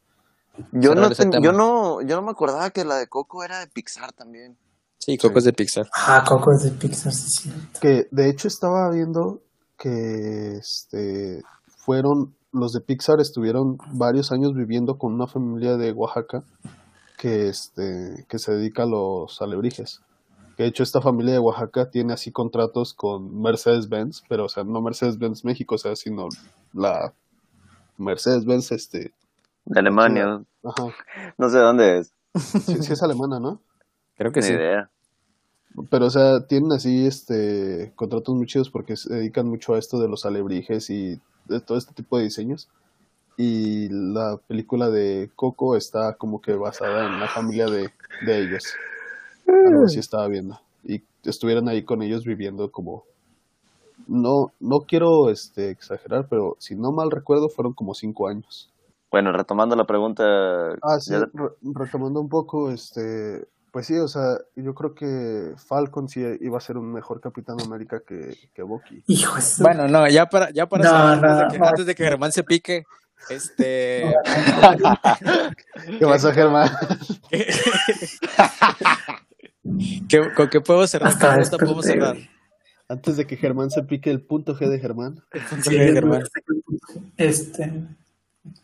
Yo 0.72 0.94
no, 0.94 1.10
yo 1.12 1.52
no, 1.52 2.00
yo 2.00 2.16
no 2.16 2.22
me 2.22 2.30
acordaba 2.30 2.70
que 2.70 2.82
la 2.82 2.96
de 2.96 3.08
Coco 3.08 3.44
era 3.44 3.60
de 3.60 3.66
Pixar 3.66 4.12
también. 4.14 4.56
Sí, 4.98 5.18
Coco 5.18 5.38
es 5.38 5.44
de 5.44 5.52
Pixar. 5.52 5.88
Ah, 5.94 6.24
Coco 6.26 6.52
es 6.52 6.62
de 6.62 6.70
Pixar, 6.70 7.12
sí, 7.12 7.52
Que 7.78 8.08
de 8.10 8.30
hecho 8.30 8.48
estaba 8.48 8.90
viendo 8.90 9.42
que 9.78 10.56
este, 10.56 11.42
fueron, 11.76 12.34
los 12.52 12.72
de 12.72 12.80
Pixar 12.80 13.20
estuvieron 13.20 13.78
varios 13.92 14.32
años 14.32 14.54
viviendo 14.54 14.96
con 14.96 15.12
una 15.12 15.26
familia 15.26 15.76
de 15.76 15.92
Oaxaca 15.92 16.42
que, 17.18 17.48
este, 17.48 18.26
que 18.28 18.38
se 18.38 18.52
dedica 18.52 18.84
a 18.84 18.86
los 18.86 19.40
alebrijes. 19.42 20.00
Que 20.56 20.64
de 20.64 20.68
hecho 20.70 20.82
esta 20.82 21.02
familia 21.02 21.34
de 21.34 21.38
Oaxaca 21.38 21.90
tiene 21.90 22.14
así 22.14 22.32
contratos 22.32 22.94
con 22.94 23.40
Mercedes-Benz, 23.40 24.24
pero 24.28 24.46
o 24.46 24.48
sea, 24.48 24.64
no 24.64 24.80
Mercedes-Benz 24.80 25.44
México, 25.44 25.74
o 25.74 25.78
sea, 25.78 25.96
sino 25.96 26.28
la 26.72 27.12
Mercedes-Benz 28.00 28.72
este... 28.72 29.12
De 29.66 29.78
Alemania. 29.78 30.42
Ajá. 30.64 30.86
No 31.38 31.48
sé 31.48 31.58
dónde 31.58 31.98
es. 31.98 32.12
Sí, 32.34 32.82
sí 32.82 32.92
es 32.92 33.02
alemana, 33.02 33.38
¿no? 33.38 33.60
Creo 34.16 34.32
que 34.32 34.40
Ni 34.40 34.46
sí. 34.46 34.52
idea. 34.52 34.90
Pero, 35.90 36.06
o 36.06 36.10
sea, 36.10 36.46
tienen 36.46 36.72
así 36.72 37.06
este 37.06 37.92
contratos 37.94 38.34
muy 38.34 38.46
chidos 38.46 38.70
porque 38.70 38.96
se 38.96 39.14
dedican 39.14 39.46
mucho 39.46 39.74
a 39.74 39.78
esto 39.78 40.00
de 40.00 40.08
los 40.08 40.26
alebrijes 40.26 40.90
y 40.90 41.20
de 41.46 41.60
todo 41.60 41.78
este 41.78 41.94
tipo 41.94 42.18
de 42.18 42.24
diseños. 42.24 42.68
Y 43.36 43.88
la 43.88 44.38
película 44.48 44.90
de 44.90 45.30
Coco 45.36 45.76
está 45.76 46.14
como 46.14 46.40
que 46.40 46.54
basada 46.54 47.06
en 47.06 47.20
la 47.20 47.28
familia 47.28 47.66
de, 47.66 47.90
de 48.26 48.38
ellos. 48.42 48.64
Algo 49.46 49.84
así 49.84 49.98
estaba 49.98 50.26
viendo. 50.28 50.60
Y 50.84 51.02
estuvieran 51.24 51.68
ahí 51.68 51.84
con 51.84 52.02
ellos 52.02 52.24
viviendo 52.24 52.70
como... 52.70 53.04
No, 54.08 54.52
no 54.60 54.80
quiero 54.80 55.30
este, 55.30 55.70
exagerar, 55.70 56.26
pero 56.28 56.56
si 56.58 56.74
no 56.76 56.92
mal 56.92 57.10
recuerdo 57.10 57.48
fueron 57.48 57.72
como 57.74 57.94
cinco 57.94 58.28
años. 58.28 58.72
Bueno, 59.10 59.32
retomando 59.32 59.74
la 59.76 59.86
pregunta... 59.86 60.22
Ah, 60.82 60.98
sí, 61.00 61.10
ya- 61.12 61.28
re- 61.32 61.50
retomando 61.62 62.20
un 62.20 62.28
poco, 62.28 62.70
este, 62.70 63.46
pues 63.72 63.86
sí, 63.86 63.96
o 63.98 64.06
sea, 64.06 64.38
yo 64.54 64.72
creo 64.74 64.94
que 64.94 65.52
Falcon 65.66 66.08
sí 66.08 66.22
iba 66.40 66.58
a 66.58 66.60
ser 66.60 66.76
un 66.76 66.92
mejor 66.92 67.20
Capitán 67.20 67.56
América 67.64 68.02
que, 68.06 68.36
que 68.54 68.62
Bucky. 68.62 69.02
Bueno, 69.60 69.88
no, 69.88 70.08
ya 70.08 70.26
para, 70.26 70.50
ya 70.50 70.66
para 70.68 70.84
No, 70.84 70.96
antes, 70.96 71.36
de 71.38 71.48
que, 71.48 71.58
no. 71.58 71.66
antes 71.66 71.86
de 71.86 71.94
que 71.96 72.04
Germán 72.04 72.30
se 72.32 72.44
pique, 72.44 72.84
este... 73.28 74.14
¿Qué 75.98 76.06
pasa, 76.06 76.32
Germán? 76.32 76.70
¿qué- 80.08 80.32
¿Con 80.34 80.48
qué 80.48 80.60
podemos 80.60 80.90
cerrar? 80.90 81.08
Hasta 81.10 81.32
¿Con 81.32 81.40
esta 81.40 81.56
después 81.56 81.60
podemos 81.60 81.84
de- 81.84 81.92
cerrar? 81.92 82.16
Antes 82.90 83.16
de 83.16 83.24
que 83.24 83.36
Germán 83.36 83.70
se 83.70 83.84
pique 83.84 84.10
el 84.10 84.20
punto 84.20 84.56
G 84.56 84.68
de 84.68 84.80
Germán. 84.80 85.22
Sí, 85.62 85.76
Germán. 85.76 86.24
Este, 87.16 87.72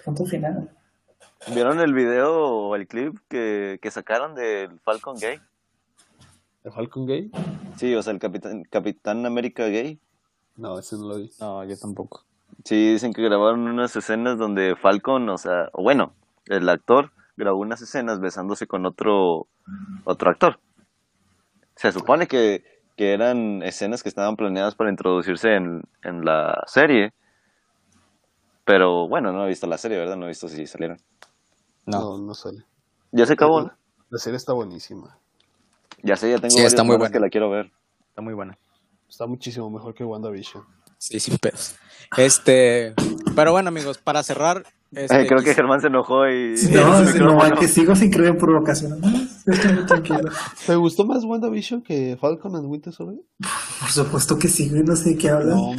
punto 0.04 0.26
final. 0.26 0.68
¿Vieron 1.54 1.78
el 1.78 1.94
video 1.94 2.34
o 2.44 2.74
el 2.74 2.88
clip 2.88 3.16
que, 3.28 3.78
que 3.80 3.90
sacaron 3.92 4.34
del 4.34 4.80
Falcon 4.80 5.16
Gay? 5.16 5.38
¿De 6.64 6.72
Falcon 6.72 7.06
Gay? 7.06 7.30
Sí, 7.76 7.94
o 7.94 8.02
sea, 8.02 8.12
el 8.12 8.18
Capitán, 8.18 8.64
Capitán 8.64 9.24
América 9.26 9.68
Gay. 9.68 10.00
No, 10.56 10.76
ese 10.76 10.96
no 10.96 11.06
lo 11.06 11.18
vi. 11.18 11.30
No, 11.38 11.62
yo 11.62 11.78
tampoco. 11.78 12.24
Sí, 12.64 12.94
dicen 12.94 13.12
que 13.12 13.22
grabaron 13.22 13.60
unas 13.68 13.94
escenas 13.94 14.38
donde 14.38 14.74
Falcon, 14.74 15.28
o 15.28 15.38
sea, 15.38 15.70
o 15.72 15.84
bueno, 15.84 16.14
el 16.46 16.68
actor 16.68 17.12
grabó 17.36 17.60
unas 17.60 17.80
escenas 17.80 18.18
besándose 18.18 18.66
con 18.66 18.86
otro, 18.86 19.46
otro 20.02 20.30
actor. 20.30 20.58
Se 21.76 21.92
supone 21.92 22.26
que, 22.26 22.75
que 22.96 23.12
eran 23.12 23.62
escenas 23.62 24.02
que 24.02 24.08
estaban 24.08 24.36
planeadas 24.36 24.74
para 24.74 24.90
introducirse 24.90 25.54
en, 25.54 25.82
en 26.02 26.24
la 26.24 26.62
serie. 26.66 27.12
Pero 28.64 29.06
bueno, 29.08 29.32
no 29.32 29.44
he 29.44 29.48
visto 29.48 29.66
la 29.66 29.78
serie, 29.78 29.98
¿verdad? 29.98 30.16
No 30.16 30.24
he 30.24 30.28
visto 30.28 30.48
si 30.48 30.66
salieron. 30.66 30.98
No, 31.84 32.18
no, 32.18 32.34
sale. 32.34 32.64
¿Ya 33.12 33.26
se 33.26 33.34
acabó? 33.34 33.62
¿no? 33.62 33.72
La 34.10 34.18
serie 34.18 34.36
está 34.36 34.52
buenísima. 34.52 35.18
Ya 36.02 36.16
sé, 36.16 36.30
ya 36.30 36.38
tengo 36.38 36.50
Sí, 36.50 36.62
está 36.64 36.82
muy 36.82 36.96
buena. 36.96 37.12
que 37.12 37.20
la 37.20 37.28
quiero 37.28 37.48
ver. 37.50 37.70
Está 38.08 38.22
muy 38.22 38.34
buena. 38.34 38.58
Está 39.08 39.26
muchísimo 39.26 39.70
mejor 39.70 39.94
que 39.94 40.02
WandaVision. 40.04 40.64
Sí, 40.98 41.20
sin 41.20 41.38
pedos. 41.38 41.76
Este, 42.16 42.94
pero 43.36 43.52
bueno, 43.52 43.68
amigos, 43.68 43.98
para 43.98 44.22
cerrar. 44.22 44.64
Este, 44.92 45.22
Eh, 45.22 45.26
creo 45.26 45.42
que 45.42 45.50
quis- 45.50 45.54
Germán 45.56 45.80
se 45.80 45.88
enojó 45.88 46.28
y... 46.28 46.54
No, 46.70 47.00
no, 47.02 47.04
micrófono. 47.04 47.56
que 47.58 47.66
sigo 47.66 47.96
sin 47.96 48.08
creer 48.10 48.28
en 48.30 48.38
provocaciones. 48.38 49.00
No, 49.46 49.52
yo 49.52 49.52
estoy 49.52 49.72
muy 49.74 49.86
tranquilo. 49.86 50.30
¿Te 50.66 50.74
gustó 50.76 51.04
más 51.06 51.24
WandaVision 51.24 51.82
que 51.82 52.16
Falcon 52.20 52.56
and 52.56 52.66
Winter 52.66 52.92
Soldier? 52.92 53.22
Por 53.80 53.88
supuesto 53.90 54.38
que 54.38 54.48
sí, 54.48 54.68
güey, 54.68 54.82
no 54.82 54.96
sé 54.96 55.10
de 55.10 55.18
qué 55.18 55.30
hablan. 55.30 55.56
No. 55.56 55.72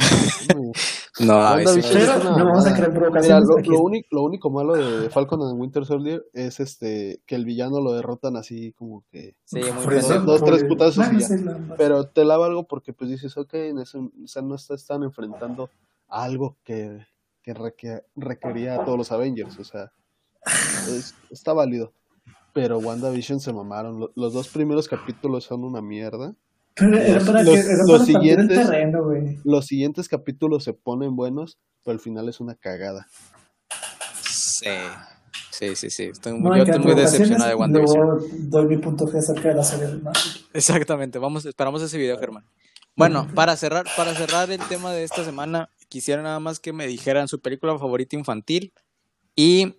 No, 1.20 1.36
WandaVision 1.38 1.94
me- 1.94 2.00
Pero 2.00 2.12
es 2.12 2.20
una 2.24 2.36
no 2.38 2.44
vamos 2.46 2.66
a 2.66 2.74
crear 2.74 2.92
Mira, 3.22 3.40
lo, 3.40 3.58
aquí. 3.58 3.68
lo 3.70 3.80
único, 3.80 4.08
lo 4.12 4.22
único 4.22 4.50
malo 4.50 4.74
de 4.74 5.10
Falcon 5.10 5.42
and 5.42 5.60
Winter 5.60 5.84
Soldier 5.84 6.24
es 6.32 6.60
este 6.60 7.20
que 7.26 7.34
el 7.34 7.44
villano 7.44 7.80
lo 7.80 7.92
derrotan 7.92 8.36
así 8.36 8.72
como 8.72 9.04
que 9.10 9.34
Sí, 9.44 9.60
muy 9.60 9.84
Por 9.84 9.94
eso, 9.94 10.08
pendejo. 10.08 10.24
Dos, 10.32 10.44
tres 10.44 10.64
putazos 10.64 11.12
y 11.12 11.18
ya. 11.20 11.28
pero 11.76 12.04
te 12.06 12.24
lava 12.24 12.46
algo 12.46 12.66
porque 12.66 12.92
pues 12.92 13.10
dices 13.10 13.36
ok 13.36 13.52
en 13.54 13.78
ese- 13.80 13.98
o 13.98 14.10
sea, 14.26 14.42
no 14.42 14.54
está- 14.54 14.74
están 14.74 15.02
enfrentando 15.02 15.70
a 16.08 16.22
algo 16.24 16.56
que, 16.64 17.04
que 17.42 17.54
reque- 17.54 18.04
requería 18.16 18.76
a 18.76 18.84
todos 18.84 18.96
los 18.96 19.12
Avengers 19.12 19.58
o 19.58 19.64
sea 19.64 19.92
es- 20.88 21.14
está 21.30 21.52
válido 21.52 21.92
pero 22.60 22.78
WandaVision 22.78 23.40
se 23.40 23.52
mamaron 23.52 24.00
Lo- 24.00 24.12
los 24.16 24.32
dos 24.32 24.48
primeros 24.48 24.88
capítulos 24.88 25.44
son 25.44 25.64
una 25.64 25.80
mierda 25.80 26.34
Pero 26.74 26.96
era 26.98 27.14
los- 27.14 27.24
para, 27.24 27.42
los- 27.42 27.54
que, 27.54 27.60
era 27.60 27.76
los 27.84 27.86
para 27.86 27.98
tantear 27.98 28.08
el 28.08 28.46
siguientes- 28.46 28.58
terreno, 28.68 29.04
güey. 29.04 29.38
los 29.44 29.66
siguientes 29.66 30.08
capítulos 30.08 30.64
se 30.64 30.72
ponen 30.72 31.14
buenos 31.16 31.58
pero 31.84 31.92
al 31.94 32.00
final 32.00 32.28
es 32.28 32.40
una 32.40 32.54
cagada 32.54 33.06
Sí. 34.22 34.66
Sí, 35.50 35.74
sí, 35.76 35.90
sí. 35.90 36.04
Estoy 36.04 36.38
No 36.40 36.56
yo 36.56 36.62
estoy 36.62 36.78
muy 36.80 36.94
decepcionado 36.94 37.48
de 37.48 37.54
WandaVision. 37.56 38.50
Doy 38.50 38.66
mi 38.66 38.76
punto 38.78 39.06
G 39.06 39.18
acerca 39.18 39.48
de 39.48 39.54
la 39.56 39.64
serie 39.64 39.86
de. 39.86 40.00
Exactamente, 40.52 41.18
vamos, 41.18 41.46
esperamos 41.46 41.82
ese 41.82 41.98
video, 41.98 42.16
Germán. 42.18 42.44
Bueno, 42.96 43.26
para 43.34 43.56
cerrar, 43.56 43.86
para 43.96 44.14
cerrar 44.14 44.50
el 44.50 44.60
tema 44.68 44.92
de 44.92 45.02
esta 45.04 45.24
semana, 45.24 45.70
quisiera 45.88 46.22
nada 46.22 46.38
más 46.40 46.60
que 46.60 46.72
me 46.72 46.86
dijeran 46.86 47.26
su 47.28 47.40
película 47.40 47.76
favorita 47.78 48.14
infantil 48.16 48.72
y 49.34 49.74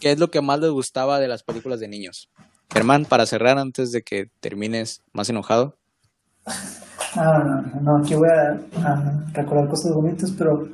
qué 0.00 0.12
es 0.12 0.18
lo 0.18 0.30
que 0.30 0.40
más 0.40 0.60
les 0.60 0.70
gustaba 0.70 1.18
de 1.18 1.28
las 1.28 1.42
películas 1.42 1.80
de 1.80 1.88
niños. 1.88 2.28
Germán, 2.72 3.04
para 3.04 3.26
cerrar 3.26 3.58
antes 3.58 3.92
de 3.92 4.02
que 4.02 4.30
termines 4.40 5.02
más 5.12 5.28
enojado. 5.28 5.76
Ah, 7.14 7.62
no, 7.80 7.98
aquí 7.98 8.14
voy 8.14 8.28
a, 8.28 8.58
recordar 9.32 9.68
cosas 9.68 9.92
bonitas, 9.92 10.30
pero 10.32 10.68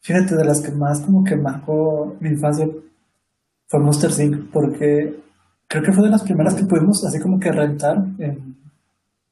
fíjate, 0.00 0.34
de 0.34 0.44
las 0.44 0.60
que 0.60 0.72
más 0.72 1.00
como 1.00 1.22
que 1.22 1.36
marcó 1.36 2.16
mi 2.20 2.30
infancia 2.30 2.66
fue 3.66 3.80
Monster 3.80 4.10
Inc., 4.24 4.50
porque 4.50 5.20
creo 5.68 5.82
que 5.82 5.92
fue 5.92 6.04
de 6.04 6.10
las 6.10 6.22
primeras 6.22 6.54
que 6.54 6.64
pudimos 6.64 7.04
así 7.04 7.20
como 7.20 7.38
que 7.38 7.52
rentar 7.52 7.98
en, 8.18 8.56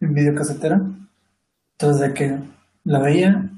en 0.00 0.14
videocasetera. 0.14 0.82
Entonces, 1.72 2.00
de 2.00 2.14
que 2.14 2.38
la 2.84 2.98
veía, 2.98 3.50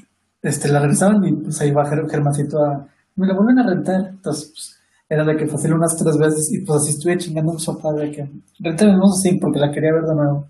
este, 0.43 0.69
la 0.69 0.81
regresaban 0.81 1.25
y 1.25 1.33
pues 1.33 1.61
ahí 1.61 1.71
va 1.73 1.91
Ger- 1.91 2.09
Germancito 2.09 2.65
a, 2.65 2.87
me 3.17 3.27
la 3.27 3.35
vuelven 3.35 3.59
a 3.59 3.67
rentar. 3.67 4.07
Entonces, 4.11 4.51
pues, 4.51 4.74
era 5.09 5.25
de 5.25 5.37
que 5.37 5.47
fácil 5.47 5.75
unas 5.75 5.97
tres 5.97 6.17
veces 6.17 6.53
y 6.53 6.65
pues 6.65 6.81
así 6.81 6.91
estuve 6.91 7.19
chingando 7.19 7.53
un 7.53 7.59
sofá 7.59 7.93
de 7.93 8.11
que 8.11 8.31
rentame 8.61 8.97
Monster 8.97 9.33
Inc. 9.33 9.41
porque 9.43 9.61
la 9.61 9.71
quería 9.71 9.93
ver 9.93 10.05
de 10.05 10.15
nuevo. 10.15 10.49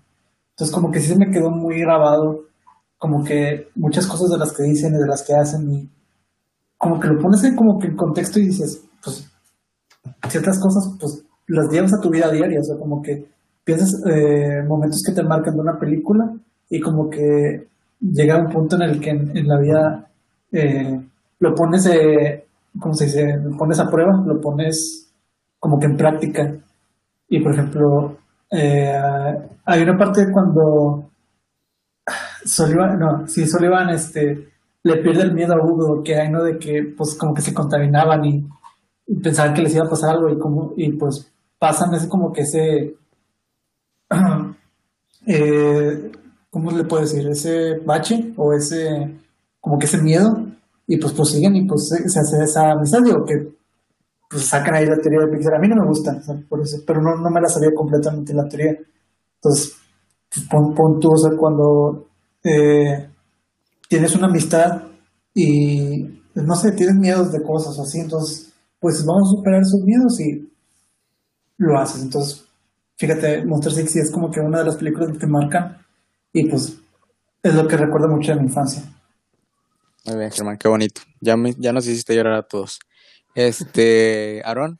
Entonces 0.51 0.73
como 0.73 0.91
que 0.91 0.99
sí 0.99 1.07
se 1.07 1.17
me 1.17 1.29
quedó 1.29 1.49
muy 1.49 1.81
grabado, 1.81 2.45
como 2.97 3.23
que 3.23 3.67
muchas 3.75 4.07
cosas 4.07 4.29
de 4.29 4.37
las 4.37 4.53
que 4.53 4.63
dicen 4.63 4.93
y 4.95 4.97
de 4.97 5.07
las 5.07 5.23
que 5.23 5.33
hacen 5.33 5.69
y 5.71 5.89
como 6.77 6.99
que 6.99 7.07
lo 7.07 7.19
pones 7.19 7.43
en 7.43 7.55
como 7.55 7.77
que 7.79 7.87
en 7.87 7.95
contexto 7.95 8.39
y 8.39 8.47
dices, 8.47 8.83
pues 9.03 9.29
ciertas 10.29 10.59
cosas 10.59 10.95
pues 10.99 11.23
las 11.47 11.69
llevas 11.69 11.93
a 11.93 12.01
tu 12.01 12.09
vida 12.09 12.31
diaria, 12.31 12.59
o 12.59 12.63
sea, 12.63 12.77
como 12.77 13.01
que 13.01 13.25
piensas 13.63 13.91
eh, 14.09 14.63
momentos 14.67 15.01
que 15.05 15.13
te 15.13 15.23
marcan 15.23 15.55
de 15.55 15.61
una 15.61 15.77
película 15.77 16.33
y 16.69 16.79
como 16.79 17.09
que 17.09 17.67
llega 17.99 18.39
un 18.39 18.51
punto 18.51 18.75
en 18.75 18.81
el 18.83 18.99
que 18.99 19.09
en, 19.09 19.37
en 19.37 19.47
la 19.47 19.59
vida 19.59 20.07
eh, 20.51 20.99
lo 21.39 21.53
pones, 21.53 21.85
eh, 21.87 22.44
¿cómo 22.79 22.93
se 22.93 23.05
dice? 23.05 23.37
Lo 23.43 23.57
pones 23.57 23.79
a 23.79 23.89
prueba, 23.89 24.23
lo 24.25 24.39
pones 24.39 25.11
como 25.59 25.79
que 25.79 25.85
en 25.87 25.97
práctica. 25.97 26.55
Y 27.27 27.39
por 27.41 27.53
ejemplo, 27.53 28.17
eh, 28.51 28.93
hay 29.65 29.81
una 29.81 29.97
parte 29.97 30.31
cuando 30.31 31.09
Sullivan, 32.45 32.99
no, 32.99 33.27
sí, 33.27 33.47
Sullivan 33.47 33.89
este, 33.89 34.49
le 34.83 34.97
pierde 34.97 35.23
el 35.23 35.33
miedo 35.33 35.53
a 35.53 35.65
Hugo, 35.65 36.03
que 36.03 36.15
hay, 36.15 36.29
¿no? 36.29 36.43
De 36.43 36.59
que, 36.59 36.93
pues, 36.95 37.15
como 37.15 37.33
que 37.33 37.41
se 37.41 37.53
contaminaban 37.53 38.23
y, 38.25 38.47
pensaban 39.23 39.53
que 39.53 39.61
les 39.61 39.75
iba 39.75 39.85
a 39.85 39.89
pasar 39.89 40.11
algo 40.11 40.29
y 40.29 40.39
como, 40.39 40.73
y 40.77 40.91
pues 40.93 41.31
pasan 41.59 41.93
ese 41.93 42.09
como 42.09 42.33
que 42.33 42.41
ese, 42.41 42.95
eh, 45.27 46.11
¿cómo 46.49 46.71
le 46.71 46.83
puedo 46.85 47.03
decir? 47.03 47.27
Ese 47.27 47.79
bache 47.85 48.33
o 48.35 48.53
ese, 48.53 49.15
como 49.59 49.77
que 49.77 49.85
ese 49.85 50.01
miedo 50.01 50.45
y 50.87 50.97
pues 50.97 51.13
prosiguen 51.13 51.55
y 51.55 51.65
pues 51.65 51.87
se, 51.87 52.19
hace 52.19 52.43
esa 52.43 52.71
amistad, 52.71 52.99
digo 53.03 53.25
que 53.25 53.55
pues 54.29 54.45
sacan 54.45 54.75
ahí 54.75 54.85
la 54.85 54.97
teoría 54.97 55.25
de 55.25 55.31
Pixar. 55.31 55.55
A 55.55 55.59
mí 55.59 55.67
no 55.67 55.75
me 55.75 55.87
gusta, 55.87 56.19
por 56.49 56.61
eso, 56.61 56.77
pero 56.85 57.01
no, 57.01 57.15
no 57.15 57.29
me 57.29 57.41
la 57.41 57.47
sabía 57.47 57.73
completamente 57.73 58.33
la 58.33 58.47
teoría. 58.47 58.75
Entonces, 59.35 59.75
pues, 60.33 60.45
pon, 60.47 60.99
tú, 60.99 61.11
o 61.11 61.17
sea, 61.17 61.37
cuando 61.37 62.07
eh, 62.43 63.09
tienes 63.87 64.15
una 64.15 64.27
amistad 64.27 64.83
y, 65.33 66.03
pues, 66.33 66.45
no 66.45 66.55
sé, 66.55 66.71
tienes 66.71 66.95
miedos 66.95 67.31
de 67.31 67.43
cosas 67.43 67.79
así, 67.79 67.99
entonces, 67.99 68.53
pues 68.79 69.05
vamos 69.05 69.29
a 69.29 69.37
superar 69.37 69.61
esos 69.61 69.81
miedos 69.81 70.19
y 70.19 70.51
lo 71.57 71.79
haces. 71.79 72.03
Entonces, 72.03 72.45
fíjate, 72.97 73.45
Monster 73.45 73.71
Six 73.71 73.95
es 73.95 74.11
como 74.11 74.29
que 74.31 74.39
una 74.39 74.59
de 74.59 74.65
las 74.65 74.75
películas 74.75 75.11
que 75.11 75.19
te 75.19 75.27
marcan 75.27 75.77
y 76.33 76.49
pues 76.49 76.77
es 77.41 77.55
lo 77.55 77.67
que 77.67 77.77
recuerdo 77.77 78.09
mucho 78.09 78.33
de 78.33 78.39
mi 78.39 78.47
infancia. 78.47 78.83
Muy 80.05 80.17
bien, 80.17 80.31
Germán, 80.31 80.57
qué 80.57 80.67
bonito. 80.67 81.01
Ya, 81.19 81.35
me, 81.35 81.53
ya 81.57 81.73
nos 81.73 81.87
hiciste 81.87 82.15
llorar 82.15 82.33
a 82.33 82.43
todos. 82.43 82.79
Este, 83.33 84.41
Aarón, 84.45 84.79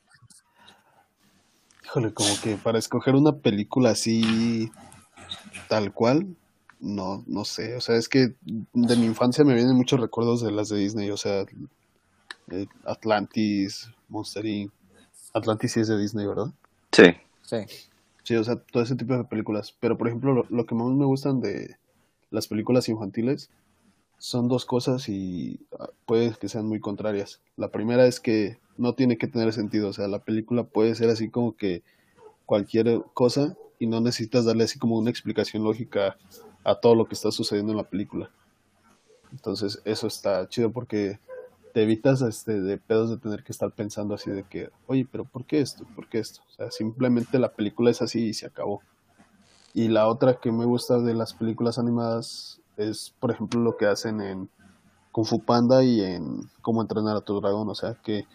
Híjole, 1.83 2.13
como 2.13 2.29
que 2.43 2.57
para 2.57 2.77
escoger 2.77 3.15
una 3.15 3.37
película 3.37 3.91
así 3.91 4.71
tal 5.69 5.93
cual, 5.93 6.35
no, 6.79 7.23
no 7.25 7.45
sé, 7.45 7.75
o 7.75 7.81
sea, 7.81 7.95
es 7.95 8.09
que 8.09 8.35
de 8.43 8.95
mi 8.97 9.05
infancia 9.05 9.43
me 9.45 9.53
vienen 9.55 9.75
muchos 9.75 9.99
recuerdos 9.99 10.41
de 10.41 10.51
las 10.51 10.69
de 10.69 10.77
Disney, 10.77 11.09
o 11.09 11.17
sea, 11.17 11.45
eh, 12.51 12.67
Atlantis, 12.85 13.89
Monster 14.09 14.45
Inc. 14.45 14.71
Atlantis 15.33 15.71
sí 15.71 15.79
es 15.79 15.87
de 15.87 15.97
Disney, 15.97 16.25
¿verdad? 16.25 16.53
Sí. 16.91 17.05
sí. 17.41 17.57
Sí, 18.23 18.35
o 18.35 18.43
sea, 18.43 18.55
todo 18.55 18.81
ese 18.81 18.95
tipo 18.95 19.15
de 19.15 19.23
películas. 19.23 19.75
Pero, 19.79 19.97
por 19.97 20.07
ejemplo, 20.07 20.33
lo, 20.33 20.45
lo 20.49 20.65
que 20.65 20.73
más 20.73 20.87
me 20.87 21.05
gustan 21.05 21.41
de 21.41 21.77
las 22.31 22.47
películas 22.47 22.89
infantiles 22.89 23.49
son 24.17 24.47
dos 24.47 24.65
cosas 24.65 25.09
y 25.09 25.59
ah, 25.79 25.89
puede 26.05 26.33
que 26.35 26.49
sean 26.49 26.67
muy 26.67 26.79
contrarias. 26.79 27.41
La 27.57 27.71
primera 27.71 28.05
es 28.05 28.19
que 28.19 28.59
no 28.77 28.93
tiene 28.93 29.17
que 29.17 29.27
tener 29.27 29.53
sentido, 29.53 29.89
o 29.89 29.93
sea, 29.93 30.07
la 30.07 30.19
película 30.19 30.63
puede 30.63 30.95
ser 30.95 31.09
así 31.09 31.29
como 31.29 31.55
que 31.55 31.83
cualquier 32.45 33.01
cosa 33.13 33.55
y 33.79 33.87
no 33.87 34.01
necesitas 34.01 34.45
darle 34.45 34.65
así 34.65 34.79
como 34.79 34.97
una 34.97 35.09
explicación 35.09 35.63
lógica 35.63 36.17
a 36.63 36.75
todo 36.75 36.95
lo 36.95 37.05
que 37.05 37.15
está 37.15 37.31
sucediendo 37.31 37.71
en 37.71 37.77
la 37.77 37.89
película. 37.89 38.31
Entonces, 39.31 39.81
eso 39.85 40.07
está 40.07 40.47
chido 40.49 40.71
porque 40.71 41.19
te 41.73 41.83
evitas 41.83 42.21
este 42.21 42.61
de 42.61 42.77
pedos 42.77 43.09
de 43.09 43.17
tener 43.17 43.43
que 43.43 43.51
estar 43.51 43.71
pensando 43.71 44.15
así 44.15 44.31
de 44.31 44.43
que, 44.43 44.69
oye, 44.87 45.05
pero 45.11 45.25
¿por 45.25 45.45
qué 45.45 45.59
esto? 45.59 45.85
¿Por 45.95 46.07
qué 46.07 46.19
esto? 46.19 46.41
O 46.49 46.53
sea, 46.53 46.71
simplemente 46.71 47.37
la 47.37 47.53
película 47.53 47.91
es 47.91 48.01
así 48.01 48.27
y 48.27 48.33
se 48.33 48.45
acabó. 48.45 48.81
Y 49.73 49.89
la 49.89 50.07
otra 50.07 50.39
que 50.39 50.53
me 50.53 50.63
gusta 50.63 50.99
de 50.99 51.13
las 51.13 51.33
películas 51.33 51.77
animadas 51.77 52.61
es, 52.77 53.13
por 53.19 53.31
ejemplo, 53.31 53.59
lo 53.61 53.77
que 53.77 53.85
hacen 53.85 54.21
en 54.21 54.49
Kung 55.11 55.25
Fu 55.25 55.41
Panda 55.43 55.83
y 55.83 56.01
en 56.01 56.49
Cómo 56.61 56.81
entrenar 56.81 57.15
a 57.17 57.21
tu 57.21 57.39
dragón. 57.39 57.69
O 57.69 57.75
sea, 57.75 57.95
que 57.95 58.25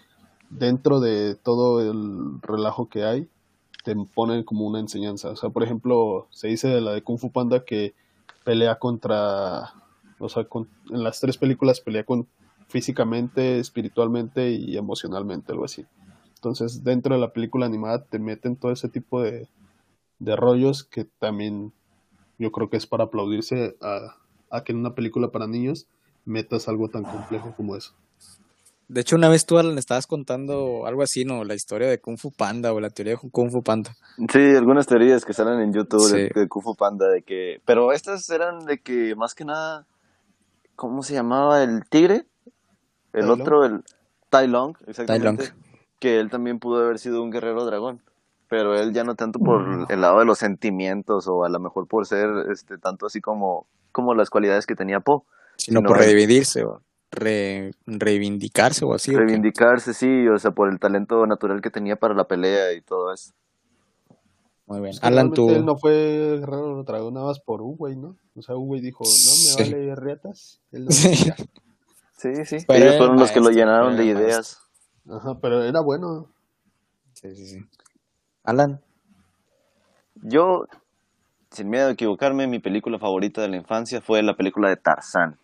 dentro 0.50 1.00
de 1.00 1.34
todo 1.36 1.80
el 1.80 2.40
relajo 2.42 2.88
que 2.88 3.04
hay, 3.04 3.28
te 3.84 3.94
ponen 4.14 4.44
como 4.44 4.66
una 4.66 4.80
enseñanza. 4.80 5.30
O 5.30 5.36
sea, 5.36 5.50
por 5.50 5.62
ejemplo, 5.62 6.28
se 6.30 6.48
dice 6.48 6.68
de 6.68 6.80
la 6.80 6.92
de 6.92 7.02
Kung 7.02 7.18
Fu 7.18 7.30
Panda 7.32 7.64
que 7.64 7.94
pelea 8.44 8.78
contra, 8.78 9.72
o 10.18 10.28
sea, 10.28 10.44
con- 10.44 10.68
en 10.90 11.02
las 11.04 11.20
tres 11.20 11.38
películas 11.38 11.80
pelea 11.80 12.04
con 12.04 12.28
físicamente, 12.68 13.58
espiritualmente 13.58 14.50
y 14.52 14.76
emocionalmente, 14.76 15.52
algo 15.52 15.64
así. 15.64 15.86
Entonces, 16.36 16.84
dentro 16.84 17.14
de 17.14 17.20
la 17.20 17.32
película 17.32 17.66
animada 17.66 18.04
te 18.04 18.18
meten 18.18 18.56
todo 18.56 18.72
ese 18.72 18.88
tipo 18.88 19.22
de, 19.22 19.48
de 20.18 20.36
rollos 20.36 20.84
que 20.84 21.04
también 21.04 21.72
yo 22.38 22.52
creo 22.52 22.70
que 22.70 22.76
es 22.78 22.86
para 22.86 23.04
aplaudirse 23.04 23.76
a, 23.82 24.16
a 24.50 24.62
que 24.64 24.72
en 24.72 24.78
una 24.78 24.94
película 24.94 25.30
para 25.30 25.46
niños 25.46 25.86
metas 26.24 26.68
algo 26.68 26.88
tan 26.88 27.04
complejo 27.04 27.54
como 27.56 27.76
eso. 27.76 27.94
De 28.88 29.02
hecho, 29.02 29.14
una 29.14 29.28
vez 29.28 29.46
tú 29.46 29.56
Alan, 29.56 29.78
estabas 29.78 30.08
contando 30.08 30.84
algo 30.84 31.02
así, 31.02 31.24
¿no? 31.24 31.44
La 31.44 31.54
historia 31.54 31.88
de 31.88 32.00
Kung 32.00 32.18
Fu 32.18 32.32
Panda 32.32 32.72
o 32.72 32.80
la 32.80 32.90
teoría 32.90 33.14
de 33.14 33.30
Kung 33.30 33.50
Fu 33.50 33.62
Panda. 33.62 33.94
Sí, 34.32 34.40
algunas 34.56 34.88
teorías 34.88 35.24
que 35.24 35.32
salen 35.32 35.60
en 35.60 35.72
YouTube 35.72 36.10
de, 36.10 36.26
Sí. 36.28 36.40
de 36.40 36.48
Kung 36.48 36.64
Fu 36.64 36.74
Panda, 36.74 37.08
de 37.08 37.22
que... 37.22 37.60
Pero 37.64 37.92
estas 37.92 38.28
eran 38.30 38.64
de 38.64 38.80
que, 38.80 39.14
más 39.14 39.34
que 39.34 39.44
nada, 39.44 39.86
¿cómo 40.74 41.04
se 41.04 41.14
llamaba? 41.14 41.62
¿El 41.62 41.84
tigre? 41.88 42.26
El 43.12 43.26
Tai 43.26 43.30
otro, 43.30 43.64
el 43.64 43.84
Tai 44.28 44.48
Long, 44.48 44.76
exactamente. 44.88 45.46
Tai 45.48 45.54
que 46.00 46.18
él 46.18 46.28
también 46.30 46.58
pudo 46.58 46.82
haber 46.82 46.98
sido 46.98 47.22
un 47.22 47.30
guerrero 47.30 47.64
dragón, 47.64 48.02
pero 48.50 48.74
él 48.78 48.92
ya 48.92 49.04
no 49.04 49.14
tanto 49.14 49.38
por 49.38 49.86
el 49.88 50.00
lado 50.02 50.18
de 50.18 50.26
los 50.26 50.38
sentimientos 50.38 51.26
o 51.28 51.44
a 51.44 51.48
lo 51.48 51.58
mejor 51.60 51.86
por 51.86 52.04
ser 52.04 52.28
este 52.52 52.76
tanto 52.76 53.06
así 53.06 53.20
como 53.22 53.66
como 53.92 54.14
las 54.14 54.28
cualidades 54.28 54.66
que 54.66 54.74
tenía 54.76 55.00
Poe, 55.00 55.22
Sino 55.56 55.80
No, 55.80 55.88
por 55.88 55.98
reivindicarse 55.98 56.64
o 56.64 56.80
re- 57.12 57.72
reivindicarse 57.86 58.84
o 58.84 58.92
así. 58.94 59.14
reivindicarse, 59.14 59.94
sí, 59.94 60.28
o 60.28 60.38
sea, 60.38 60.50
por 60.52 60.68
el 60.70 60.78
talento 60.78 61.26
natural 61.26 61.60
que 61.60 61.70
tenía 61.70 61.96
para 61.96 62.14
la 62.14 62.24
pelea 62.24 62.72
y 62.72 62.82
todo 62.82 63.12
eso. 63.12 63.32
Muy 64.66 64.80
bien. 64.80 64.94
Alan, 65.02 65.32
tú. 65.32 65.50
él 65.50 65.64
no 65.64 65.76
fue 65.76 66.38
guerrero 66.38 66.84
dragón 66.84 67.14
nada 67.14 67.26
más 67.26 67.40
por 67.40 67.60
Uwey, 67.62 67.96
¿no? 67.96 68.16
O 68.36 68.42
sea, 68.42 68.54
Uwey 68.56 68.80
dijo, 68.80 69.02
no 69.04 69.08
me 69.60 69.64
Sí. 69.64 69.72
vale 69.74 69.94
riatas. 69.96 70.60
Él 70.70 70.84
lo 70.84 70.90
Sí. 70.92 71.32
Sí, 72.16 72.44
sí. 72.44 72.56
Pero 72.68 72.84
Ellos 72.84 72.96
fueron 72.98 73.16
los 73.16 73.32
que 73.32 73.40
lo 73.40 73.50
llenaron 73.50 73.96
de 73.96 74.04
ideas. 74.04 74.60
Ajá, 75.10 75.38
pero 75.42 75.64
era 75.64 75.80
bueno. 75.80 76.26
Sí, 77.14 77.34
sí, 77.34 77.46
sí. 77.46 77.58
Alan. 78.44 78.80
Yo, 80.22 80.66
sin 81.50 81.70
miedo 81.70 81.88
a 81.88 81.92
equivocarme, 81.92 82.46
mi 82.46 82.58
película 82.58 82.98
favorita 82.98 83.40
de 83.42 83.48
la 83.48 83.56
infancia 83.56 84.00
fue 84.00 84.22
la 84.22 84.36
película 84.36 84.68
de 84.68 84.76
Tarzán. 84.76 85.38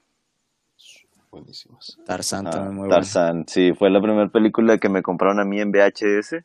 Buenísimos. 1.30 1.98
Tarzán 2.06 2.46
Ah, 2.46 2.50
también 2.50 2.74
muy 2.74 2.88
bueno. 2.88 2.94
Tarzán, 2.94 3.44
sí, 3.46 3.72
fue 3.74 3.90
la 3.90 4.00
primera 4.00 4.28
película 4.28 4.78
que 4.78 4.88
me 4.88 5.02
compraron 5.02 5.40
a 5.40 5.44
mí 5.44 5.60
en 5.60 5.70
VHS. 5.70 6.44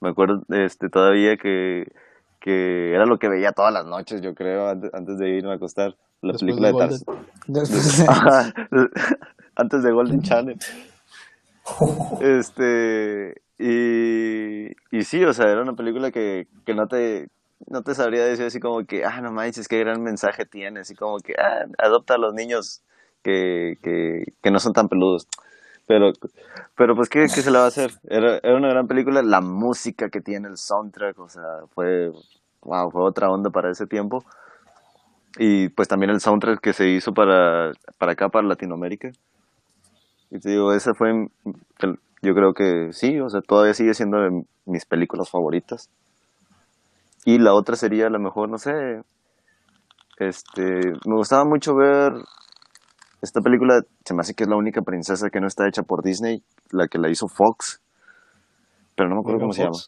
Me 0.00 0.10
acuerdo 0.10 0.42
este, 0.50 0.88
todavía 0.88 1.36
que, 1.36 1.90
que 2.40 2.94
era 2.94 3.06
lo 3.06 3.18
que 3.18 3.28
veía 3.28 3.52
todas 3.52 3.72
las 3.72 3.86
noches, 3.86 4.22
yo 4.22 4.34
creo, 4.34 4.68
antes, 4.68 5.18
de 5.18 5.28
irme 5.30 5.50
a 5.52 5.54
acostar. 5.56 5.96
La 6.22 6.32
Después 6.32 6.40
película 6.56 6.68
de 6.68 6.72
de 6.72 6.78
Golden. 6.78 7.00
Tarzán. 7.04 8.54
Después- 8.68 8.90
antes 9.56 9.82
de 9.82 9.90
Golden 9.92 10.22
Channel. 10.22 10.58
Este, 12.20 13.40
y, 13.58 14.70
y 14.90 15.04
sí, 15.04 15.24
o 15.24 15.32
sea, 15.32 15.50
era 15.50 15.62
una 15.62 15.74
película 15.74 16.10
que, 16.10 16.48
que 16.64 16.74
no 16.74 16.88
te 16.88 17.28
no 17.66 17.82
te 17.82 17.94
sabría 17.94 18.24
decir 18.24 18.46
así 18.46 18.60
como 18.60 18.84
que, 18.84 19.04
ah, 19.04 19.20
no 19.20 19.32
manches, 19.32 19.68
qué 19.68 19.78
gran 19.78 20.02
mensaje 20.02 20.46
tiene, 20.46 20.80
así 20.80 20.94
como 20.94 21.18
que, 21.18 21.34
ah, 21.38 21.66
adopta 21.78 22.14
a 22.14 22.18
los 22.18 22.34
niños 22.34 22.82
que, 23.22 23.76
que, 23.82 24.24
que 24.42 24.50
no 24.50 24.58
son 24.58 24.72
tan 24.72 24.88
peludos. 24.88 25.28
Pero, 25.86 26.12
pero 26.76 26.94
pues, 26.94 27.08
¿qué, 27.08 27.20
qué 27.22 27.42
se 27.42 27.50
le 27.50 27.58
va 27.58 27.64
a 27.64 27.68
hacer? 27.68 27.92
Era, 28.04 28.38
era 28.42 28.56
una 28.56 28.68
gran 28.68 28.86
película, 28.86 29.22
la 29.22 29.40
música 29.40 30.08
que 30.08 30.20
tiene, 30.20 30.48
el 30.48 30.56
soundtrack, 30.56 31.18
o 31.18 31.28
sea, 31.28 31.66
fue, 31.74 32.10
wow, 32.62 32.90
fue 32.90 33.02
otra 33.02 33.30
onda 33.30 33.50
para 33.50 33.70
ese 33.70 33.86
tiempo. 33.86 34.24
Y 35.38 35.68
pues 35.70 35.88
también 35.88 36.10
el 36.10 36.20
soundtrack 36.20 36.60
que 36.60 36.72
se 36.72 36.88
hizo 36.88 37.12
para, 37.12 37.72
para 37.98 38.12
acá, 38.12 38.28
para 38.28 38.46
Latinoamérica. 38.46 39.10
Y 40.30 40.38
te 40.38 40.50
digo, 40.50 40.72
esa 40.72 40.94
fue, 40.94 41.10
el- 41.10 41.98
yo 42.22 42.34
creo 42.34 42.52
que 42.54 42.92
sí, 42.92 43.18
o 43.20 43.28
sea, 43.28 43.40
todavía 43.40 43.74
sigue 43.74 43.94
siendo 43.94 44.18
de 44.18 44.44
mis 44.66 44.84
películas 44.86 45.30
favoritas. 45.30 45.88
Y 47.24 47.38
la 47.38 47.54
otra 47.54 47.76
sería 47.76 48.06
a 48.06 48.10
lo 48.10 48.18
mejor, 48.18 48.48
no 48.48 48.58
sé, 48.58 48.72
este, 50.18 50.62
me 51.06 51.14
gustaba 51.16 51.44
mucho 51.44 51.74
ver 51.74 52.12
esta 53.22 53.40
película, 53.40 53.80
se 54.04 54.14
me 54.14 54.20
hace 54.20 54.34
que 54.34 54.44
es 54.44 54.48
la 54.50 54.56
única 54.56 54.82
princesa 54.82 55.30
que 55.30 55.40
no 55.40 55.46
está 55.46 55.66
hecha 55.68 55.82
por 55.82 56.02
Disney, 56.02 56.42
la 56.70 56.88
que 56.88 56.98
la 56.98 57.10
hizo 57.10 57.26
Fox, 57.28 57.80
pero 58.96 59.08
no 59.08 59.16
me 59.16 59.20
acuerdo 59.20 59.38
Megan 59.38 59.50
cómo 59.50 59.52
se 59.54 59.62
llama. 59.64 59.78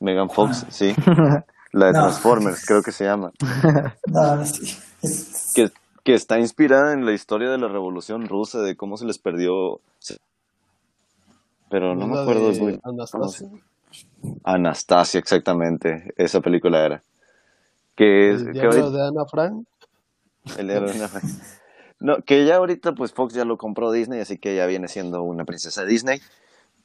Megan 0.00 0.30
Fox, 0.30 0.66
sí. 0.70 0.94
La 1.72 1.86
de 1.86 1.92
No. 1.92 2.00
Transformers, 2.04 2.64
creo 2.64 2.80
que 2.82 2.92
se 2.92 3.04
llama. 3.04 3.30
No, 4.06 4.44
sí. 4.44 4.78
Que, 5.54 5.68
que 6.06 6.14
está 6.14 6.38
inspirada 6.38 6.92
en 6.92 7.04
la 7.04 7.12
historia 7.12 7.50
de 7.50 7.58
la 7.58 7.66
Revolución 7.66 8.28
Rusa, 8.28 8.60
de 8.60 8.76
cómo 8.76 8.96
se 8.96 9.06
les 9.06 9.18
perdió. 9.18 9.80
Pero 11.68 11.96
no 11.96 12.02
¿Es 12.04 12.08
me 12.08 12.18
acuerdo 12.20 12.52
de 12.52 12.60
muy- 12.60 12.80
Anastasia. 12.84 13.48
Anastasia, 14.44 15.18
exactamente. 15.18 16.14
Esa 16.16 16.40
película 16.40 16.84
era. 16.86 17.02
Que, 17.96 18.30
es, 18.30 18.42
El 18.42 18.52
que 18.52 18.60
ahorita- 18.62 18.90
de 18.90 19.02
Ana 19.08 19.24
Frank. 19.26 19.66
el 20.58 20.70
héroe 20.70 20.92
de 20.92 20.98
una- 20.98 21.10
No, 21.98 22.16
que 22.24 22.44
ya 22.46 22.56
ahorita 22.56 22.92
pues 22.92 23.12
Fox 23.12 23.34
ya 23.34 23.44
lo 23.44 23.56
compró 23.56 23.90
Disney, 23.90 24.20
así 24.20 24.38
que 24.38 24.54
ya 24.54 24.66
viene 24.66 24.86
siendo 24.86 25.22
una 25.22 25.44
princesa 25.44 25.82
de 25.82 25.88
Disney. 25.88 26.20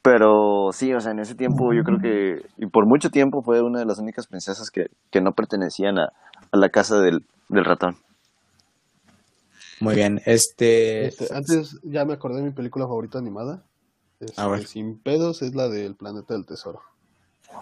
Pero 0.02 0.70
sí, 0.72 0.92
o 0.94 1.00
sea, 1.00 1.12
en 1.12 1.20
ese 1.20 1.36
tiempo 1.36 1.72
yo 1.72 1.84
creo 1.84 2.00
que, 2.00 2.44
y 2.56 2.66
por 2.66 2.86
mucho 2.86 3.10
tiempo 3.10 3.40
fue 3.42 3.62
una 3.62 3.78
de 3.78 3.84
las 3.84 4.00
únicas 4.00 4.26
princesas 4.26 4.68
que, 4.72 4.90
que 5.12 5.20
no 5.20 5.30
pertenecían 5.32 5.98
a, 5.98 6.12
a 6.50 6.56
la 6.56 6.70
casa 6.70 6.98
del, 7.00 7.24
del 7.48 7.64
ratón. 7.64 7.96
Muy 9.82 9.94
bien. 9.94 10.20
Este. 10.26 11.06
Este, 11.06 11.28
antes 11.34 11.78
ya 11.82 12.04
me 12.04 12.12
acordé 12.14 12.36
de 12.38 12.44
mi 12.44 12.50
película 12.52 12.86
favorita 12.86 13.18
animada. 13.18 13.64
Este, 14.20 14.40
A 14.40 14.46
ver. 14.48 14.66
Sin 14.66 14.98
pedos 15.00 15.42
es 15.42 15.54
la 15.54 15.68
del 15.68 15.96
Planeta 15.96 16.34
del 16.34 16.46
Tesoro. 16.46 16.80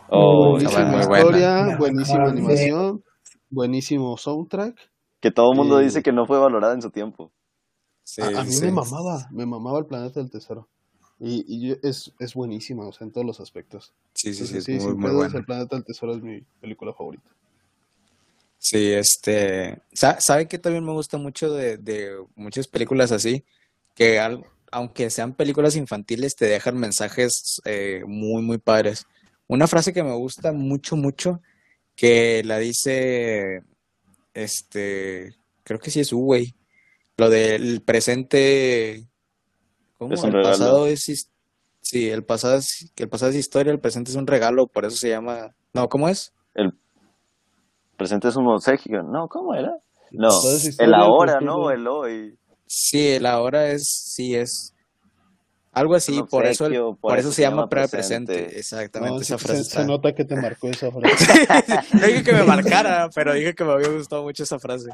Oh, 0.09 0.51
Buenísima 0.53 0.85
muy 0.85 1.07
buena. 1.07 1.19
historia, 1.19 1.63
buena. 1.63 1.79
buenísima 1.79 2.25
Ah, 2.25 2.31
animación, 2.31 3.05
buenísimo 3.49 4.17
soundtrack. 4.17 4.77
que 5.21 5.31
todo 5.31 5.53
el 5.53 5.59
mundo 5.59 5.81
Y- 5.81 5.85
dice 5.85 6.03
que 6.03 6.13
no 6.13 6.27
fue 6.27 6.39
valorada 6.39 6.75
en 6.75 6.83
su 6.83 6.91
tiempo. 6.91 7.33
sí, 8.05 8.23
a, 8.23 8.41
a 8.41 8.45
mí 8.45 8.53
sí. 8.53 8.65
me 8.67 8.73
mamaba, 8.73 9.29
me 9.31 9.47
mamaba 9.47 9.79
el 9.81 9.87
Planeta 9.87 10.21
del 10.21 10.31
Tesoro. 10.31 10.69
Y, 11.19 11.45
y 11.47 11.77
es, 11.83 12.13
es 12.19 12.35
buenísima, 12.35 12.87
o 12.87 12.93
sea, 12.93 13.07
en 13.07 13.13
todos 13.13 13.27
los 13.27 13.41
aspectos. 13.41 13.93
Sí, 14.15 14.33
sí, 14.33 14.47
sí, 14.47 14.57
es 14.59 14.69
muy, 14.69 14.81
Sin 14.81 14.93
muy 14.95 15.03
pedos, 15.05 15.17
bueno. 15.17 15.39
El 15.39 15.45
Planeta 15.45 15.77
del 15.77 15.85
Tesoro 15.85 16.15
es 16.15 16.23
mi 16.23 16.41
película 16.61 16.93
favorita. 16.95 17.31
Sí, 18.71 18.93
este, 18.93 19.83
sa- 19.93 20.21
¿sabe 20.21 20.47
que 20.47 20.57
también 20.57 20.85
me 20.85 20.93
gusta 20.93 21.19
mucho 21.19 21.53
de, 21.53 21.77
de 21.77 22.17
muchas 22.37 22.69
películas 22.69 23.11
así? 23.11 23.45
Que 23.97 24.21
al- 24.21 24.45
aunque 24.71 25.11
sean 25.11 25.35
películas 25.35 25.75
infantiles, 25.75 26.37
te 26.37 26.45
dejan 26.47 26.79
mensajes 26.79 27.61
eh, 27.65 28.05
muy, 28.07 28.43
muy 28.43 28.59
padres. 28.59 29.07
Una 29.49 29.67
frase 29.67 29.93
que 29.93 30.05
me 30.05 30.15
gusta 30.15 30.53
mucho, 30.53 30.95
mucho, 30.95 31.41
que 31.97 32.45
la 32.45 32.59
dice, 32.59 33.63
este, 34.35 35.35
creo 35.65 35.81
que 35.81 35.91
sí 35.91 35.99
es 35.99 36.13
Uwey, 36.13 36.55
lo 37.17 37.29
del 37.29 37.83
presente, 37.83 39.09
¿cómo? 39.99 40.15
Es 40.15 40.23
El 40.23 40.33
regalo. 40.33 40.49
pasado 40.53 40.87
es, 40.87 41.29
sí, 41.81 42.09
el 42.09 42.23
pasado 42.23 42.59
es, 42.59 42.93
el 42.95 43.09
pasado 43.09 43.33
es 43.33 43.37
historia, 43.37 43.73
el 43.73 43.81
presente 43.81 44.13
es 44.13 44.17
un 44.17 44.29
regalo, 44.29 44.69
por 44.69 44.85
eso 44.85 44.97
se 44.97 45.09
llama, 45.09 45.57
no, 45.75 45.89
¿cómo 45.89 46.09
es? 46.09 46.33
El 46.55 46.73
presente 48.01 48.29
es 48.29 48.37
un 48.37 48.49
obsequio. 48.49 49.03
No, 49.03 49.29
¿cómo 49.29 49.55
era? 49.55 49.71
No, 50.11 50.31
el 50.79 50.95
ahora, 50.95 51.35
futuro. 51.35 51.55
¿no? 51.59 51.71
El 51.71 51.87
hoy. 51.87 52.39
Sí, 52.67 53.09
el 53.11 53.27
ahora 53.27 53.69
es, 53.71 53.87
sí 54.17 54.35
es 54.35 54.75
algo 55.73 55.95
así, 55.95 56.21
por 56.29 56.47
eso, 56.47 56.67
el- 56.67 56.97
por, 57.01 57.17
eso 57.19 57.31
se 57.31 57.43
llama 57.43 57.69
presente. 57.69 57.97
presente. 58.35 58.59
Exactamente, 58.59 59.15
No, 59.17 59.21
esa 59.21 59.39
se, 59.39 59.45
frase 59.45 59.63
se- 59.63 59.69
está. 59.69 59.81
se 59.83 59.87
nota 59.87 60.13
que 60.15 60.25
te 60.25 60.35
marcó 60.35 60.69
esa 60.69 60.91
frase. 60.93 61.25
No 61.95 62.07
dije 62.07 62.25
que 62.25 62.33
me 62.33 62.43
marcara, 62.45 63.09
pero 63.15 63.35
dije 63.35 63.55
que 63.55 63.65
me 63.65 63.73
había 63.73 63.89
gustado 63.91 64.23
mucho 64.25 64.43
esa 64.43 64.59
frase. 64.59 64.89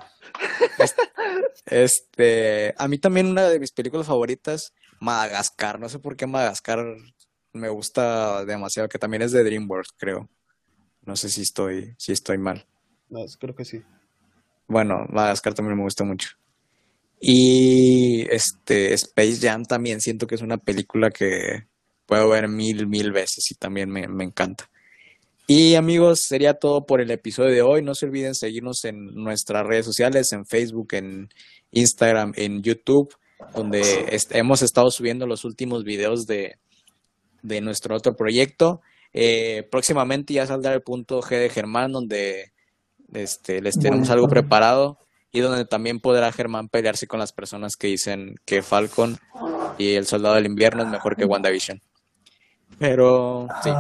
Este, 1.67 2.75
a 2.77 2.89
mí 2.89 2.99
también 2.99 3.27
una 3.29 3.49
de 3.49 3.59
mis 3.59 3.73
películas 3.73 4.07
favoritas, 4.07 4.73
Madagascar. 5.01 5.81
No 5.81 5.89
sé 5.89 5.99
por 5.99 6.17
qué 6.17 6.27
Madagascar 6.27 6.85
me 7.53 7.69
gusta 7.71 8.45
demasiado, 8.45 8.89
que 8.89 8.99
también 8.99 9.23
es 9.23 9.33
de 9.33 9.45
DreamWorks, 9.45 9.91
creo. 9.97 10.29
No 11.03 11.17
sé 11.17 11.29
si 11.31 11.43
estoy, 11.43 11.95
si 11.99 12.13
estoy 12.13 12.37
mal. 12.39 12.67
Creo 13.39 13.55
que 13.55 13.65
sí. 13.65 13.83
Bueno, 14.69 15.07
Madagascar 15.09 15.55
también 15.55 15.77
me 15.77 15.85
gusta 15.85 16.05
mucho. 16.05 16.31
Y 17.21 18.27
este 18.31 18.93
Space 18.95 19.39
Jam 19.41 19.65
también 19.65 20.01
siento 20.01 20.27
que 20.27 20.35
es 20.35 20.43
una 20.43 20.59
película 20.59 21.11
que 21.11 21.67
puedo 22.05 22.29
ver 22.29 22.49
mil, 22.49 22.87
mil 22.87 23.13
veces 23.13 23.51
y 23.51 23.55
también 23.55 23.91
me, 23.91 24.07
me 24.09 24.25
encanta. 24.25 24.69
Y 25.49 25.77
amigos, 25.77 26.23
sería 26.27 26.55
todo 26.55 26.87
por 26.87 27.01
el 27.01 27.11
episodio 27.13 27.53
de 27.53 27.63
hoy. 27.63 27.83
No 27.83 27.95
se 27.95 28.07
olviden 28.07 28.35
seguirnos 28.35 28.85
en 28.85 29.15
nuestras 29.15 29.65
redes 29.65 29.87
sociales, 29.87 30.33
en 30.33 30.45
Facebook, 30.45 30.89
en 30.95 31.29
Instagram, 31.71 32.33
en 32.35 32.63
YouTube, 32.63 33.15
donde 33.55 34.19
hemos 34.31 34.63
estado 34.63 34.91
subiendo 34.91 35.27
los 35.27 35.45
últimos 35.45 35.85
videos 35.85 36.27
de, 36.27 36.59
de 37.43 37.61
nuestro 37.61 37.95
otro 37.95 38.17
proyecto. 38.17 38.81
Eh, 39.13 39.63
próximamente 39.71 40.35
ya 40.35 40.47
saldrá 40.47 40.75
el 40.75 40.83
punto 40.83 41.21
G 41.23 41.39
de 41.39 41.49
Germán, 41.49 41.93
donde 41.93 42.53
este, 43.13 43.61
les 43.61 43.79
tenemos 43.79 44.11
algo 44.11 44.29
preparado 44.29 44.99
y 45.33 45.41
donde 45.41 45.65
también 45.65 46.01
podrá 46.01 46.33
Germán 46.33 46.69
pelearse 46.69 47.07
con 47.07 47.21
las 47.21 47.33
personas 47.33 47.77
que 47.77 47.89
dicen 47.89 48.35
que 48.45 48.63
Falcon 48.63 49.19
y 49.79 49.95
El 49.95 50.07
Soldado 50.07 50.37
del 50.37 50.47
Invierno 50.47 50.83
es 50.83 50.89
mejor 50.89 51.17
que 51.17 51.25
WandaVision. 51.25 51.81
Pero 52.79 53.47
sí. 53.63 53.71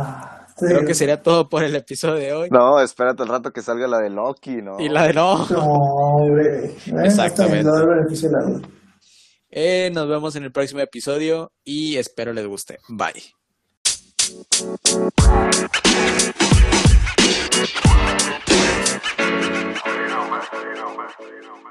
Creo 0.59 0.87
que 0.87 0.95
sería 0.95 1.23
todo 1.23 1.49
por 1.51 1.63
el 1.65 1.77
episodio 1.77 2.15
de 2.15 2.33
hoy. 2.33 2.49
No, 2.51 2.81
espérate 2.81 3.23
el 3.23 3.29
rato 3.29 3.51
que 3.51 3.61
salga 3.61 3.87
la 3.87 3.99
de 3.99 4.09
Loki, 4.09 4.63
¿no? 4.63 4.81
Y 4.81 4.89
la 4.89 5.07
de 5.07 5.13
no. 5.13 5.47
No. 5.49 7.05
Exactamente. 7.05 7.71
Eh, 9.51 9.91
nos 9.93 10.09
vemos 10.09 10.35
en 10.37 10.45
el 10.45 10.53
próximo 10.53 10.81
episodio 10.81 11.53
y 11.63 11.97
espero 11.97 12.33
les 12.33 12.47
guste. 12.47 12.79
Bye. 12.89 13.23
But, 21.19 21.29
you 21.29 21.43
know. 21.43 21.66